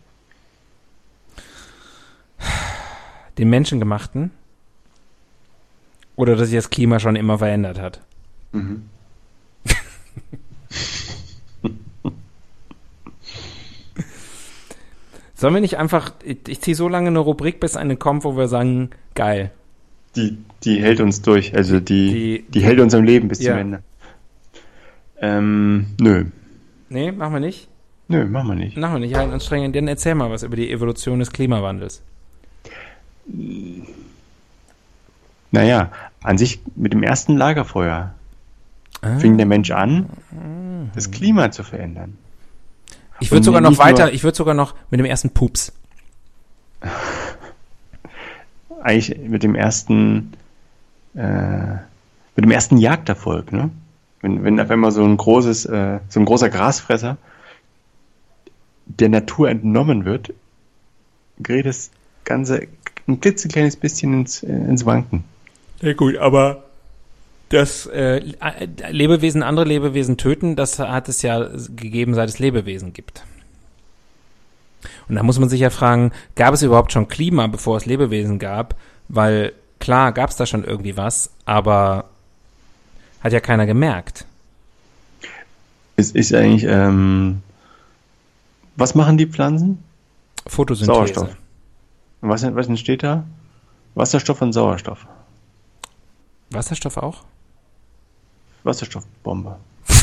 Den 3.38 3.50
menschengemachten? 3.50 4.32
Oder 6.16 6.36
dass 6.36 6.50
sich 6.50 6.58
das 6.58 6.72
Klima 6.72 7.00
schon 7.00 7.16
immer 7.16 7.38
verändert 7.38 7.80
hat? 7.80 8.02
Sollen 15.39 15.53
wir 15.53 15.61
nicht 15.61 15.77
einfach, 15.77 16.11
ich, 16.23 16.59
ziehe 16.59 16.75
so 16.75 16.89
lange 16.89 17.07
eine 17.07 17.19
Rubrik, 17.19 17.61
bis 17.61 17.77
eine 17.77 17.95
kommt, 17.95 18.25
wo 18.25 18.35
wir 18.35 18.49
sagen, 18.49 18.89
geil. 19.15 19.51
Die, 20.17 20.37
die 20.65 20.81
hält 20.81 20.99
uns 20.99 21.21
durch. 21.21 21.55
Also 21.55 21.79
die, 21.79 22.11
Die- 22.11 22.45
die, 22.49 22.59
hält 22.61 22.79
uns 22.81 22.93
am 22.93 23.03
Leben 23.05 23.29
bis 23.29 23.39
Ja. 23.41 23.53
zum 23.53 23.59
Ende. 23.61 23.83
Ähm, 25.21 25.87
nö. 26.01 26.25
Nee, 26.89 27.13
machen 27.13 27.33
wir 27.33 27.39
nicht? 27.39 27.69
Nö, 28.09 28.25
machen 28.25 28.47
wir 28.49 28.55
nicht. 28.55 28.75
Machen 28.75 28.95
wir 28.95 28.99
nicht, 28.99 29.15
halten 29.15 29.31
uns 29.31 29.45
streng. 29.45 29.71
Dann 29.71 29.87
erzähl 29.87 30.15
mal 30.15 30.29
was 30.29 30.43
über 30.43 30.57
die 30.57 30.71
Evolution 30.71 31.19
des 31.19 31.31
Klimawandels. 31.31 32.01
Naja, 35.51 35.91
an 36.21 36.37
sich 36.37 36.59
mit 36.75 36.93
dem 36.93 37.03
ersten 37.03 37.37
Lagerfeuer 37.37 38.13
Ah. 39.01 39.17
fing 39.19 39.37
der 39.37 39.45
Mensch 39.45 39.71
an, 39.71 40.07
das 40.93 41.09
Klima 41.11 41.51
zu 41.51 41.63
verändern. 41.63 42.17
Ich 43.20 43.32
würde 43.32 43.43
sogar 43.43 43.61
noch 43.61 43.78
weiter, 43.78 44.13
ich 44.13 44.24
würde 44.24 44.36
sogar 44.36 44.53
noch 44.53 44.76
mit 44.89 44.99
dem 44.99 45.05
ersten 45.05 45.32
Pups. 45.32 45.74
Eigentlich 48.82 49.20
mit 49.20 49.43
dem 49.43 49.55
ersten, 49.55 50.34
äh, 51.15 51.74
mit 52.36 52.45
dem 52.45 52.51
ersten 52.51 52.78
Jagderfolg, 52.78 53.51
ne? 53.51 53.70
Wenn, 54.22 54.43
wenn 54.43 54.59
auf 54.59 54.70
einmal 54.70 54.91
so 54.91 55.03
ein 55.03 55.17
großes, 55.17 55.65
äh, 55.65 55.99
so 56.09 56.20
ein 56.20 56.26
großer 56.26 56.49
Grasfresser 56.49 57.17
der 58.86 59.09
Natur 59.09 59.49
entnommen 59.49 60.05
wird, 60.05 60.34
gerät 61.38 61.65
das 61.65 61.91
Ganze 62.26 62.67
ein 63.07 63.20
klitzekleines 63.20 63.76
bisschen 63.76 64.13
ins, 64.13 64.43
äh, 64.43 64.51
ins 64.51 64.86
Wanken. 64.86 65.24
Ja 65.82 65.93
gut, 65.93 66.17
aber 66.17 66.68
das 67.50 67.88
äh, 67.88 68.22
Lebewesen 68.89 69.43
andere 69.43 69.66
Lebewesen 69.66 70.18
töten, 70.18 70.56
das 70.56 70.80
hat 70.80 71.10
es 71.10 71.22
ja 71.22 71.50
gegeben, 71.76 72.14
seit 72.14 72.30
es 72.30 72.39
Lebewesen 72.39 72.93
gibt. 72.93 73.24
Und 75.08 75.16
da 75.16 75.24
muss 75.24 75.39
man 75.39 75.50
sich 75.50 75.60
ja 75.60 75.72
fragen, 75.72 76.12
gab 76.36 76.54
es 76.54 76.62
überhaupt 76.62 76.93
schon 76.93 77.08
Klima, 77.08 77.47
bevor 77.47 77.78
es 77.78 77.86
Lebewesen 77.86 78.39
gab? 78.39 78.76
Weil 79.08 79.54
klar 79.80 80.12
gab 80.12 80.30
es 80.30 80.36
da 80.36 80.45
schon 80.45 80.64
irgendwie 80.64 80.95
was, 80.95 81.32
aber 81.45 82.06
hat 83.22 83.34
ja 83.34 83.39
keiner 83.39 83.66
gemerkt. 83.66 84.26
Es 85.95 86.12
ist 86.12 86.34
eigentlich, 86.34 86.64
ähm, 86.64 87.41
was 88.76 88.95
machen 88.95 89.18
die 89.18 89.26
Pflanzen? 89.26 89.84
Photosynthese. 90.47 90.95
Sauerstoff. 90.95 91.36
Und 92.22 92.30
Was, 92.30 92.43
was 92.56 92.68
entsteht 92.68 93.04
da? 93.04 93.26
Wasserstoff 93.95 94.41
und 94.41 94.54
Sauerstoff. 94.54 95.08
Wasserstoff 96.52 96.97
auch? 96.97 97.24
Wasserstoffbombe. 98.70 99.57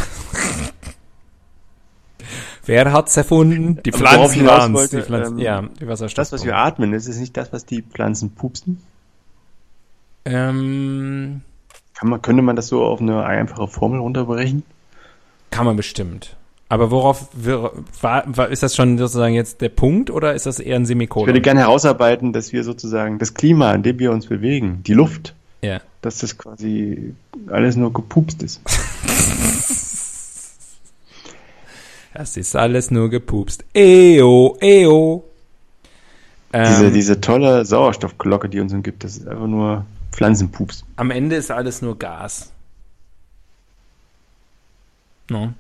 Wer 2.67 2.93
hat's 2.93 3.17
erfunden? 3.17 3.81
Die 3.85 3.93
Pflanzen 3.93 4.41
ich 4.41 4.47
waren's. 4.47 4.75
wollte, 4.75 4.97
Die 4.97 5.03
Pflanzen, 5.03 5.39
ähm, 5.39 5.45
ja, 5.45 5.63
die 5.81 5.87
Wasserstoff. 5.87 6.17
Das, 6.17 6.33
was 6.33 6.45
wir 6.45 6.57
atmen, 6.57 6.93
ist 6.93 7.07
es 7.07 7.19
nicht 7.19 7.37
das, 7.37 7.53
was 7.53 7.65
die 7.65 7.83
Pflanzen 7.83 8.31
pupsen? 8.35 8.83
ähm, 10.25 11.43
Kann 11.95 12.09
man, 12.09 12.21
könnte 12.23 12.43
man 12.43 12.57
das 12.57 12.67
so 12.67 12.83
auf 12.85 13.01
eine 13.01 13.25
einfache 13.25 13.69
Formel 13.69 14.01
runterbrechen? 14.01 14.65
Kann 15.53 15.65
man 15.67 15.77
bestimmt. 15.77 16.37
Aber 16.69 16.91
worauf 16.91 17.29
wir, 17.33 17.71
war, 18.01 18.25
war, 18.27 18.49
ist 18.49 18.65
das 18.65 18.75
schon 18.75 18.99
sozusagen 18.99 19.35
jetzt 19.35 19.61
der 19.61 19.69
Punkt 19.69 20.11
oder 20.11 20.35
ist 20.35 20.47
das 20.47 20.59
eher 20.59 20.75
ein 20.75 20.83
Ich 20.83 20.89
Semikolon? 20.89 21.29
würde 21.29 21.41
gerne 21.41 21.61
herausarbeiten, 21.61 22.33
dass 22.33 22.53
wir 22.53 22.65
sozusagen 22.65 23.21
das 23.21 23.35
Klima, 23.35 23.73
in 23.73 23.85
dem 23.85 24.01
wir 24.01 24.11
uns 24.11 24.27
bewegen, 24.27 24.83
die 24.85 24.95
Luft, 24.95 25.36
ja. 25.63 25.81
dass 26.03 26.19
das 26.19 26.37
quasi 26.39 27.15
alles 27.49 27.77
nur 27.77 27.93
gepupst 27.93 28.43
ist. 28.43 28.61
Das 32.15 32.39
ist 32.39 32.57
alles 32.57 32.91
nur 32.91 33.11
gepupst. 33.11 33.63
Eo, 33.75 34.57
eo. 34.61 35.23
Diese, 36.55 36.87
Ähm, 36.87 36.95
diese 36.95 37.21
tolle 37.21 37.67
Sauerstoffglocke, 37.67 38.49
die 38.49 38.61
uns 38.61 38.73
umgibt, 38.73 39.05
das 39.05 39.19
ist 39.19 39.29
einfach 39.29 39.47
nur 39.47 39.85
Pflanzenpups. 40.13 40.85
am 40.97 41.11
Ende 41.11 41.37
ist 41.37 41.51
alles 41.51 41.83
nur 41.83 41.99
Gas. 41.99 42.53
No. 45.29 45.53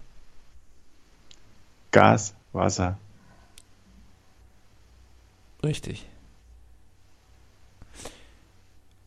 Gas, 1.90 2.32
Wasser. 2.55 2.97
Richtig. 5.62 6.07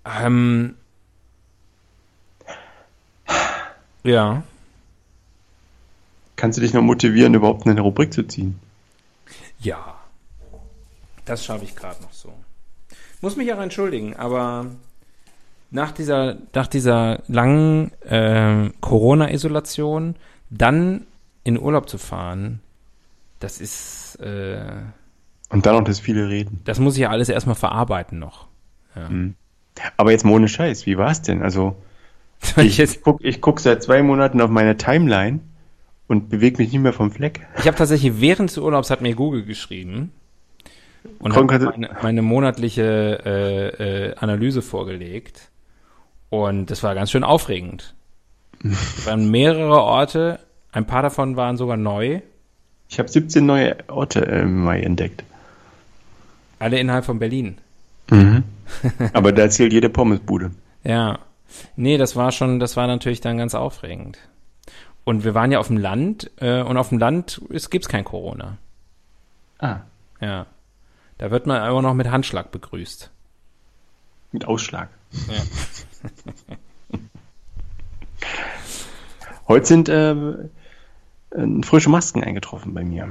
Ähm, 0.06 0.76
ja. 4.10 4.43
Kannst 6.36 6.57
du 6.57 6.62
dich 6.62 6.74
noch 6.74 6.82
motivieren, 6.82 7.34
überhaupt 7.34 7.68
eine 7.68 7.82
Rubrik 7.82 8.14
zu 8.14 8.24
ziehen? 8.24 8.60
Ja. 9.60 9.95
Das 11.26 11.43
schaffe 11.43 11.66
ich 11.66 11.76
gerade 11.76 12.01
noch 12.01 12.14
so. 12.14 12.34
Muss 13.22 13.36
mich 13.36 13.53
auch 13.53 13.60
entschuldigen, 13.60 14.16
aber 14.16 14.68
nach 15.70 15.91
dieser, 15.91 16.38
nach 16.53 16.68
dieser 16.68 17.22
langen 17.28 17.91
äh, 18.03 18.70
Corona-Isolation 18.80 20.16
dann 20.49 21.05
in 21.43 21.60
Urlaub 21.60 21.89
zu 21.89 21.97
fahren, 21.97 22.62
das 23.39 23.60
ist, 23.62 24.16
äh, 24.22 24.62
Und 25.49 25.66
dann 25.66 25.76
noch 25.76 25.84
das 25.84 25.99
viele 25.99 26.30
Reden. 26.30 26.62
das 26.64 26.80
muss 26.80 26.95
ich 26.95 27.01
ja 27.01 27.10
alles 27.10 27.30
erstmal 27.30 27.55
verarbeiten 27.55 28.18
noch. 28.20 28.47
Aber 29.97 30.12
jetzt 30.12 30.26
mal 30.26 30.34
ohne 30.34 30.47
Scheiß, 30.49 30.86
wie 30.86 30.97
war's 30.97 31.22
denn? 31.22 31.41
Also, 31.43 31.76
Ich, 32.58 32.78
jetzt, 32.78 33.02
guck, 33.04 33.24
ich 33.24 33.42
guck 33.42 33.60
seit 33.60 33.84
zwei 33.84 34.02
Monaten 34.02 34.42
auf 34.42 34.50
meine 34.50 34.78
Timeline 34.78 35.40
und 36.08 36.30
bewege 36.30 36.58
mich 36.58 36.72
nicht 36.72 36.82
mehr 36.82 36.94
vom 36.94 37.12
Fleck. 37.12 37.46
ich 37.60 37.68
habe 37.68 37.78
tatsächlich 37.78 38.20
während 38.22 38.50
des 38.50 38.58
Urlaubs 38.58 38.90
hat 38.90 39.02
mir 39.02 39.14
Google 39.16 39.44
geschrieben 39.44 40.12
und 41.20 41.34
Komm, 41.34 41.48
meine, 41.48 41.90
meine 42.02 42.22
monatliche 42.22 43.20
äh, 43.26 44.08
äh, 44.10 44.16
Analyse 44.16 44.62
vorgelegt 44.62 45.50
und 46.30 46.72
das 46.72 46.82
war 46.84 46.96
ganz 46.96 47.12
schön 47.12 47.24
aufregend. 47.24 47.94
Es 48.64 49.06
waren 49.06 49.30
mehrere 49.32 49.82
Orte, 49.82 50.40
ein 50.72 50.86
paar 50.86 51.02
davon 51.02 51.36
waren 51.38 51.56
sogar 51.58 51.78
neu, 51.78 52.20
Ich 52.90 53.00
habe 53.00 53.08
17 53.10 53.46
neue 53.46 53.78
Orte 53.88 54.20
im 54.20 54.64
Mai 54.64 54.82
entdeckt. 54.82 55.24
alle 56.60 56.80
innerhalb 56.80 57.06
von 57.06 57.20
Berlin. 57.20 57.58
Aber 59.14 59.32
da 59.32 59.50
zählt 59.50 59.72
jede 59.72 59.90
Pommesbude. 59.90 60.52
Ja. 60.84 61.20
Nee, 61.76 61.97
das 61.97 62.16
war 62.16 62.32
schon, 62.32 62.60
das 62.60 62.76
war 62.78 62.88
natürlich 62.88 63.22
dann 63.22 63.38
ganz 63.38 63.56
aufregend. 63.56 64.18
Und 65.04 65.24
wir 65.24 65.34
waren 65.34 65.52
ja 65.52 65.60
auf 65.60 65.68
dem 65.68 65.78
Land 65.78 66.30
äh, 66.39 66.62
und 66.62 66.78
auf 66.78 66.89
dem 66.89 67.00
Land 67.00 67.41
ist, 67.50 67.70
gibt's 67.72 67.88
kein 67.88 68.04
Corona. 68.04 68.58
Ah, 69.60 69.80
Ja. 70.22 70.45
Da 71.18 71.32
wird 71.32 71.47
man 71.47 71.68
immer 71.70 71.82
noch 71.82 71.93
mit 71.95 72.10
Handschlag 72.10 72.50
begrüßt. 72.52 73.12
mit 74.32 74.45
Ausschlag. 74.45 74.89
Ja. 75.28 75.41
Heute 79.47 79.66
sind 79.66 79.89
äh, 79.89 80.12
äh, 80.12 81.62
frische 81.64 81.89
Masken 81.89 82.24
eingetroffen 82.24 82.74
bei 82.74 82.84
mir. 82.84 83.08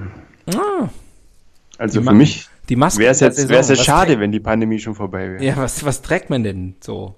Ah, 0.54 0.88
Also 1.78 2.00
Die 2.00 2.06
für 2.06 2.12
mich 2.14 2.48
wäre 2.68 3.10
es 3.10 3.20
jetzt, 3.20 3.48
wär's 3.48 3.68
jetzt 3.68 3.84
schade, 3.84 4.20
wenn 4.20 4.32
die 4.32 4.40
Pandemie 4.40 4.78
schon 4.78 4.94
vorbei 4.94 5.32
wäre. 5.32 5.44
Ja, 5.44 5.56
was, 5.56 5.84
was 5.84 6.00
trägt 6.02 6.30
man 6.30 6.42
denn 6.44 6.76
so? 6.80 7.14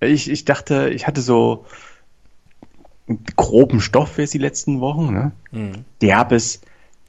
Ich, 0.00 0.30
ich 0.30 0.44
dachte, 0.44 0.90
ich 0.90 1.06
hatte 1.06 1.20
so 1.20 1.64
einen 3.08 3.24
groben 3.36 3.80
Stoff 3.80 4.18
jetzt 4.18 4.34
die 4.34 4.38
letzten 4.38 4.80
Wochen, 4.80 5.12
ne? 5.12 5.32
Derbes, 6.02 6.60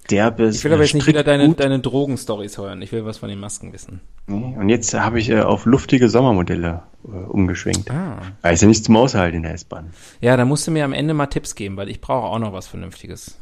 derbes. 0.10 0.56
Mhm. 0.56 0.58
Ich 0.58 0.64
will 0.64 0.74
aber 0.74 0.84
jetzt 0.84 0.94
nicht 0.96 1.08
wieder 1.08 1.24
deine, 1.24 1.54
deine 1.54 1.80
Drogenstories 1.80 2.58
hören. 2.58 2.82
Ich 2.82 2.92
will 2.92 3.06
was 3.06 3.18
von 3.20 3.30
den 3.30 3.40
Masken 3.40 3.74
wissen. 3.74 4.02
Nee, 4.28 4.56
Und 4.58 4.70
jetzt 4.70 4.94
habe 4.94 5.20
ich 5.20 5.30
äh, 5.30 5.42
auf 5.42 5.66
luftige 5.66 6.08
Sommermodelle 6.10 6.84
äh, 7.06 7.10
umgeschwenkt. 7.10 7.92
Ah. 7.92 8.22
Weil 8.42 8.54
es 8.54 8.62
ja 8.62 8.68
nicht 8.68 8.86
zum 8.86 8.96
Aushalten 8.98 9.38
in 9.38 9.44
der 9.44 9.54
S-Bahn. 9.54 9.92
Ja, 10.22 10.38
da 10.38 10.46
musst 10.46 10.66
du 10.68 10.72
mir 10.72 10.86
am 10.86 10.94
Ende 10.94 11.14
mal 11.14 11.28
Tipps 11.28 11.56
geben, 11.56 11.78
weil 11.78 11.90
ich 11.90 12.00
brauche 12.02 12.28
auch 12.28 12.40
noch 12.40 12.54
was 12.54 12.68
Vernünftiges. 12.68 13.38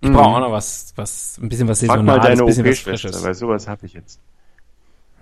Ich 0.00 0.10
brauche 0.12 0.36
auch 0.36 0.40
noch 0.40 0.52
was, 0.52 0.92
was, 0.96 1.38
ein 1.42 1.48
bisschen 1.48 1.66
was 1.68 1.82
Mhm. 1.82 1.86
Saisonales, 1.88 2.22
deine 2.22 2.42
ein 2.42 2.46
bisschen 2.46 2.64
was 2.66 2.78
Frisches. 2.78 3.24
weil 3.24 3.34
sowas 3.34 3.66
habe 3.68 3.84
ich 3.86 3.94
jetzt. 3.94 4.20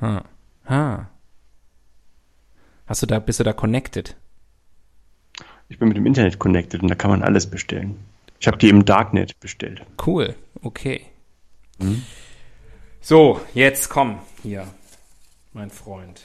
Ha. 0.03 0.22
Ha. 0.68 1.09
Hast 2.87 3.03
du 3.03 3.07
da, 3.07 3.18
bist 3.18 3.41
du 3.41 3.45
da 3.45 3.53
connected? 3.53 4.16
Ich 5.68 5.78
bin 5.78 5.89
mit 5.89 5.97
dem 5.97 6.07
Internet 6.07 6.39
connected 6.39 6.82
und 6.82 6.89
da 6.89 6.95
kann 6.95 7.11
man 7.11 7.22
alles 7.22 7.49
bestellen. 7.49 7.97
Ich 8.39 8.47
habe 8.47 8.59
die 8.59 8.68
im 8.68 8.84
Darknet 8.84 9.39
bestellt. 9.41 9.82
Cool, 10.05 10.34
okay. 10.62 11.03
So, 13.01 13.41
jetzt 13.55 13.89
komm, 13.89 14.18
hier, 14.43 14.66
mein 15.53 15.70
Freund. 15.70 16.22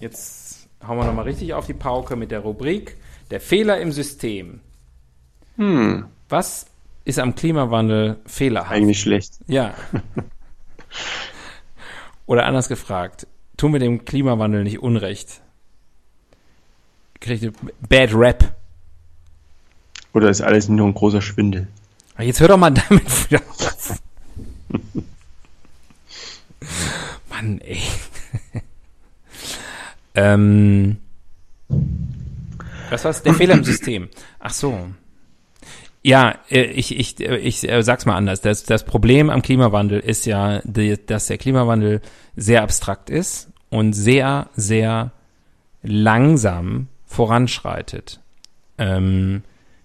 Jetzt 0.00 0.68
hauen 0.86 0.98
wir 0.98 1.04
nochmal 1.04 1.24
richtig 1.24 1.54
auf 1.54 1.66
die 1.66 1.74
Pauke 1.74 2.16
mit 2.16 2.30
der 2.30 2.40
Rubrik 2.40 2.96
Der 3.30 3.40
Fehler 3.40 3.80
im 3.80 3.92
System. 3.92 4.60
Hm, 5.56 6.06
Was 6.28 6.66
ist 7.04 7.18
am 7.18 7.34
Klimawandel 7.34 8.18
fehlerhaft? 8.26 8.72
eigentlich 8.72 9.00
schlecht. 9.00 9.38
Ja. 9.46 9.74
Oder 12.26 12.46
anders 12.46 12.68
gefragt, 12.68 13.26
tun 13.56 13.72
wir 13.72 13.80
dem 13.80 14.04
Klimawandel 14.04 14.64
nicht 14.64 14.80
Unrecht? 14.80 15.40
Kriegt 17.22 17.54
Bad 17.88 18.12
Rap. 18.12 18.52
Oder 20.12 20.28
ist 20.28 20.40
alles 20.40 20.68
nur 20.68 20.88
ein 20.88 20.94
großer 20.94 21.22
Schwindel? 21.22 21.68
Aber 22.14 22.24
Jetzt 22.24 22.40
hör 22.40 22.48
doch 22.48 22.58
mal 22.58 22.70
damit 22.70 23.30
wieder 23.30 23.40
auf. 23.48 24.02
Mann, 27.30 27.60
ey. 27.60 27.80
ähm, 30.14 30.98
was 32.90 33.04
war's? 33.04 33.22
Der 33.22 33.34
Fehler 33.34 33.54
im 33.54 33.64
System. 33.64 34.08
Ach 34.40 34.52
so. 34.52 34.88
Ja, 36.02 36.34
äh, 36.50 36.62
ich, 36.64 36.98
ich, 36.98 37.20
äh, 37.20 37.38
ich 37.38 37.66
äh, 37.68 37.82
sag's 37.82 38.04
mal 38.04 38.16
anders. 38.16 38.40
Das, 38.40 38.64
das 38.64 38.84
Problem 38.84 39.30
am 39.30 39.42
Klimawandel 39.42 40.00
ist 40.00 40.26
ja, 40.26 40.60
dass 40.64 41.26
der 41.28 41.38
Klimawandel 41.38 42.00
sehr 42.34 42.62
abstrakt 42.62 43.10
ist 43.10 43.48
und 43.70 43.92
sehr, 43.92 44.50
sehr 44.56 45.12
langsam 45.82 46.88
voranschreitet. 47.12 48.20
Ähm, 48.78 49.42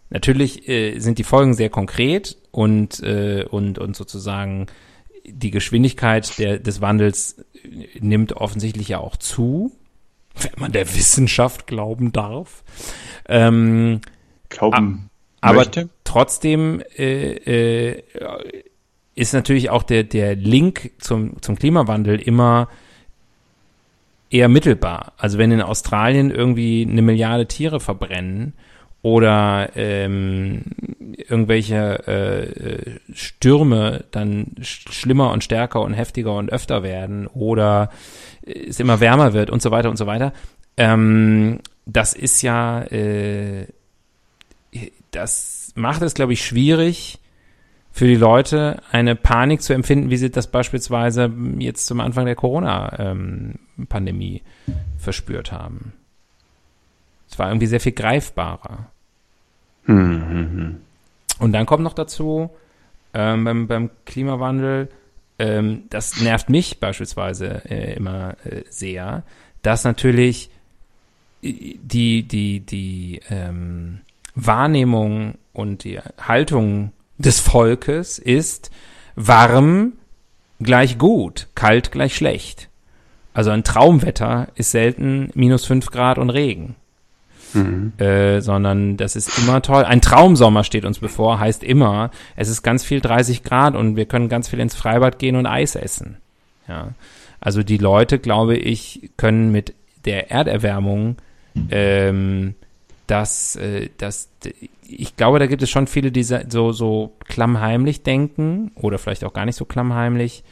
natürlich 0.10 0.68
äh, 0.68 1.00
sind 1.00 1.18
die 1.18 1.24
Folgen 1.24 1.54
sehr 1.54 1.70
konkret 1.70 2.38
und, 2.52 3.02
äh, 3.04 3.46
und, 3.50 3.78
und 3.80 3.96
sozusagen 3.96 4.68
die 5.26 5.52
Geschwindigkeit 5.52 6.40
der, 6.40 6.58
des 6.60 6.82
Wandels 6.82 7.44
äh, 7.64 8.00
nimmt 8.00 8.34
offensichtlich 8.34 8.88
ja 8.88 9.00
auch 9.00 9.18
zu, 9.18 9.76
wenn 10.40 10.54
man 10.58 10.72
der 10.72 10.88
Wissenschaft 10.96 11.68
glauben 11.68 12.12
darf. 12.12 12.64
Ähm, 13.28 14.02
Glauben 14.50 15.10
aber 15.42 15.60
möchte? 15.60 15.90
trotzdem 16.04 16.82
äh, 16.98 17.94
äh, 17.94 18.04
ist 19.16 19.34
natürlich 19.34 19.70
auch 19.70 19.84
der, 19.84 20.04
der 20.04 20.36
Link 20.36 20.92
zum, 21.00 21.42
zum 21.42 21.58
Klimawandel 21.58 22.20
immer 22.20 22.70
eher 24.30 24.50
mittelbar. 24.50 25.14
Also 25.18 25.38
wenn 25.38 25.52
in 25.52 25.62
Australien 25.62 26.32
irgendwie 26.32 26.88
eine 26.90 27.02
Milliarde 27.02 27.48
Tiere 27.48 27.80
verbrennen 27.80 28.54
oder 29.02 29.70
ähm, 29.76 30.64
irgendwelche 31.16 32.04
äh, 32.08 32.44
äh, 32.44 33.00
Stürme 33.14 34.06
dann 34.12 34.56
sch 34.62 34.92
schlimmer 34.92 35.32
und 35.32 35.44
stärker 35.44 35.82
und 35.82 35.94
heftiger 35.94 36.36
und 36.36 36.52
öfter 36.52 36.84
werden 36.84 37.28
oder 37.28 37.90
es 38.42 38.80
immer 38.80 39.00
wärmer 39.00 39.34
wird 39.34 39.50
und 39.50 39.62
so 39.62 39.72
weiter 39.72 39.90
und 39.90 39.98
so 39.98 40.08
weiter. 40.08 40.34
Ähm, 40.78 41.60
das 41.86 42.14
ist 42.14 42.42
ja, 42.42 42.82
äh, 42.84 43.68
das 45.12 45.72
macht 45.76 46.02
es, 46.02 46.14
glaube 46.14 46.34
ich, 46.34 46.46
schwierig 46.46 47.20
für 47.98 48.06
die 48.06 48.16
Leute, 48.16 48.80
eine 48.92 49.16
Panik 49.16 49.64
zu 49.64 49.74
empfinden, 49.74 50.12
wie 50.12 50.18
sie 50.18 50.30
das 50.30 50.46
beispielsweise 50.46 51.34
jetzt 51.58 51.88
zum 51.88 52.00
Anfang 52.00 52.26
der 52.26 52.36
Corona-Pandemie 52.36 54.44
verspürt 55.00 55.52
haben. 55.52 55.94
Es 57.28 57.40
war 57.40 57.50
irgendwie 57.50 57.66
sehr 57.66 57.80
viel 57.80 57.94
greifbarer. 57.94 58.92
Hm, 59.86 60.30
hm, 60.30 60.52
hm. 60.52 60.76
Und 61.40 61.54
dann 61.54 61.66
kommt 61.66 61.82
noch 61.82 61.96
dazu, 61.96 62.52
ähm, 63.16 63.44
beim, 63.44 63.66
beim 63.66 63.90
Klimawandel, 64.06 64.90
ähm, 65.40 65.86
das 65.90 66.22
nervt 66.22 66.52
mich 66.52 66.80
beispielsweise 66.80 67.68
äh, 67.68 67.96
immer 67.96 68.36
äh, 68.46 68.62
sehr, 68.70 69.24
dass 69.64 69.86
natürlich 69.86 70.52
die, 71.42 72.22
die, 72.22 72.60
die 72.60 73.22
ähm, 73.32 74.02
Wahrnehmung 74.36 75.40
und 75.52 75.84
die 75.84 76.00
Haltung 76.20 76.92
des 77.18 77.40
Volkes 77.40 78.20
ist 78.20 78.72
warm 79.16 79.94
gleich 80.60 80.98
gut, 80.98 81.48
kalt 81.56 81.92
gleich 81.92 82.16
schlecht. 82.16 82.70
Also 83.34 83.52
ein 83.52 83.64
Traumwetter 83.64 84.48
ist 84.56 84.72
selten 84.72 85.30
minus 85.36 85.66
fünf 85.66 85.92
Grad 85.92 86.18
und 86.18 86.30
Regen. 86.30 86.76
Äh, 87.98 88.42
sondern 88.42 88.98
das 88.98 89.16
ist 89.16 89.38
immer 89.40 89.62
toll. 89.62 89.84
Ein 89.86 90.02
Traumsommer 90.02 90.64
steht 90.64 90.86
uns 90.86 91.00
bevor, 91.00 91.40
heißt 91.40 91.64
immer, 91.64 92.12
es 92.36 92.50
ist 92.50 92.62
ganz 92.62 92.84
viel 92.84 93.00
30 93.00 93.44
Grad 93.44 93.76
und 93.76 93.96
wir 93.96 94.06
können 94.06 94.30
ganz 94.30 94.50
viel 94.50 94.60
ins 94.60 94.76
Freibad 94.76 95.18
gehen 95.18 95.36
und 95.36 95.46
Eis 95.46 95.76
essen. 95.76 96.18
Ja. 96.68 96.90
Also 97.40 97.64
die 97.64 97.78
Leute, 97.78 98.20
glaube 98.20 98.58
ich, 98.58 99.12
können 99.18 99.52
mit 99.52 99.74
der 100.06 100.32
Erderwärmung 100.32 101.18
ähm, 101.72 102.56
dass, 103.08 103.56
äh, 103.56 103.90
dass 103.98 104.30
ich 104.88 105.16
glaube, 105.16 105.40
da 105.40 105.48
gibt 105.48 105.62
es 105.62 105.70
schon 105.70 105.88
viele, 105.88 106.12
die 106.12 106.24
so, 106.24 106.72
so 106.72 107.14
klammheimlich 107.26 108.04
denken 108.04 108.72
oder 108.76 108.98
vielleicht 109.00 109.24
auch 109.24 109.34
gar 109.34 109.46
nicht 109.46 109.56
so 109.56 109.66
klammheimlich. 109.66 110.44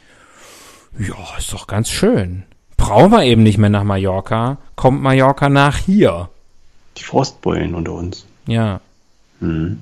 Ja, 0.98 1.14
ist 1.38 1.52
doch 1.52 1.66
ganz 1.66 1.90
schön. 1.90 2.44
Brauchen 2.76 3.12
wir 3.12 3.24
eben 3.24 3.42
nicht 3.42 3.58
mehr 3.58 3.70
nach 3.70 3.84
Mallorca. 3.84 4.58
Kommt 4.74 5.02
Mallorca 5.02 5.48
nach 5.48 5.76
hier. 5.78 6.28
Die 6.96 7.02
Frostbeulen 7.02 7.74
unter 7.74 7.92
uns. 7.92 8.26
Ja. 8.46 8.80
Mhm. 9.40 9.78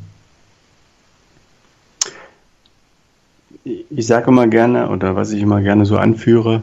Ich 3.65 4.07
sage 4.07 4.29
immer 4.29 4.47
gerne, 4.47 4.91
oder 4.91 5.17
was 5.17 5.33
ich 5.33 5.41
immer 5.41 5.63
gerne 5.63 5.87
so 5.87 5.97
anführe, 5.97 6.63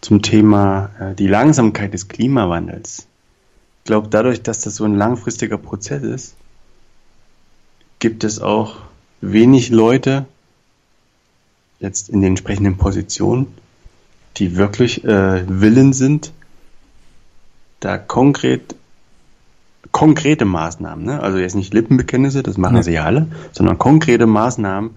zum 0.00 0.22
Thema 0.22 0.90
äh, 0.98 1.14
die 1.14 1.28
Langsamkeit 1.28 1.92
des 1.94 2.08
Klimawandels. 2.08 3.06
Ich 3.90 3.92
glaube, 3.92 4.06
dadurch, 4.08 4.40
dass 4.40 4.60
das 4.60 4.76
so 4.76 4.84
ein 4.84 4.94
langfristiger 4.94 5.58
Prozess 5.58 6.04
ist, 6.04 6.36
gibt 7.98 8.22
es 8.22 8.40
auch 8.40 8.76
wenig 9.20 9.70
Leute 9.70 10.26
jetzt 11.80 12.08
in 12.08 12.20
den 12.20 12.28
entsprechenden 12.28 12.76
Positionen, 12.76 13.48
die 14.36 14.54
wirklich 14.54 15.02
äh, 15.02 15.42
willen 15.48 15.92
sind, 15.92 16.30
da 17.80 17.98
konkret 17.98 18.76
konkrete 19.90 20.44
Maßnahmen, 20.44 21.04
ne? 21.04 21.20
also 21.20 21.38
jetzt 21.38 21.56
nicht 21.56 21.74
Lippenbekenntnisse, 21.74 22.44
das 22.44 22.58
machen 22.58 22.76
ja. 22.76 22.82
sie 22.84 22.92
ja 22.92 23.04
alle, 23.04 23.26
sondern 23.50 23.76
konkrete 23.76 24.28
Maßnahmen 24.28 24.90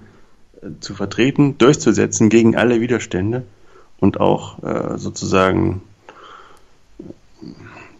äh, 0.61 0.67
zu 0.81 0.93
vertreten, 0.93 1.57
durchzusetzen 1.57 2.29
gegen 2.29 2.55
alle 2.55 2.79
Widerstände 2.79 3.41
und 3.99 4.19
auch 4.19 4.61
äh, 4.61 4.99
sozusagen 4.99 5.81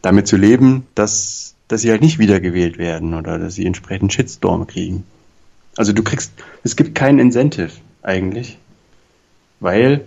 damit 0.04 0.28
zu 0.28 0.38
leben, 0.38 0.86
dass, 0.94 1.56
dass 1.68 1.82
sie 1.82 1.90
halt 1.90 2.02
nicht 2.02 2.20
wiedergewählt 2.20 2.78
werden 2.78 3.16
oder 3.16 3.40
dass 3.40 3.56
sie 3.56 3.66
entsprechend 3.66 4.14
Shitstorm 4.14 4.68
kriegen. 4.68 5.06
Also 5.76 5.94
du 5.94 6.04
kriegst, 6.04 6.34
es 6.64 6.76
gibt 6.76 6.94
kein 6.94 7.18
Incentive 7.18 7.72
eigentlich, 8.04 8.60
weil 9.60 10.06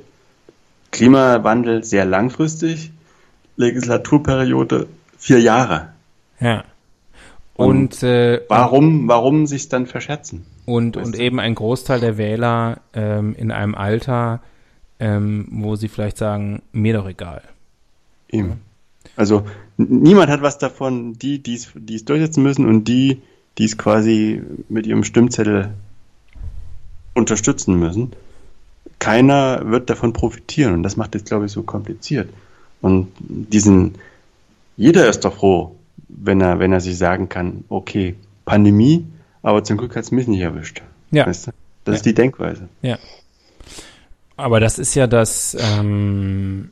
Klimawandel 0.92 1.82
sehr 1.82 2.04
langfristig, 2.04 2.92
Legislaturperiode 3.56 4.86
vier 5.18 5.40
Jahre. 5.40 5.88
Ja. 6.38 6.64
Und, 7.54 8.02
und 8.02 8.02
äh, 8.02 8.42
warum, 8.48 9.08
warum 9.08 9.46
sich 9.46 9.70
dann 9.70 9.86
verschätzen? 9.86 10.44
Und, 10.66 10.98
und 10.98 11.18
eben 11.18 11.40
ein 11.40 11.54
Großteil 11.54 12.00
der 12.00 12.18
Wähler 12.18 12.80
ähm, 12.92 13.34
in 13.34 13.50
einem 13.50 13.74
Alter, 13.74 14.40
ähm, 15.00 15.48
wo 15.50 15.74
sie 15.74 15.88
vielleicht 15.88 16.18
sagen, 16.18 16.62
mir 16.72 16.92
doch 16.92 17.08
egal. 17.08 17.42
Eben. 18.28 18.60
Also 19.16 19.46
niemand 19.76 20.30
hat 20.30 20.42
was 20.42 20.58
davon, 20.58 21.14
die, 21.14 21.42
die 21.42 21.54
es 21.54 22.04
durchsetzen 22.04 22.42
müssen 22.42 22.66
und 22.66 22.84
die, 22.84 23.22
die 23.58 23.64
es 23.64 23.78
quasi 23.78 24.42
mit 24.68 24.86
ihrem 24.86 25.04
Stimmzettel 25.04 25.72
unterstützen 27.14 27.78
müssen. 27.78 28.12
Keiner 28.98 29.70
wird 29.70 29.90
davon 29.90 30.12
profitieren 30.12 30.74
und 30.74 30.82
das 30.82 30.96
macht 30.96 31.14
es, 31.14 31.24
glaube 31.24 31.46
ich, 31.46 31.52
so 31.52 31.62
kompliziert. 31.62 32.30
Und 32.80 33.08
diesen, 33.18 33.96
jeder 34.76 35.08
ist 35.08 35.24
doch 35.24 35.34
froh, 35.34 35.76
wenn 36.08 36.40
er, 36.40 36.58
wenn 36.58 36.72
er 36.72 36.80
sich 36.80 36.96
sagen 36.96 37.28
kann, 37.28 37.64
okay, 37.68 38.14
Pandemie, 38.44 39.06
aber 39.42 39.64
zum 39.64 39.76
Glück 39.76 39.96
hat 39.96 40.04
es 40.04 40.12
mich 40.12 40.28
nicht 40.28 40.40
erwischt. 40.40 40.82
Ja. 41.10 41.26
Weißt 41.26 41.48
du? 41.48 41.50
Das 41.84 41.94
ja. 41.94 41.96
ist 41.96 42.06
die 42.06 42.14
Denkweise. 42.14 42.68
Ja. 42.82 42.98
Aber 44.36 44.60
das 44.60 44.78
ist 44.78 44.94
ja 44.94 45.06
das, 45.06 45.56
ähm, 45.58 46.70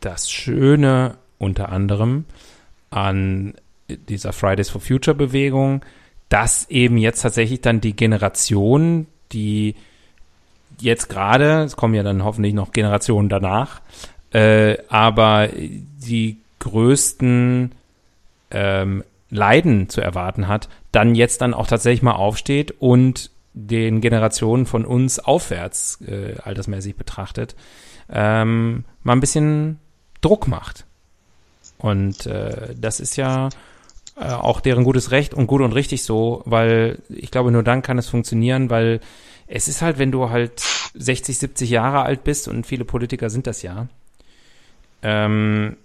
das 0.00 0.30
Schöne 0.30 1.16
unter 1.42 1.70
anderem 1.70 2.24
an 2.90 3.54
dieser 3.88 4.32
Fridays 4.32 4.70
for 4.70 4.80
Future 4.80 5.16
Bewegung, 5.16 5.84
dass 6.28 6.70
eben 6.70 6.96
jetzt 6.96 7.22
tatsächlich 7.22 7.60
dann 7.60 7.80
die 7.80 7.94
Generation, 7.94 9.06
die 9.32 9.74
jetzt 10.80 11.08
gerade, 11.08 11.62
es 11.62 11.76
kommen 11.76 11.94
ja 11.94 12.02
dann 12.02 12.24
hoffentlich 12.24 12.54
noch 12.54 12.72
Generationen 12.72 13.28
danach, 13.28 13.82
äh, 14.32 14.78
aber 14.88 15.48
die 15.52 16.38
größten 16.60 17.72
ähm, 18.50 19.04
Leiden 19.30 19.88
zu 19.88 20.00
erwarten 20.00 20.48
hat, 20.48 20.68
dann 20.92 21.14
jetzt 21.14 21.40
dann 21.40 21.54
auch 21.54 21.66
tatsächlich 21.66 22.02
mal 22.02 22.12
aufsteht 22.12 22.74
und 22.78 23.30
den 23.54 24.00
Generationen 24.00 24.66
von 24.66 24.84
uns 24.84 25.18
aufwärts 25.18 26.00
äh, 26.06 26.36
altersmäßig 26.42 26.96
betrachtet, 26.96 27.54
ähm, 28.10 28.84
mal 29.02 29.14
ein 29.14 29.20
bisschen 29.20 29.78
Druck 30.20 30.48
macht. 30.48 30.86
Und 31.82 32.26
äh, 32.26 32.74
das 32.80 33.00
ist 33.00 33.16
ja 33.16 33.48
äh, 34.16 34.24
auch 34.24 34.60
deren 34.60 34.84
gutes 34.84 35.10
Recht 35.10 35.34
und 35.34 35.48
gut 35.48 35.60
und 35.60 35.72
richtig 35.72 36.04
so, 36.04 36.42
weil 36.46 37.00
ich 37.08 37.30
glaube, 37.30 37.50
nur 37.50 37.64
dann 37.64 37.82
kann 37.82 37.98
es 37.98 38.08
funktionieren, 38.08 38.70
weil 38.70 39.00
es 39.48 39.68
ist 39.68 39.82
halt, 39.82 39.98
wenn 39.98 40.12
du 40.12 40.30
halt 40.30 40.62
60, 40.94 41.36
70 41.36 41.70
Jahre 41.70 42.02
alt 42.02 42.22
bist 42.24 42.46
und 42.48 42.66
viele 42.66 42.84
Politiker 42.84 43.30
sind 43.30 43.46
das 43.46 43.62
ja. 43.62 43.88
Ähm, 45.02 45.76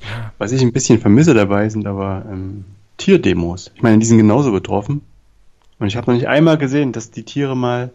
ja. 0.00 0.32
Was 0.38 0.52
ich 0.52 0.62
ein 0.62 0.72
bisschen 0.72 1.00
vermisse 1.00 1.34
dabei 1.34 1.68
sind 1.68 1.86
aber 1.86 2.24
ähm, 2.30 2.64
Tierdemos. 2.98 3.72
Ich 3.74 3.82
meine, 3.82 3.98
die 3.98 4.06
sind 4.06 4.18
genauso 4.18 4.52
betroffen. 4.52 5.02
Und 5.80 5.88
ich 5.88 5.96
habe 5.96 6.10
noch 6.10 6.16
nicht 6.16 6.28
einmal 6.28 6.58
gesehen, 6.58 6.92
dass 6.92 7.10
die 7.10 7.24
Tiere 7.24 7.56
mal 7.56 7.90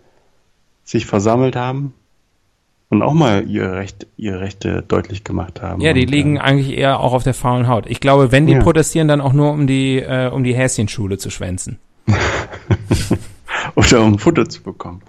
sich 0.84 1.06
versammelt 1.06 1.56
haben 1.56 1.94
und 2.94 3.02
auch 3.04 3.14
mal 3.14 3.48
ihre, 3.48 3.76
Recht, 3.76 4.08
ihre 4.18 4.40
Rechte 4.40 4.84
deutlich 4.88 5.24
gemacht 5.24 5.62
haben. 5.62 5.82
Ja, 5.82 5.94
die 5.94 6.06
und, 6.06 6.12
liegen 6.12 6.36
äh, 6.38 6.40
eigentlich 6.40 6.78
eher 6.78 7.00
auch 7.00 7.14
auf 7.14 7.24
der 7.24 7.34
faulen 7.34 7.68
Haut. 7.68 7.86
Ich 7.88 8.00
glaube, 8.00 8.32
wenn 8.32 8.48
die 8.48 8.54
Ja. 8.54 8.62
protestieren, 8.62 9.08
dann 9.08 9.22
auch 9.22 9.34
nur 9.34 9.52
um 9.52 9.68
die, 9.68 10.00
äh, 10.00 10.30
um 10.30 10.44
die 10.44 10.56
Häschenschule 10.56 11.18
zu 11.18 11.30
schwänzen. 11.30 11.80
oder 13.76 14.02
um 14.02 14.20
Futter 14.20 14.48
zu 14.48 14.62
bekommen. 14.64 15.02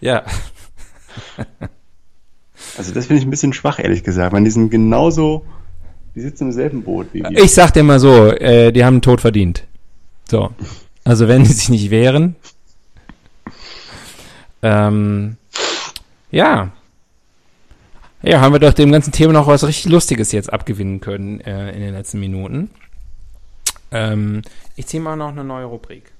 Ja. 0.00 0.22
Also 2.78 2.94
das 2.94 3.06
finde 3.06 3.20
ich 3.20 3.26
ein 3.26 3.30
bisschen 3.30 3.52
schwach, 3.52 3.78
ehrlich 3.78 4.02
gesagt. 4.02 4.32
Weil 4.32 4.44
die 4.44 4.50
sind 4.50 4.70
genauso, 4.70 5.44
die 6.14 6.20
sitzen 6.20 6.44
im 6.44 6.52
selben 6.52 6.82
Boot 6.84 7.08
wie 7.12 7.22
wir. 7.22 7.30
Ich 7.32 7.52
sag 7.52 7.72
dir 7.72 7.82
mal 7.82 7.98
so, 7.98 8.28
äh, 8.28 8.72
die 8.72 8.84
haben 8.84 8.96
den 8.96 9.02
Tod 9.02 9.20
verdient. 9.20 9.64
So. 10.30 10.50
Also 11.04 11.28
wenn 11.28 11.42
die 11.42 11.52
sich 11.52 11.68
nicht 11.68 11.90
wehren. 11.90 12.36
Ähm, 14.62 15.36
ja. 16.30 16.70
Ja, 18.22 18.40
haben 18.40 18.52
wir 18.52 18.60
doch 18.60 18.72
dem 18.72 18.92
ganzen 18.92 19.10
Thema 19.10 19.32
noch 19.32 19.48
was 19.48 19.64
richtig 19.64 19.90
Lustiges 19.90 20.30
jetzt 20.30 20.52
abgewinnen 20.52 21.00
können 21.00 21.40
äh, 21.40 21.72
in 21.72 21.80
den 21.80 21.92
letzten 21.92 22.20
Minuten. 22.20 22.70
Ähm, 23.90 24.42
ich 24.76 24.86
ziehe 24.86 25.02
mal 25.02 25.16
noch 25.16 25.30
eine 25.30 25.42
neue 25.42 25.64
Rubrik. 25.64 26.12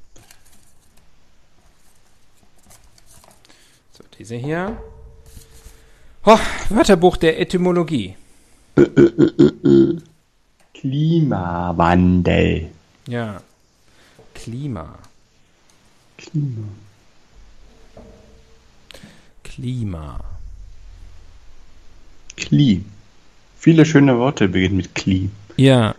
So, 3.93 4.03
diese 4.19 4.35
hier. 4.35 4.77
Oh, 6.25 6.39
Wörterbuch 6.71 7.17
der 7.17 7.39
Etymologie. 7.41 8.17
Klimawandel. 10.75 12.71
Ja. 13.07 13.41
Klima. 14.35 14.99
Klima. 16.17 16.69
Klima. 19.45 20.32
Kli. 22.37 22.85
Viele 23.59 23.85
schöne 23.87 24.19
Worte 24.19 24.49
beginnen 24.49 24.77
mit 24.77 24.95
Kli. 24.95 25.31
Ja. 25.57 25.95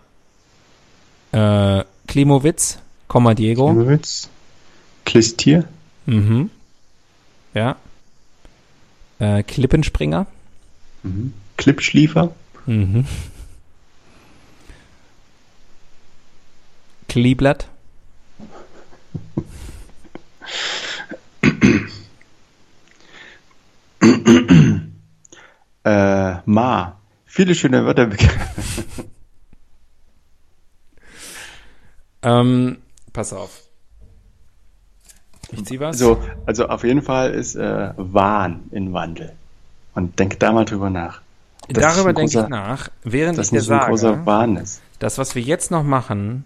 Äh, 1.31 1.83
Klimowitz, 2.07 2.79
Komma 3.07 3.33
Diego. 3.33 3.71
Klimowitz. 3.71 4.29
Klistier. 5.05 5.67
Mhm. 6.05 6.49
Ja. 7.53 7.77
Äh, 9.19 9.43
Klippenspringer. 9.43 10.27
Mhm. 11.03 11.33
Klippschliefer. 11.57 12.33
Mhm. 12.65 13.05
Kleeblatt. 17.07 17.67
Äh, 25.83 26.35
Ma. 26.45 26.99
Viele 27.25 27.55
schöne 27.55 27.85
Wörter. 27.85 28.09
Ähm, 32.23 32.77
pass 33.11 33.33
auf. 33.33 33.61
Ich 35.51 35.65
zieh 35.65 35.79
was. 35.79 35.99
So, 35.99 36.19
also 36.45 36.67
auf 36.67 36.83
jeden 36.83 37.01
Fall 37.01 37.31
ist 37.33 37.55
äh, 37.55 37.91
Wahn 37.97 38.63
in 38.71 38.93
Wandel. 38.93 39.33
Und 39.93 40.17
denke 40.17 40.37
da 40.37 40.51
mal 40.51 40.65
drüber 40.65 40.89
nach. 40.89 41.21
Das 41.67 41.83
Darüber 41.95 42.13
denke 42.13 42.39
ich 42.39 42.47
nach, 42.49 42.89
während 43.03 43.37
ich 43.39 43.49
dir 43.49 43.61
sage, 43.61 44.25
Wahn 44.25 44.57
ist. 44.57 44.81
das, 44.99 45.17
was 45.17 45.35
wir 45.35 45.41
jetzt 45.41 45.69
noch 45.71 45.83
machen, 45.83 46.45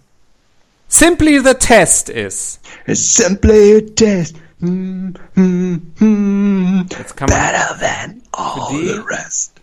simply 0.88 1.40
the 1.40 1.54
test 1.54 2.10
ist. 2.10 2.60
It's 2.86 3.16
simply 3.16 3.78
a 3.78 3.82
test. 3.96 4.36
Hmm, 4.60 5.14
hmm, 5.36 5.76
hmm. 6.00 6.86
Jetzt 6.90 7.16
kann 7.16 7.30
man, 7.30 7.40
Better 7.40 7.78
than 7.80 8.22
all 8.32 8.68
die- 8.72 8.88
the 8.88 9.00
rest. 9.08 9.54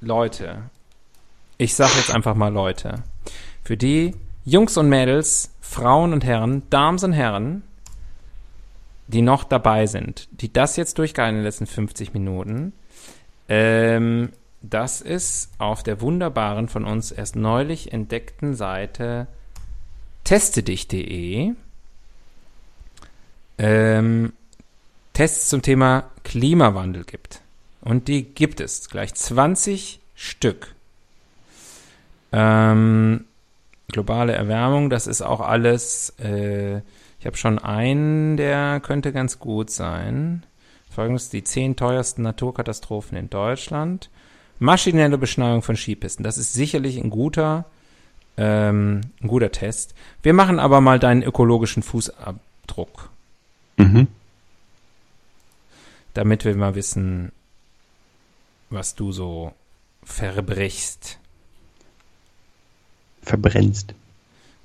Leute, 0.00 0.62
ich 1.58 1.74
sag 1.74 1.94
jetzt 1.96 2.12
einfach 2.12 2.34
mal 2.34 2.52
Leute, 2.52 3.04
für 3.62 3.76
die, 3.76 4.16
Jungs 4.44 4.76
und 4.76 4.88
Mädels, 4.88 5.50
Frauen 5.60 6.12
und 6.12 6.24
Herren, 6.24 6.68
Damen 6.70 6.98
und 7.04 7.12
Herren, 7.12 7.62
die 9.06 9.22
noch 9.22 9.44
dabei 9.44 9.86
sind, 9.86 10.26
die 10.32 10.52
das 10.52 10.76
jetzt 10.76 10.98
durchgehalten 10.98 11.36
in 11.36 11.40
den 11.42 11.44
letzten 11.44 11.66
50 11.66 12.12
Minuten, 12.12 12.72
ähm, 13.48 14.30
das 14.62 15.00
ist 15.00 15.50
auf 15.58 15.82
der 15.84 16.00
wunderbaren, 16.00 16.68
von 16.68 16.84
uns 16.84 17.12
erst 17.12 17.36
neulich 17.36 17.92
entdeckten 17.92 18.54
Seite 18.54 19.28
testedich.de 20.24 21.52
ähm, 23.58 24.32
Tests 25.12 25.48
zum 25.48 25.62
Thema 25.62 26.04
Klimawandel 26.24 27.04
gibt. 27.04 27.40
Und 27.80 28.08
die 28.08 28.24
gibt 28.24 28.60
es 28.60 28.88
gleich 28.88 29.14
20 29.14 30.00
Stück. 30.14 30.74
Ähm, 32.32 33.24
globale 33.88 34.32
Erwärmung, 34.32 34.88
das 34.88 35.06
ist 35.06 35.22
auch 35.22 35.40
alles. 35.40 36.14
Äh, 36.18 36.78
ich 37.18 37.26
habe 37.26 37.36
schon 37.36 37.58
einen, 37.58 38.36
der 38.36 38.80
könnte 38.80 39.12
ganz 39.12 39.38
gut 39.38 39.70
sein. 39.70 40.44
Folgendes: 40.90 41.30
die 41.30 41.44
zehn 41.44 41.76
teuersten 41.76 42.22
Naturkatastrophen 42.22 43.16
in 43.16 43.30
Deutschland. 43.30 44.10
Maschinelle 44.58 45.18
Beschneiung 45.18 45.62
von 45.62 45.76
Skipisten. 45.76 46.22
Das 46.22 46.38
ist 46.38 46.52
sicherlich 46.52 46.96
ein 46.96 47.10
guter, 47.10 47.64
ähm, 48.36 49.00
ein 49.20 49.28
guter 49.28 49.50
Test. 49.50 49.94
Wir 50.22 50.34
machen 50.34 50.60
aber 50.60 50.80
mal 50.80 50.98
deinen 50.98 51.22
ökologischen 51.22 51.82
Fußabdruck. 51.82 53.11
Mhm. 53.76 54.08
Damit 56.14 56.44
wir 56.44 56.54
mal 56.56 56.74
wissen, 56.74 57.32
was 58.70 58.94
du 58.94 59.12
so 59.12 59.54
verbrichst. 60.04 61.18
Verbrennst. 63.22 63.94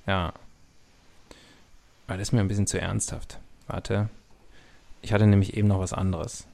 Ja. 0.06 0.34
Aber 2.08 2.18
das 2.18 2.30
ist 2.30 2.32
mir 2.32 2.40
ein 2.40 2.48
bisschen 2.48 2.68
zu 2.68 2.80
ernsthaft. 2.80 3.38
Warte. 3.68 4.10
Ich 5.02 5.14
hatte 5.14 5.28
nämlich 5.28 5.56
eben 5.56 5.68
noch 5.68 5.80
was 5.80 5.94
anderes. 5.94 6.46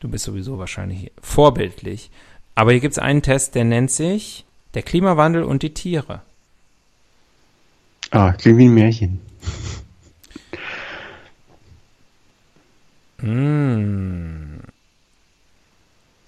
Du 0.00 0.08
bist 0.08 0.24
sowieso 0.24 0.58
wahrscheinlich 0.58 1.12
vorbildlich. 1.22 2.10
Aber 2.54 2.72
hier 2.72 2.80
gibt 2.80 2.92
es 2.92 2.98
einen 2.98 3.22
Test, 3.22 3.54
der 3.54 3.64
nennt 3.64 3.90
sich 3.90 4.44
der 4.74 4.82
Klimawandel 4.82 5.44
und 5.44 5.62
die 5.62 5.72
Tiere. 5.72 6.22
Ah, 8.10 8.32
klingt 8.32 8.58
wie 8.58 8.66
ein 8.66 8.74
Märchen. 8.74 9.20
Hm. 13.24 14.60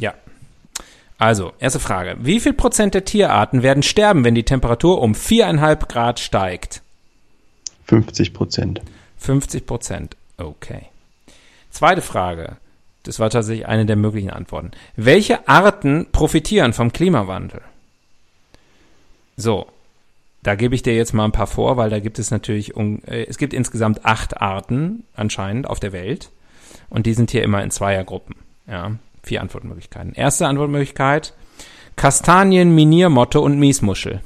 Ja. 0.00 0.14
Also, 1.18 1.52
erste 1.58 1.80
Frage. 1.80 2.16
Wie 2.20 2.40
viel 2.40 2.52
Prozent 2.52 2.94
der 2.94 3.04
Tierarten 3.04 3.62
werden 3.62 3.82
sterben, 3.82 4.24
wenn 4.24 4.34
die 4.34 4.44
Temperatur 4.44 5.02
um 5.02 5.14
viereinhalb 5.14 5.88
Grad 5.88 6.20
steigt? 6.20 6.82
50 7.86 8.32
Prozent. 8.32 8.80
50 9.18 9.66
Prozent. 9.66 10.16
Okay. 10.38 10.86
Zweite 11.70 12.02
Frage. 12.02 12.56
Das 13.02 13.20
war 13.20 13.30
tatsächlich 13.30 13.66
eine 13.66 13.86
der 13.86 13.96
möglichen 13.96 14.30
Antworten. 14.30 14.72
Welche 14.96 15.48
Arten 15.48 16.06
profitieren 16.12 16.72
vom 16.72 16.92
Klimawandel? 16.92 17.60
So. 19.36 19.66
Da 20.42 20.54
gebe 20.54 20.74
ich 20.74 20.82
dir 20.82 20.94
jetzt 20.94 21.12
mal 21.12 21.24
ein 21.24 21.32
paar 21.32 21.48
vor, 21.48 21.76
weil 21.76 21.90
da 21.90 21.98
gibt 21.98 22.18
es 22.20 22.30
natürlich, 22.30 22.76
äh, 22.76 23.26
es 23.28 23.36
gibt 23.36 23.52
insgesamt 23.52 24.04
acht 24.04 24.40
Arten 24.40 25.04
anscheinend 25.14 25.66
auf 25.66 25.80
der 25.80 25.92
Welt. 25.92 26.30
Und 26.96 27.04
die 27.04 27.12
sind 27.12 27.30
hier 27.30 27.42
immer 27.42 27.62
in 27.62 27.70
Zweiergruppen. 27.70 28.36
Ja, 28.66 28.92
vier 29.22 29.42
Antwortmöglichkeiten. 29.42 30.14
Erste 30.14 30.46
Antwortmöglichkeit: 30.46 31.34
Kastanien, 31.94 32.74
Miniermotte 32.74 33.38
und 33.38 33.58
Miesmuschel. 33.58 34.22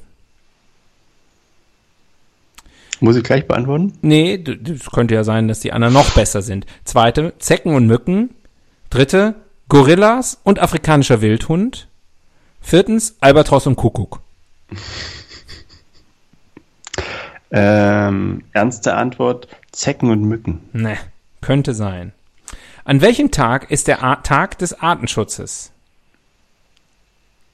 Muss 3.00 3.16
ich 3.16 3.24
gleich 3.24 3.48
beantworten? 3.48 3.94
Nee, 4.02 4.38
das 4.38 4.88
könnte 4.92 5.16
ja 5.16 5.24
sein, 5.24 5.48
dass 5.48 5.58
die 5.58 5.72
anderen 5.72 5.94
noch 5.94 6.14
besser 6.14 6.42
sind. 6.42 6.64
Zweite, 6.84 7.36
Zecken 7.40 7.74
und 7.74 7.88
Mücken. 7.88 8.36
Dritte, 8.88 9.34
Gorillas 9.68 10.38
und 10.44 10.60
afrikanischer 10.60 11.22
Wildhund. 11.22 11.88
Viertens, 12.60 13.16
Albatros 13.18 13.66
und 13.66 13.74
Kuckuck. 13.74 14.20
Ähm, 17.50 18.44
ernste 18.52 18.94
Antwort: 18.94 19.48
Zecken 19.72 20.12
und 20.12 20.22
Mücken. 20.22 20.60
Ne, 20.72 20.98
könnte 21.40 21.74
sein. 21.74 22.12
An 22.90 23.00
welchem 23.00 23.30
Tag 23.30 23.70
ist 23.70 23.86
der 23.86 24.02
A 24.02 24.16
Tag 24.16 24.58
des 24.58 24.80
Artenschutzes? 24.80 25.70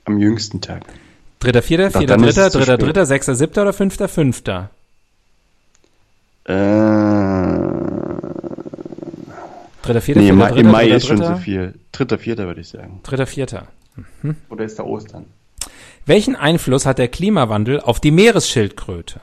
Am 0.06 0.18
jüngsten 0.18 0.62
Tag. 0.62 0.86
Dritter, 1.40 1.60
vierter, 1.60 1.90
vierter, 1.90 2.16
dritter, 2.16 2.48
dritter, 2.48 2.78
dritter, 2.78 3.04
sechster, 3.04 3.34
siebter 3.34 3.60
oder 3.60 3.74
fünfter, 3.74 4.08
fünfter? 4.08 4.70
Äh, 6.44 6.54
Dritter, 9.82 10.00
vierter, 10.00 10.22
nee, 10.22 10.30
im 10.30 10.36
vierter, 10.38 10.38
Mai, 10.38 10.48
dritter, 10.48 10.60
im 10.60 10.70
Mai 10.70 10.82
dritter, 10.84 10.96
ist 10.96 11.06
schon 11.06 11.16
dritter? 11.18 11.36
zu 11.36 11.42
viel. 11.42 11.74
Dritter, 11.92 12.18
vierter 12.18 12.46
würde 12.46 12.62
ich 12.62 12.68
sagen. 12.68 13.00
Dritter, 13.02 13.26
vierter. 13.26 13.66
Oder 14.48 14.64
ist 14.64 14.78
da 14.78 14.84
Ostern? 14.84 15.26
Welchen 16.06 16.34
Einfluss 16.34 16.86
hat 16.86 16.96
der 16.96 17.08
Klimawandel 17.08 17.82
auf 17.82 18.00
die 18.00 18.10
Meeresschildkröte? 18.10 19.20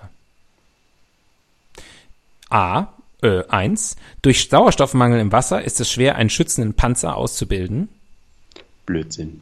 A. 2.51 2.89
Äh, 3.23 3.45
1. 3.47 3.95
Durch 4.21 4.49
Sauerstoffmangel 4.49 5.19
im 5.19 5.31
Wasser 5.31 5.63
ist 5.63 5.79
es 5.79 5.89
schwer, 5.89 6.17
einen 6.17 6.29
schützenden 6.29 6.73
Panzer 6.73 7.15
auszubilden. 7.15 7.87
Blödsinn. 8.85 9.41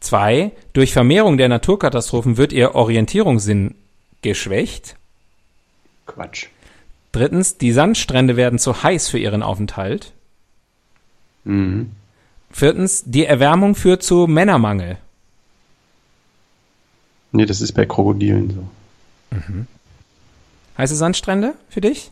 2. 0.00 0.52
Durch 0.74 0.92
Vermehrung 0.92 1.38
der 1.38 1.48
Naturkatastrophen 1.48 2.36
wird 2.36 2.52
ihr 2.52 2.74
Orientierungssinn 2.74 3.74
geschwächt. 4.20 4.96
Quatsch. 6.06 6.48
Drittens, 7.12 7.56
die 7.56 7.72
Sandstrände 7.72 8.36
werden 8.36 8.58
zu 8.58 8.82
heiß 8.82 9.08
für 9.08 9.18
ihren 9.18 9.42
Aufenthalt. 9.42 10.12
Mhm. 11.44 11.92
Viertens, 12.50 13.04
die 13.06 13.24
Erwärmung 13.24 13.74
führt 13.74 14.02
zu 14.02 14.26
Männermangel. 14.26 14.98
Nee, 17.32 17.46
das 17.46 17.62
ist 17.62 17.72
bei 17.72 17.86
Krokodilen 17.86 18.50
so. 18.50 19.38
Heiße 20.76 20.96
Sandstrände 20.96 21.54
für 21.70 21.80
dich? 21.80 22.10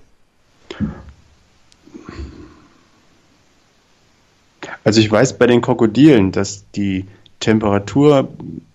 Also 4.84 5.00
ich 5.00 5.10
weiß 5.10 5.38
bei 5.38 5.46
den 5.46 5.60
Krokodilen, 5.60 6.32
dass 6.32 6.64
die 6.72 7.06
Temperatur, 7.40 8.28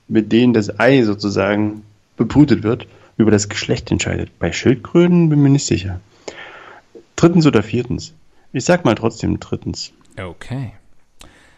mit 0.08 0.32
denen 0.32 0.54
das 0.54 0.80
Ei 0.80 1.04
sozusagen 1.04 1.84
bebrütet 2.18 2.64
wird, 2.64 2.88
über 3.18 3.32
das 3.32 3.50
Geschlecht 3.50 3.92
entscheidet. 3.92 4.38
Bei 4.40 4.52
Schildkröten 4.52 5.30
bin 5.30 5.42
mir 5.42 5.50
nicht 5.50 5.66
sicher. 5.66 6.00
Drittens 7.16 7.46
oder 7.48 7.64
viertens? 7.64 8.14
Ich 8.52 8.66
sag 8.66 8.86
mal 8.86 8.96
trotzdem 8.96 9.40
drittens. 9.40 9.92
Okay. 10.22 10.74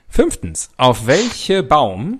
Fünftens, 0.09 0.69
auf 0.77 1.07
welche 1.07 1.63
Baum 1.63 2.19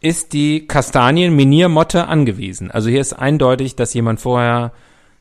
ist 0.00 0.32
die 0.32 0.66
Kastanienminiermotte 0.66 2.06
angewiesen? 2.06 2.70
Also 2.70 2.88
hier 2.88 3.00
ist 3.00 3.12
eindeutig, 3.12 3.76
dass 3.76 3.94
jemand 3.94 4.20
vorher 4.20 4.72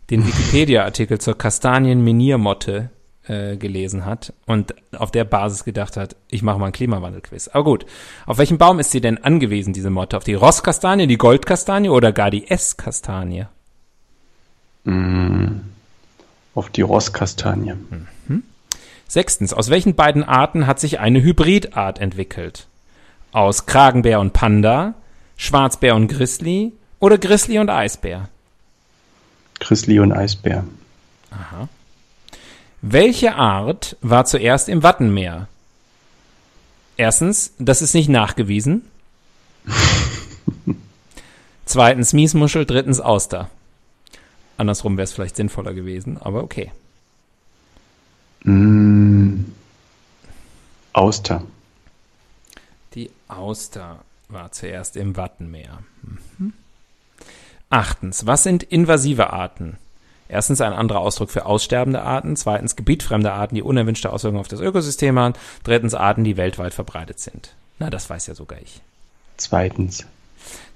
den 0.10 0.26
Wikipedia-Artikel 0.26 1.20
zur 1.20 1.38
Kastanienminiermotte 1.38 2.90
äh, 3.28 3.58
gelesen 3.58 4.06
hat 4.06 4.34
und 4.46 4.74
auf 4.98 5.12
der 5.12 5.24
Basis 5.24 5.64
gedacht 5.64 5.98
hat, 5.98 6.16
ich 6.30 6.44
mache 6.44 6.60
mal 6.60 6.66
einen 6.66 6.74
Klimawandelquiz. 6.74 7.48
Aber 7.50 7.64
gut, 7.64 7.86
auf 8.26 8.38
welchen 8.38 8.58
Baum 8.58 8.80
ist 8.80 8.92
sie 8.92 9.02
denn 9.02 9.24
angewiesen, 9.24 9.74
diese 9.74 9.90
Motte? 9.90 10.18
Auf 10.18 10.24
die 10.24 10.34
Rosskastanie, 10.34 11.08
die 11.08 11.18
Goldkastanie 11.18 11.90
oder 11.90 12.12
gar 12.12 12.32
die 12.32 12.50
Esskastanie? 12.50 13.48
Auf 16.56 16.70
die 16.70 16.82
Rosskastanie. 16.82 17.74
Sechstens, 19.08 19.54
aus 19.54 19.70
welchen 19.70 19.96
beiden 19.96 20.24
Arten 20.24 20.68
hat 20.68 20.80
sich 20.80 21.00
eine 21.00 21.22
Hybridart 21.22 22.00
entwickelt? 22.00 22.68
Aus 23.32 23.66
Kragenbär 23.66 24.20
und 24.20 24.34
Panda, 24.34 24.96
Schwarzbär 25.38 25.96
und 25.96 26.08
Grizzly 26.08 26.74
oder 27.00 27.18
Grizzly 27.18 27.60
und 27.60 27.70
Eisbär? 27.70 28.30
Grizzly 29.60 30.00
und 30.00 30.12
Eisbär. 30.12 30.64
Welche 32.90 33.36
Art 33.36 33.98
war 34.00 34.24
zuerst 34.24 34.70
im 34.70 34.82
Wattenmeer? 34.82 35.50
Erstens, 36.96 37.52
das 37.60 37.82
ist 37.82 37.94
nicht 37.94 38.08
nachgewiesen. 38.08 38.84
Zweitens 41.66 42.14
Miesmuschel, 42.14 42.66
drittens 42.66 43.02
Auster. 43.02 43.50
Andersrum 44.56 44.96
wäre 44.96 45.04
es 45.04 45.12
vielleicht 45.12 45.36
sinnvoller 45.36 45.74
gewesen, 45.74 46.18
aber 46.18 46.44
okay. 46.44 46.72
Auster. 50.94 51.44
Die 52.94 53.12
Auster 53.28 54.00
war 54.30 54.54
zuerst 54.54 54.96
im 54.96 55.18
Wattenmeer. 55.18 55.80
Mhm. 56.38 56.54
Achtens, 57.70 58.26
was 58.26 58.44
sind 58.44 58.64
invasive 58.64 59.34
Arten? 59.34 59.78
Erstens 60.30 60.62
ein 60.62 60.74
anderer 60.74 61.00
Ausdruck 61.00 61.30
für 61.30 61.46
aussterbende 61.46 62.02
Arten. 62.02 62.36
Zweitens 62.36 62.76
gebietfremde 62.76 63.32
Arten, 63.32 63.56
die 63.56 63.62
unerwünschte 63.64 64.12
Auswirkungen 64.12 64.42
auf 64.42 64.48
das 64.48 64.60
Ökosystem 64.60 65.18
haben. 65.18 65.34
Drittens 65.64 65.94
Arten, 65.94 66.24
die 66.24 66.38
weltweit 66.38 66.74
verbreitet 66.74 67.20
sind. 67.20 67.54
Na, 67.80 67.90
das 67.90 68.10
weiß 68.10 68.28
ja 68.28 68.36
sogar 68.36 68.60
ich. 68.62 68.82
Zweitens. 69.38 70.06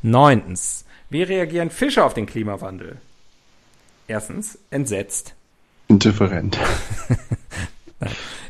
Neuntens, 0.04 0.86
Wie 1.10 1.24
reagieren 1.24 1.70
Fische 1.70 2.04
auf 2.04 2.14
den 2.14 2.26
Klimawandel? 2.26 2.98
Erstens, 4.08 4.58
entsetzt. 4.70 5.34
Indifferent. 5.88 6.58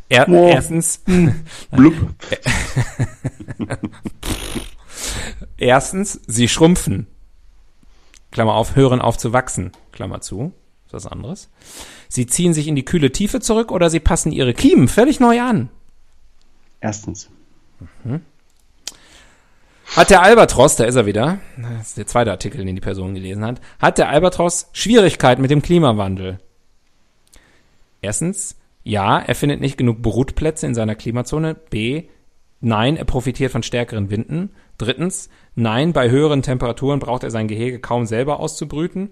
Er, 0.10 0.28
Oh. 0.28 0.49
Erstens, 0.49 1.02
Blub. 1.72 1.93
erstens, 5.58 6.20
sie 6.28 6.47
schrumpfen. 6.49 7.08
Klammer 8.32 8.54
auf, 8.56 8.76
hören 8.76 9.02
auf 9.02 9.18
zu 9.18 9.32
wachsen. 9.34 9.72
Klammer 9.93 10.20
zu. 10.22 10.52
Ist 10.92 11.06
was 11.06 11.12
anderes. 11.12 11.50
Sie 12.10 12.26
ziehen 12.26 12.54
sich 12.54 12.68
in 12.68 12.76
die 12.76 12.84
kühle 12.84 13.14
Tiefe 13.14 13.39
zurück 13.39 13.72
oder 13.72 13.89
sie 13.89 14.02
passen 14.02 14.34
ihre 14.34 14.54
Kiemen 14.54 14.89
völlig 14.89 15.22
neu 15.22 15.39
an. 15.39 15.70
Erstens. 16.82 17.30
Hat 19.96 20.10
der 20.10 20.22
Albatros, 20.22 20.76
da 20.76 20.84
ist 20.84 20.96
er 20.96 21.06
wieder, 21.06 21.39
das 21.58 21.89
ist 21.89 21.98
der 21.98 22.08
zweite 22.08 22.32
Artikel, 22.32 22.66
den 22.66 22.76
die 22.76 22.82
Person 22.82 23.14
gelesen 23.14 23.46
hat, 23.46 23.62
hat 23.80 24.00
der 24.00 24.10
Albatros 24.10 24.70
Schwierigkeiten 24.74 25.42
mit 25.42 25.50
dem 25.50 25.62
Klimawandel? 25.62 26.39
Erstens, 28.02 28.58
ja, 28.84 29.20
er 29.20 29.36
findet 29.36 29.62
nicht 29.62 29.78
genug 29.78 30.02
Brutplätze 30.02 30.66
in 30.66 30.76
seiner 30.76 30.96
Klimazone. 30.96 31.56
B, 31.56 32.04
nein, 32.60 32.98
er 32.98 33.06
profitiert 33.06 33.54
von 33.54 33.64
stärkeren 33.64 34.10
Winden. 34.10 34.50
Drittens, 34.78 35.30
nein, 35.56 35.94
bei 35.94 36.10
höheren 36.10 36.42
Temperaturen 36.42 37.00
braucht 37.00 37.24
er 37.24 37.32
sein 37.32 37.48
Gehege 37.48 37.80
kaum 37.80 38.06
selber 38.06 38.42
auszubrüten. 38.42 39.12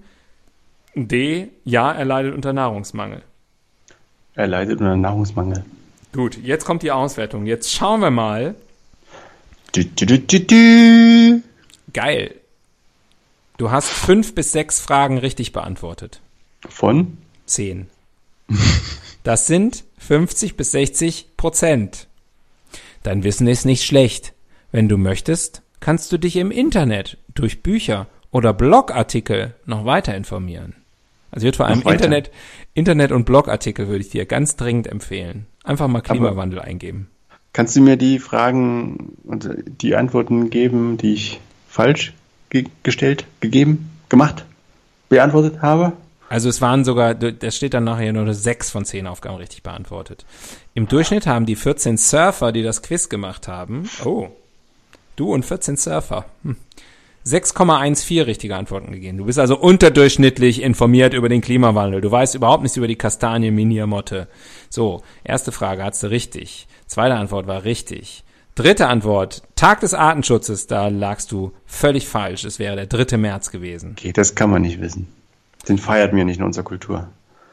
D, 0.96 1.50
ja, 1.64 1.92
er 1.92 2.06
leidet 2.06 2.34
unter 2.34 2.54
Nahrungsmangel. 2.54 3.22
Er 4.36 4.48
leidet 4.48 4.80
unter 4.80 4.96
Nahrungsmangel. 4.96 5.64
Gut, 6.14 6.38
jetzt 6.38 6.66
kommt 6.66 6.84
die 6.84 6.92
Auswertung. 6.92 7.46
Jetzt 7.46 7.74
schauen 7.74 8.02
wir 8.02 8.12
mal. 8.12 8.56
Du, 9.74 9.84
du, 9.84 10.06
du, 10.06 10.20
du, 10.20 10.40
du. 10.40 11.44
Geil. 11.94 12.36
Du 13.58 13.72
hast 13.72 13.90
fünf 13.90 14.34
bis 14.34 14.52
sechs 14.52 14.80
Fragen 14.80 15.18
richtig 15.18 15.52
beantwortet. 15.52 16.22
Von? 16.68 17.18
10. 17.46 17.88
Das 19.24 19.48
sind 19.48 19.84
50 19.98 20.56
bis 20.56 20.72
60 20.72 21.36
Prozent. 21.36 22.08
Dein 23.04 23.24
Wissen 23.24 23.48
ist 23.48 23.66
nicht 23.66 23.84
schlecht. 23.84 24.34
Wenn 24.72 24.88
du 24.88 24.98
möchtest, 24.98 25.62
kannst 25.82 26.12
du 26.14 26.18
dich 26.18 26.38
im 26.38 26.52
Internet 26.52 27.18
durch 27.36 27.62
Bücher 27.62 28.08
oder 28.32 28.54
Blogartikel 28.54 29.56
noch 29.66 29.84
weiter 29.84 30.16
informieren. 30.16 30.79
Also 31.32 31.46
wird 31.46 31.56
vor 31.56 31.68
allem. 31.68 31.82
Internet, 31.82 32.32
Internet 32.74 33.12
und 33.12 33.26
Blogartikel 33.26 33.88
würde 33.88 34.02
ich 34.02 34.10
dir 34.10 34.26
ganz 34.26 34.56
dringend 34.56 34.88
empfehlen. 34.88 35.46
Einfach 35.64 35.88
mal 35.88 36.02
Klimawandel 36.02 36.60
eingeben. 36.60 37.10
Kannst 37.54 37.76
du 37.76 37.82
mir 37.82 37.98
die 37.98 38.20
Fragen 38.20 39.18
und 39.24 39.50
die 39.82 39.96
Antworten 39.96 40.50
geben, 40.50 40.98
die 40.98 41.14
ich 41.14 41.40
falsch 41.68 42.14
ge 42.50 42.66
gestellt, 42.84 43.26
gegeben, 43.40 43.90
gemacht, 44.08 44.46
beantwortet 45.10 45.62
habe? 45.62 45.94
Also 46.30 46.48
es 46.48 46.62
waren 46.62 46.86
sogar, 46.86 47.16
das 47.16 47.56
steht 47.56 47.74
dann 47.74 47.86
nachher 47.86 48.14
nur 48.14 48.32
sechs 48.36 48.70
von 48.70 48.86
zehn 48.86 49.08
Aufgaben 49.08 49.38
richtig 49.38 49.64
beantwortet. 49.64 50.26
Im 50.76 50.88
Durchschnitt 50.88 51.26
haben 51.26 51.48
die 51.48 51.56
14 51.56 51.98
Surfer, 51.98 52.52
die 52.52 52.62
das 52.62 52.84
Quiz 52.84 53.10
gemacht 53.10 53.48
haben, 53.48 53.90
oh, 54.06 54.28
du 55.16 55.34
und 55.34 55.44
14 55.44 55.76
Surfer, 55.76 56.26
hm, 56.44 56.56
6,14 57.30 58.26
richtige 58.26 58.56
Antworten 58.56 58.92
gegeben. 58.92 59.18
Du 59.18 59.26
bist 59.26 59.40
also 59.40 59.58
unterdurchschnittlich 59.58 60.62
informiert 60.62 61.14
über 61.14 61.30
den 61.30 61.42
Klimawandel. 61.42 62.02
Du 62.02 62.12
weißt 62.12 62.36
überhaupt 62.36 62.64
nichts 62.64 62.78
über 62.78 62.88
die 62.88 62.96
Kastanie 62.96 63.52
Miniamotte. 63.52 64.28
So, 64.70 65.02
erste 65.24 65.52
Frage 65.52 65.84
hast 65.84 66.04
du 66.04 66.08
richtig. 66.08 66.68
Zweite 66.88 67.16
Antwort 67.16 67.48
war 67.48 67.64
richtig. 67.64 68.24
Dritte 68.56 68.88
Antwort, 68.88 69.44
Tag 69.56 69.80
des 69.82 69.94
Artenschutzes, 69.94 70.68
da 70.68 70.90
lagst 70.90 71.32
du 71.32 71.54
völlig 71.66 72.08
falsch. 72.08 72.44
Es 72.44 72.60
wäre 72.60 72.76
der 72.76 72.88
3. 72.88 73.16
März 73.18 73.52
gewesen. 73.52 73.96
Okay, 73.98 74.12
das 74.12 74.36
kann 74.36 74.50
man 74.50 74.64
nicht 74.64 74.82
wissen. 74.82 75.08
Den 75.68 75.78
feiert 75.78 76.12
mir 76.14 76.26
nicht 76.26 76.40
in 76.40 76.44
unserer 76.46 76.64
Kultur. 76.66 77.08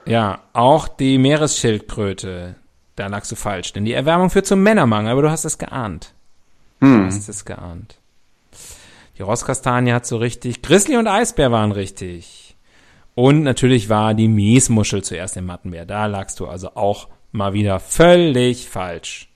Ja, 0.07 0.41
auch 0.53 0.89
die 0.89 1.18
Meeresschildkröte, 1.18 2.55
da 2.97 3.07
lagst 3.09 3.31
du 3.31 3.37
falsch, 3.37 3.72
denn 3.72 3.85
die 3.85 3.93
Erwärmung 3.93 4.31
führt 4.31 4.47
zum 4.47 4.62
Männermangel, 4.62 5.12
aber 5.12 5.22
du 5.22 5.31
hast 5.31 5.45
es 5.45 5.59
geahnt. 5.59 6.12
Du 6.81 6.87
Hm. 6.87 7.07
hast 7.07 7.29
es 7.29 7.45
geahnt. 7.45 7.99
Die 9.19 9.23
Rosskastanie 9.23 9.93
hat 9.93 10.07
so 10.07 10.17
richtig, 10.19 10.62
Grizzly 10.62 10.97
und 10.97 11.07
Eisbär 11.09 11.51
waren 11.51 11.73
richtig. 11.73 12.55
Und 13.14 13.43
natürlich 13.43 13.89
war 13.89 14.12
die 14.14 14.29
Miesmuschel 14.29 15.03
zuerst 15.03 15.37
im 15.39 15.47
Mattenmeer. 15.47 15.87
Da 15.87 16.07
lagst 16.07 16.39
du 16.39 16.47
also 16.47 16.75
auch 16.75 17.09
mal 17.33 17.55
wieder 17.55 17.81
völlig 17.81 18.69
falsch. 18.69 19.29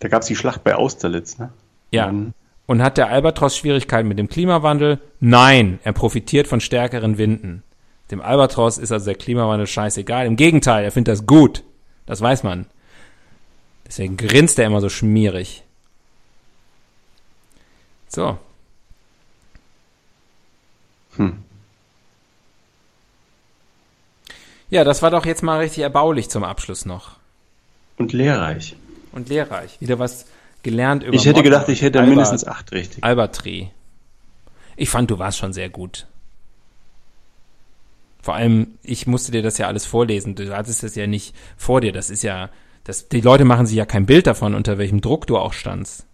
Da 0.00 0.08
gab 0.08 0.20
es 0.22 0.28
die 0.28 0.36
Schlacht 0.36 0.62
bei 0.64 0.74
Austerlitz, 0.74 1.38
ne? 1.38 1.50
Ja. 1.90 2.06
Dann- 2.06 2.34
Und 2.66 2.82
hat 2.82 2.96
der 2.98 3.08
Albatros 3.08 3.56
Schwierigkeiten 3.56 4.08
mit 4.08 4.18
dem 4.18 4.28
Klimawandel? 4.28 5.00
Nein, 5.20 5.78
er 5.84 5.92
profitiert 5.92 6.46
von 6.46 6.60
stärkeren 6.60 7.18
Winden. 7.18 7.62
Dem 8.10 8.20
Albatros 8.20 8.76
ist 8.78 8.92
also 8.92 9.06
der 9.06 9.14
Klimawandel 9.14 9.66
scheißegal. 9.66 10.26
Im 10.26 10.36
Gegenteil, 10.36 10.84
er 10.84 10.92
findet 10.92 11.12
das 11.12 11.26
gut. 11.26 11.64
Das 12.06 12.20
weiß 12.20 12.42
man. 12.42 12.66
Deswegen 13.86 14.16
grinst 14.16 14.58
er 14.58 14.66
immer 14.66 14.80
so 14.82 14.88
schmierig. 14.90 15.64
So. 18.08 18.38
Hm. 21.16 21.38
Ja, 24.70 24.84
das 24.84 25.02
war 25.02 25.10
doch 25.10 25.26
jetzt 25.26 25.42
mal 25.42 25.58
richtig 25.58 25.82
erbaulich 25.82 26.30
zum 26.30 26.44
Abschluss 26.44 26.86
noch. 26.86 27.16
Und 27.98 28.12
lehrreich. 28.12 28.74
Und 29.12 29.28
lehrreich. 29.28 29.78
Wieder 29.80 29.98
was 29.98 30.26
gelernt 30.62 31.02
über 31.02 31.14
Ich 31.14 31.26
hätte 31.26 31.40
Motten 31.40 31.44
gedacht, 31.44 31.68
ich 31.68 31.82
hätte 31.82 31.98
und 31.98 32.08
mindestens 32.08 32.46
acht 32.46 32.72
richtig. 32.72 33.04
Albatri. 33.04 33.70
Ich 34.76 34.88
fand, 34.88 35.10
du 35.10 35.18
warst 35.18 35.38
schon 35.38 35.52
sehr 35.52 35.68
gut. 35.68 36.06
Vor 38.22 38.34
allem, 38.34 38.78
ich 38.82 39.06
musste 39.06 39.32
dir 39.32 39.42
das 39.42 39.58
ja 39.58 39.66
alles 39.66 39.84
vorlesen. 39.84 40.36
Du 40.36 40.56
hattest 40.56 40.84
es 40.84 40.94
ja 40.94 41.06
nicht 41.06 41.34
vor 41.56 41.80
dir. 41.80 41.92
Das 41.92 42.08
ist 42.08 42.22
ja, 42.22 42.48
das, 42.84 43.08
die 43.08 43.20
Leute 43.20 43.44
machen 43.44 43.66
sich 43.66 43.76
ja 43.76 43.84
kein 43.84 44.06
Bild 44.06 44.26
davon, 44.26 44.54
unter 44.54 44.78
welchem 44.78 45.00
Druck 45.00 45.26
du 45.26 45.36
auch 45.36 45.52
standst. 45.52 46.06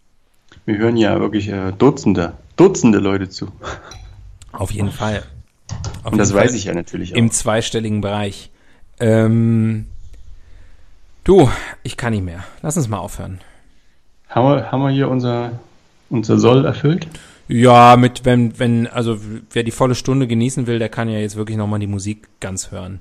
Wir 0.64 0.78
hören 0.78 0.96
ja 0.96 1.20
wirklich 1.20 1.48
äh, 1.48 1.72
Dutzende, 1.72 2.32
Dutzende 2.56 2.98
Leute 2.98 3.28
zu. 3.28 3.52
Auf 4.52 4.70
jeden 4.70 4.90
Fall. 4.90 5.22
Auf 6.02 6.12
Und 6.12 6.18
das 6.18 6.32
weiß 6.34 6.50
Fall 6.50 6.56
ich 6.56 6.64
ja 6.64 6.74
natürlich 6.74 7.12
auch. 7.12 7.16
Im 7.16 7.30
zweistelligen 7.30 8.00
Bereich. 8.00 8.50
Ähm, 9.00 9.86
du, 11.24 11.50
ich 11.82 11.96
kann 11.96 12.12
nicht 12.12 12.24
mehr. 12.24 12.44
Lass 12.62 12.76
uns 12.76 12.88
mal 12.88 12.98
aufhören. 12.98 13.40
Haben 14.28 14.48
wir, 14.56 14.72
haben 14.72 14.82
wir 14.82 14.90
hier 14.90 15.08
unser, 15.08 15.52
unser 16.10 16.38
Soll 16.38 16.64
erfüllt? 16.64 17.06
Ja, 17.48 17.96
mit, 17.96 18.24
wenn, 18.26 18.58
wenn, 18.58 18.86
also 18.86 19.18
wer 19.52 19.62
die 19.62 19.70
volle 19.70 19.94
Stunde 19.94 20.26
genießen 20.26 20.66
will, 20.66 20.78
der 20.78 20.90
kann 20.90 21.08
ja 21.08 21.18
jetzt 21.18 21.36
wirklich 21.36 21.56
nochmal 21.56 21.78
die 21.80 21.86
Musik 21.86 22.28
ganz 22.40 22.70
hören. 22.70 23.00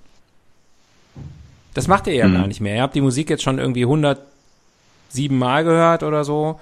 Das 1.73 1.87
macht 1.87 2.07
ihr 2.07 2.13
ja 2.13 2.27
Mhm. 2.27 2.33
gar 2.33 2.47
nicht 2.47 2.61
mehr. 2.61 2.75
Ihr 2.75 2.81
habt 2.81 2.95
die 2.95 3.01
Musik 3.01 3.29
jetzt 3.29 3.43
schon 3.43 3.59
irgendwie 3.59 3.83
107 3.83 5.37
Mal 5.37 5.63
gehört 5.63 6.03
oder 6.03 6.23
so. 6.23 6.59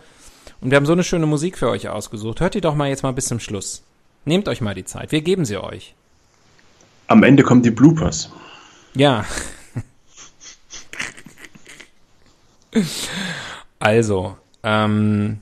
Und 0.62 0.72
wir 0.72 0.78
haben 0.78 0.86
so 0.86 0.94
eine 0.94 1.04
schöne 1.04 1.26
Musik 1.28 1.58
für 1.58 1.70
euch 1.70 1.88
ausgesucht. 1.90 2.40
Hört 2.42 2.56
die 2.56 2.62
doch 2.62 2.76
mal 2.76 2.90
jetzt 2.90 3.04
mal 3.04 3.14
bis 3.14 3.28
zum 3.28 3.40
Schluss. 3.40 3.84
Nehmt 4.26 4.48
euch 4.48 4.62
mal 4.62 4.74
die 4.76 4.86
Zeit. 4.86 5.12
Wir 5.12 5.22
geben 5.22 5.46
sie 5.46 5.58
euch. 5.58 5.94
Am 7.08 7.24
Ende 7.24 7.44
kommen 7.44 7.62
die 7.62 7.72
Bloopers. 7.72 8.32
Ja. 8.96 9.26
Also, 13.80 14.38
ähm, 14.64 15.40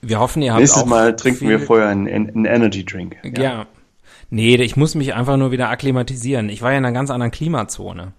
wir 0.00 0.18
hoffen, 0.18 0.42
ihr 0.42 0.52
habt 0.52 0.60
Nächstes 0.60 0.82
auch 0.82 0.86
Mal 0.86 1.14
trinken 1.16 1.48
wir 1.48 1.60
vorher 1.60 1.88
einen, 1.88 2.08
einen 2.08 2.44
Energy 2.44 2.84
Drink. 2.84 3.16
Ja. 3.36 3.66
Nee, 4.30 4.56
ich 4.56 4.76
muss 4.76 4.94
mich 4.94 5.14
einfach 5.14 5.36
nur 5.36 5.52
wieder 5.52 5.68
akklimatisieren. 5.68 6.48
Ich 6.48 6.62
war 6.62 6.72
ja 6.72 6.78
in 6.78 6.84
einer 6.84 6.94
ganz 6.94 7.10
anderen 7.10 7.30
Klimazone. 7.32 8.12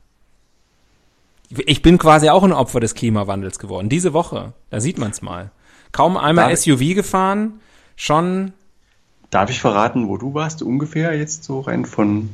Ich 1.50 1.82
bin 1.82 1.98
quasi 1.98 2.30
auch 2.30 2.44
ein 2.44 2.54
Opfer 2.54 2.80
des 2.80 2.96
Klimawandels 2.96 3.60
geworden. 3.60 3.90
Diese 3.90 4.14
Woche, 4.14 4.54
da 4.70 4.80
sieht 4.80 4.98
man's 4.98 5.22
mal. 5.22 5.52
Kaum 5.92 6.18
einmal 6.18 6.50
Darf- 6.50 6.60
SUV 6.60 6.96
gefahren, 6.96 7.60
schon, 7.96 8.54
Darf 9.34 9.50
ich 9.50 9.60
verraten, 9.60 10.08
wo 10.10 10.18
du 10.18 10.34
warst 10.36 10.62
ungefähr 10.62 11.18
jetzt 11.18 11.44
so 11.44 11.62
rein 11.62 11.86
von 11.86 12.30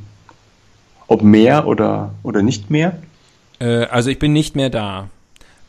ob 1.06 1.22
mehr 1.22 1.66
oder, 1.66 2.12
oder 2.22 2.42
nicht 2.42 2.70
mehr? 2.70 2.98
äh, 3.58 3.84
also 3.86 4.10
ich 4.10 4.18
bin 4.18 4.32
nicht 4.34 4.54
mehr 4.54 4.68
da. 4.70 5.08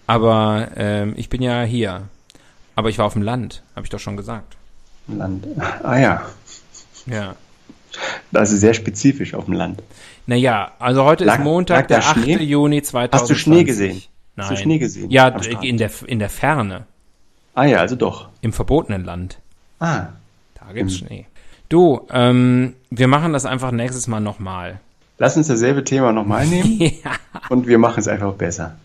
Aber 0.08 0.68
ähm, 0.76 1.14
ich 1.16 1.30
bin 1.30 1.42
ja 1.42 1.64
hier. 1.64 2.02
Aber 2.76 2.90
ich 2.90 2.98
war 2.98 3.06
auf 3.06 3.14
dem 3.14 3.22
Land, 3.22 3.64
habe 3.76 3.86
ich 3.86 3.90
doch 3.90 4.00
schon 4.00 4.18
gesagt. 4.18 4.58
Land. 5.08 5.46
Ah 5.84 5.98
ja, 5.98 6.26
Ja. 7.06 7.36
also 8.34 8.56
sehr 8.58 8.74
spezifisch 8.74 9.34
auf 9.34 9.46
dem 9.46 9.54
Land. 9.54 9.82
Naja, 10.28 10.72
also 10.80 11.04
heute 11.06 11.24
Lag- 11.26 11.38
ist 11.40 11.44
Montag, 11.44 11.88
der 11.88 12.00
8. 12.00 12.20
Schnee? 12.20 12.38
Juni 12.44 12.82
2020. 12.82 13.22
Hast 13.22 13.30
du 13.30 13.36
Schnee 13.36 13.64
gesehen? 13.64 14.02
Nein. 14.36 14.46
Hast 14.46 14.52
du 14.52 14.56
Schnee 14.64 14.78
gesehen 14.80 15.10
Ja, 15.12 15.28
in 15.30 15.78
der, 15.78 15.92
in 16.08 16.20
der 16.20 16.30
Ferne, 16.30 16.86
Ah 17.56 17.66
ja, 17.66 17.80
also 17.80 17.96
doch. 17.96 18.30
im 18.42 18.54
verbotenen 18.54 19.04
Land. 19.06 19.40
Ah, 19.80 20.08
Da 20.66 20.74
gibt's 20.74 20.98
Schnee. 20.98 21.26
Du, 21.70 22.08
ähm, 22.12 22.74
wir 22.90 23.08
machen 23.08 23.34
das 23.34 23.46
einfach 23.46 23.72
nächstes 23.72 24.08
Mal 24.08 24.20
nochmal. 24.20 24.80
lass 25.18 25.38
uns 25.38 25.48
dasselbe 25.48 25.84
Thema 25.84 26.12
nochmal 26.12 26.46
nehmen 26.48 26.80
ja, 26.80 27.12
und 27.50 27.68
wir 27.68 27.78
machen 27.78 28.00
es 28.00 28.08
einfach 28.08 28.34
besser. 28.34 28.78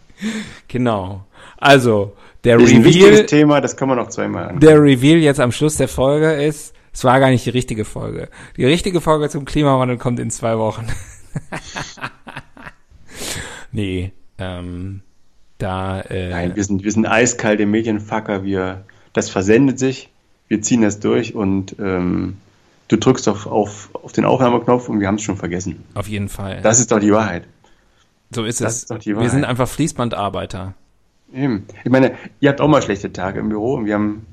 genau. 0.69 1.25
Also, 1.59 2.15
der 2.45 2.59
Das 2.59 2.71
ist 2.71 2.75
ein 2.77 2.85
wichtiges 2.85 3.09
Reveal, 3.11 3.27
Thema, 3.27 3.61
das 3.61 3.77
kann 3.77 3.89
man 3.89 3.99
noch 3.99 4.09
zweimal 4.09 4.49
an. 4.51 4.61
der 4.61 4.81
Reveal 4.81 5.19
jetzt 5.19 5.41
am 5.41 5.53
Schluss 5.53 5.77
der 5.77 5.89
Folge 5.89 6.33
ist, 6.33 6.75
Es 6.93 7.05
war 7.05 7.19
gar 7.21 7.31
nicht 7.31 7.45
die 7.47 7.51
richtige 7.51 7.85
Folge. 7.85 8.29
Die 8.57 8.65
richtige 8.65 9.01
Folge 9.01 9.29
zum 9.29 9.45
Klimawandel 9.45 9.99
kommt 9.99 10.21
in 10.21 10.31
zwei 10.31 10.59
Wochen. 10.59 10.87
nee, 13.73 14.13
ähm, 14.39 15.03
da. 15.59 16.01
Äh, 16.03 16.31
Nein, 16.31 16.57
wir 16.57 16.65
sind, 16.65 16.85
wir 16.85 16.93
sind 16.93 17.07
eiskalte 17.07 17.67
Medienfucker. 17.67 18.45
Wir, 18.45 18.85
das 19.13 19.31
versendet 19.31 19.79
sich. 19.79 20.11
Wir 20.49 20.63
ziehen 20.63 20.83
das 20.83 21.01
durch 21.01 21.35
und 21.35 21.77
ähm, 21.79 22.37
du 22.89 22.97
drückst 22.97 23.29
auf, 23.29 23.47
auf, 23.47 23.91
auf 23.95 24.13
den 24.13 24.25
Aufnahmeknopf 24.25 24.89
und 24.89 25.01
wir 25.01 25.09
haben 25.09 25.17
es 25.17 25.23
schon 25.23 25.37
vergessen. 25.37 25.85
Auf 25.95 26.09
jeden 26.09 26.29
Fall. 26.29 26.61
Das 26.63 26.79
ist 26.79 26.93
doch 26.93 27.01
die 27.01 27.13
Wahrheit. 27.13 27.45
So 28.31 28.45
ist 28.45 28.61
das 28.61 28.75
es. 28.75 28.79
ist 28.83 28.91
doch 28.91 28.99
die 28.99 29.11
wir 29.11 29.17
Wahrheit. 29.17 29.31
sind 29.31 29.45
einfach 29.45 29.69
Fließbandarbeiter. 29.69 30.75
Eben. 31.35 31.67
Ich 31.85 31.91
meine, 31.91 32.15
ihr 32.41 32.51
habt 32.51 32.61
auch 32.61 32.69
mal 32.69 32.83
schlechte 32.83 33.13
Tage 33.13 33.41
im 33.41 33.49
Büro 33.49 33.75
und 33.75 33.87
wir 33.87 33.95
haben 33.95 34.27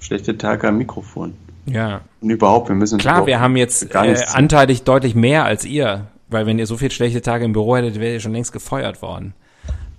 schlechte 0.00 0.38
Tage 0.38 0.68
am 0.68 0.78
Mikrofon. 0.78 1.34
Ja. 1.66 2.00
Und 2.20 2.30
überhaupt, 2.30 2.68
wir 2.68 2.76
müssen 2.76 2.98
Klar, 2.98 3.26
wir 3.26 3.40
haben 3.40 3.56
jetzt 3.56 3.94
äh, 3.94 4.16
anteilig 4.32 4.84
deutlich 4.84 5.14
mehr 5.14 5.44
als 5.44 5.64
ihr, 5.64 6.06
weil 6.28 6.46
wenn 6.46 6.58
ihr 6.58 6.66
so 6.66 6.76
viel 6.76 6.90
schlechte 6.90 7.20
Tage 7.20 7.44
im 7.44 7.52
Büro 7.52 7.76
hättet, 7.76 8.00
wärt 8.00 8.12
ihr 8.12 8.20
schon 8.20 8.32
längst 8.32 8.52
gefeuert 8.52 9.02
worden. 9.02 9.34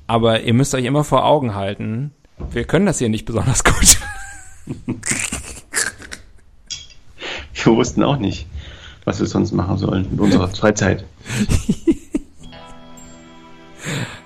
Aber 0.07 0.41
ihr 0.41 0.55
müsst 0.55 0.73
euch 0.73 0.85
immer 0.85 1.03
vor 1.03 1.25
Augen 1.25 1.53
halten, 1.53 2.11
wir 2.51 2.63
können 2.63 2.85
das 2.85 2.97
hier 2.99 3.09
nicht 3.09 3.25
besonders 3.25 3.63
gut. 3.63 3.99
Wir 7.65 7.75
wussten 7.75 8.03
auch 8.03 8.17
nicht, 8.17 8.47
was 9.05 9.19
wir 9.19 9.27
sonst 9.27 9.51
machen 9.51 9.77
sollen 9.77 10.07
mit 10.11 10.19
unserer 10.19 10.47
Freizeit. 10.55 11.05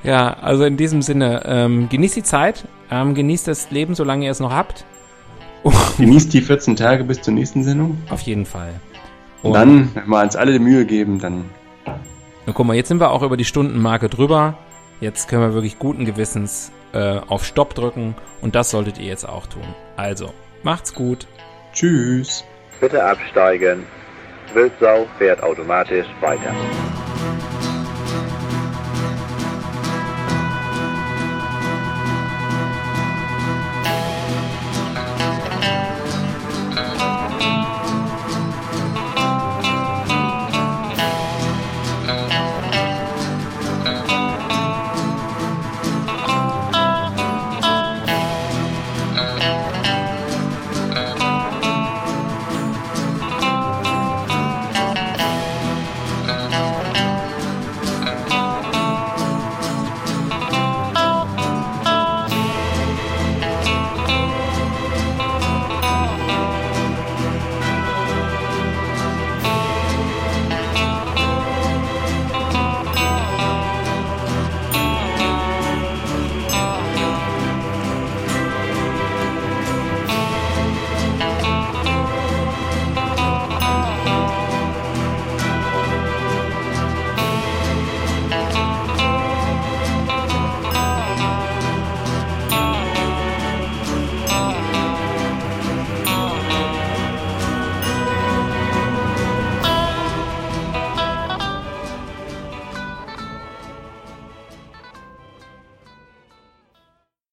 Ja, 0.03 0.34
also 0.34 0.65
in 0.65 0.75
diesem 0.75 1.01
Sinne, 1.01 1.43
ähm, 1.45 1.88
genießt 1.88 2.17
die 2.17 2.23
Zeit, 2.23 2.65
ähm, 2.91 3.15
genießt 3.15 3.47
das 3.47 3.71
Leben, 3.71 3.95
solange 3.95 4.25
ihr 4.25 4.31
es 4.31 4.41
noch 4.41 4.51
habt. 4.51 4.84
Genießt 5.97 6.34
die 6.34 6.41
14 6.41 6.75
Tage 6.75 7.05
bis 7.05 7.21
zur 7.21 7.34
nächsten 7.34 7.63
Sendung. 7.63 7.97
Auf 8.09 8.21
jeden 8.21 8.45
Fall. 8.45 8.73
Und 9.43 9.53
dann, 9.53 9.95
wenn 9.95 10.07
wir 10.07 10.21
uns 10.21 10.36
alle 10.36 10.51
die 10.51 10.59
Mühe 10.59 10.86
geben, 10.86 11.19
dann 11.19 11.45
Und 12.45 12.53
guck 12.53 12.65
mal, 12.65 12.75
jetzt 12.75 12.89
sind 12.89 12.99
wir 12.99 13.11
auch 13.11 13.21
über 13.23 13.38
die 13.38 13.45
Stundenmarke 13.45 14.09
drüber. 14.09 14.57
Jetzt 14.99 15.29
können 15.29 15.41
wir 15.41 15.53
wirklich 15.53 15.79
guten 15.79 16.03
Gewissens 16.03 16.71
äh, 16.93 17.19
auf 17.27 17.45
Stopp 17.45 17.73
drücken 17.73 18.15
und 18.41 18.55
das 18.55 18.71
solltet 18.71 18.97
ihr 18.97 19.05
jetzt 19.05 19.27
auch 19.27 19.47
tun. 19.47 19.63
Also, 19.95 20.34
macht's 20.63 20.93
gut. 20.93 21.27
tschüss. 21.73 22.43
Bitte 22.84 23.01
absteigen. 23.01 23.86
Wildsau 24.53 25.07
fährt 25.17 25.41
automatisch 25.41 26.05
weiter. 26.19 26.53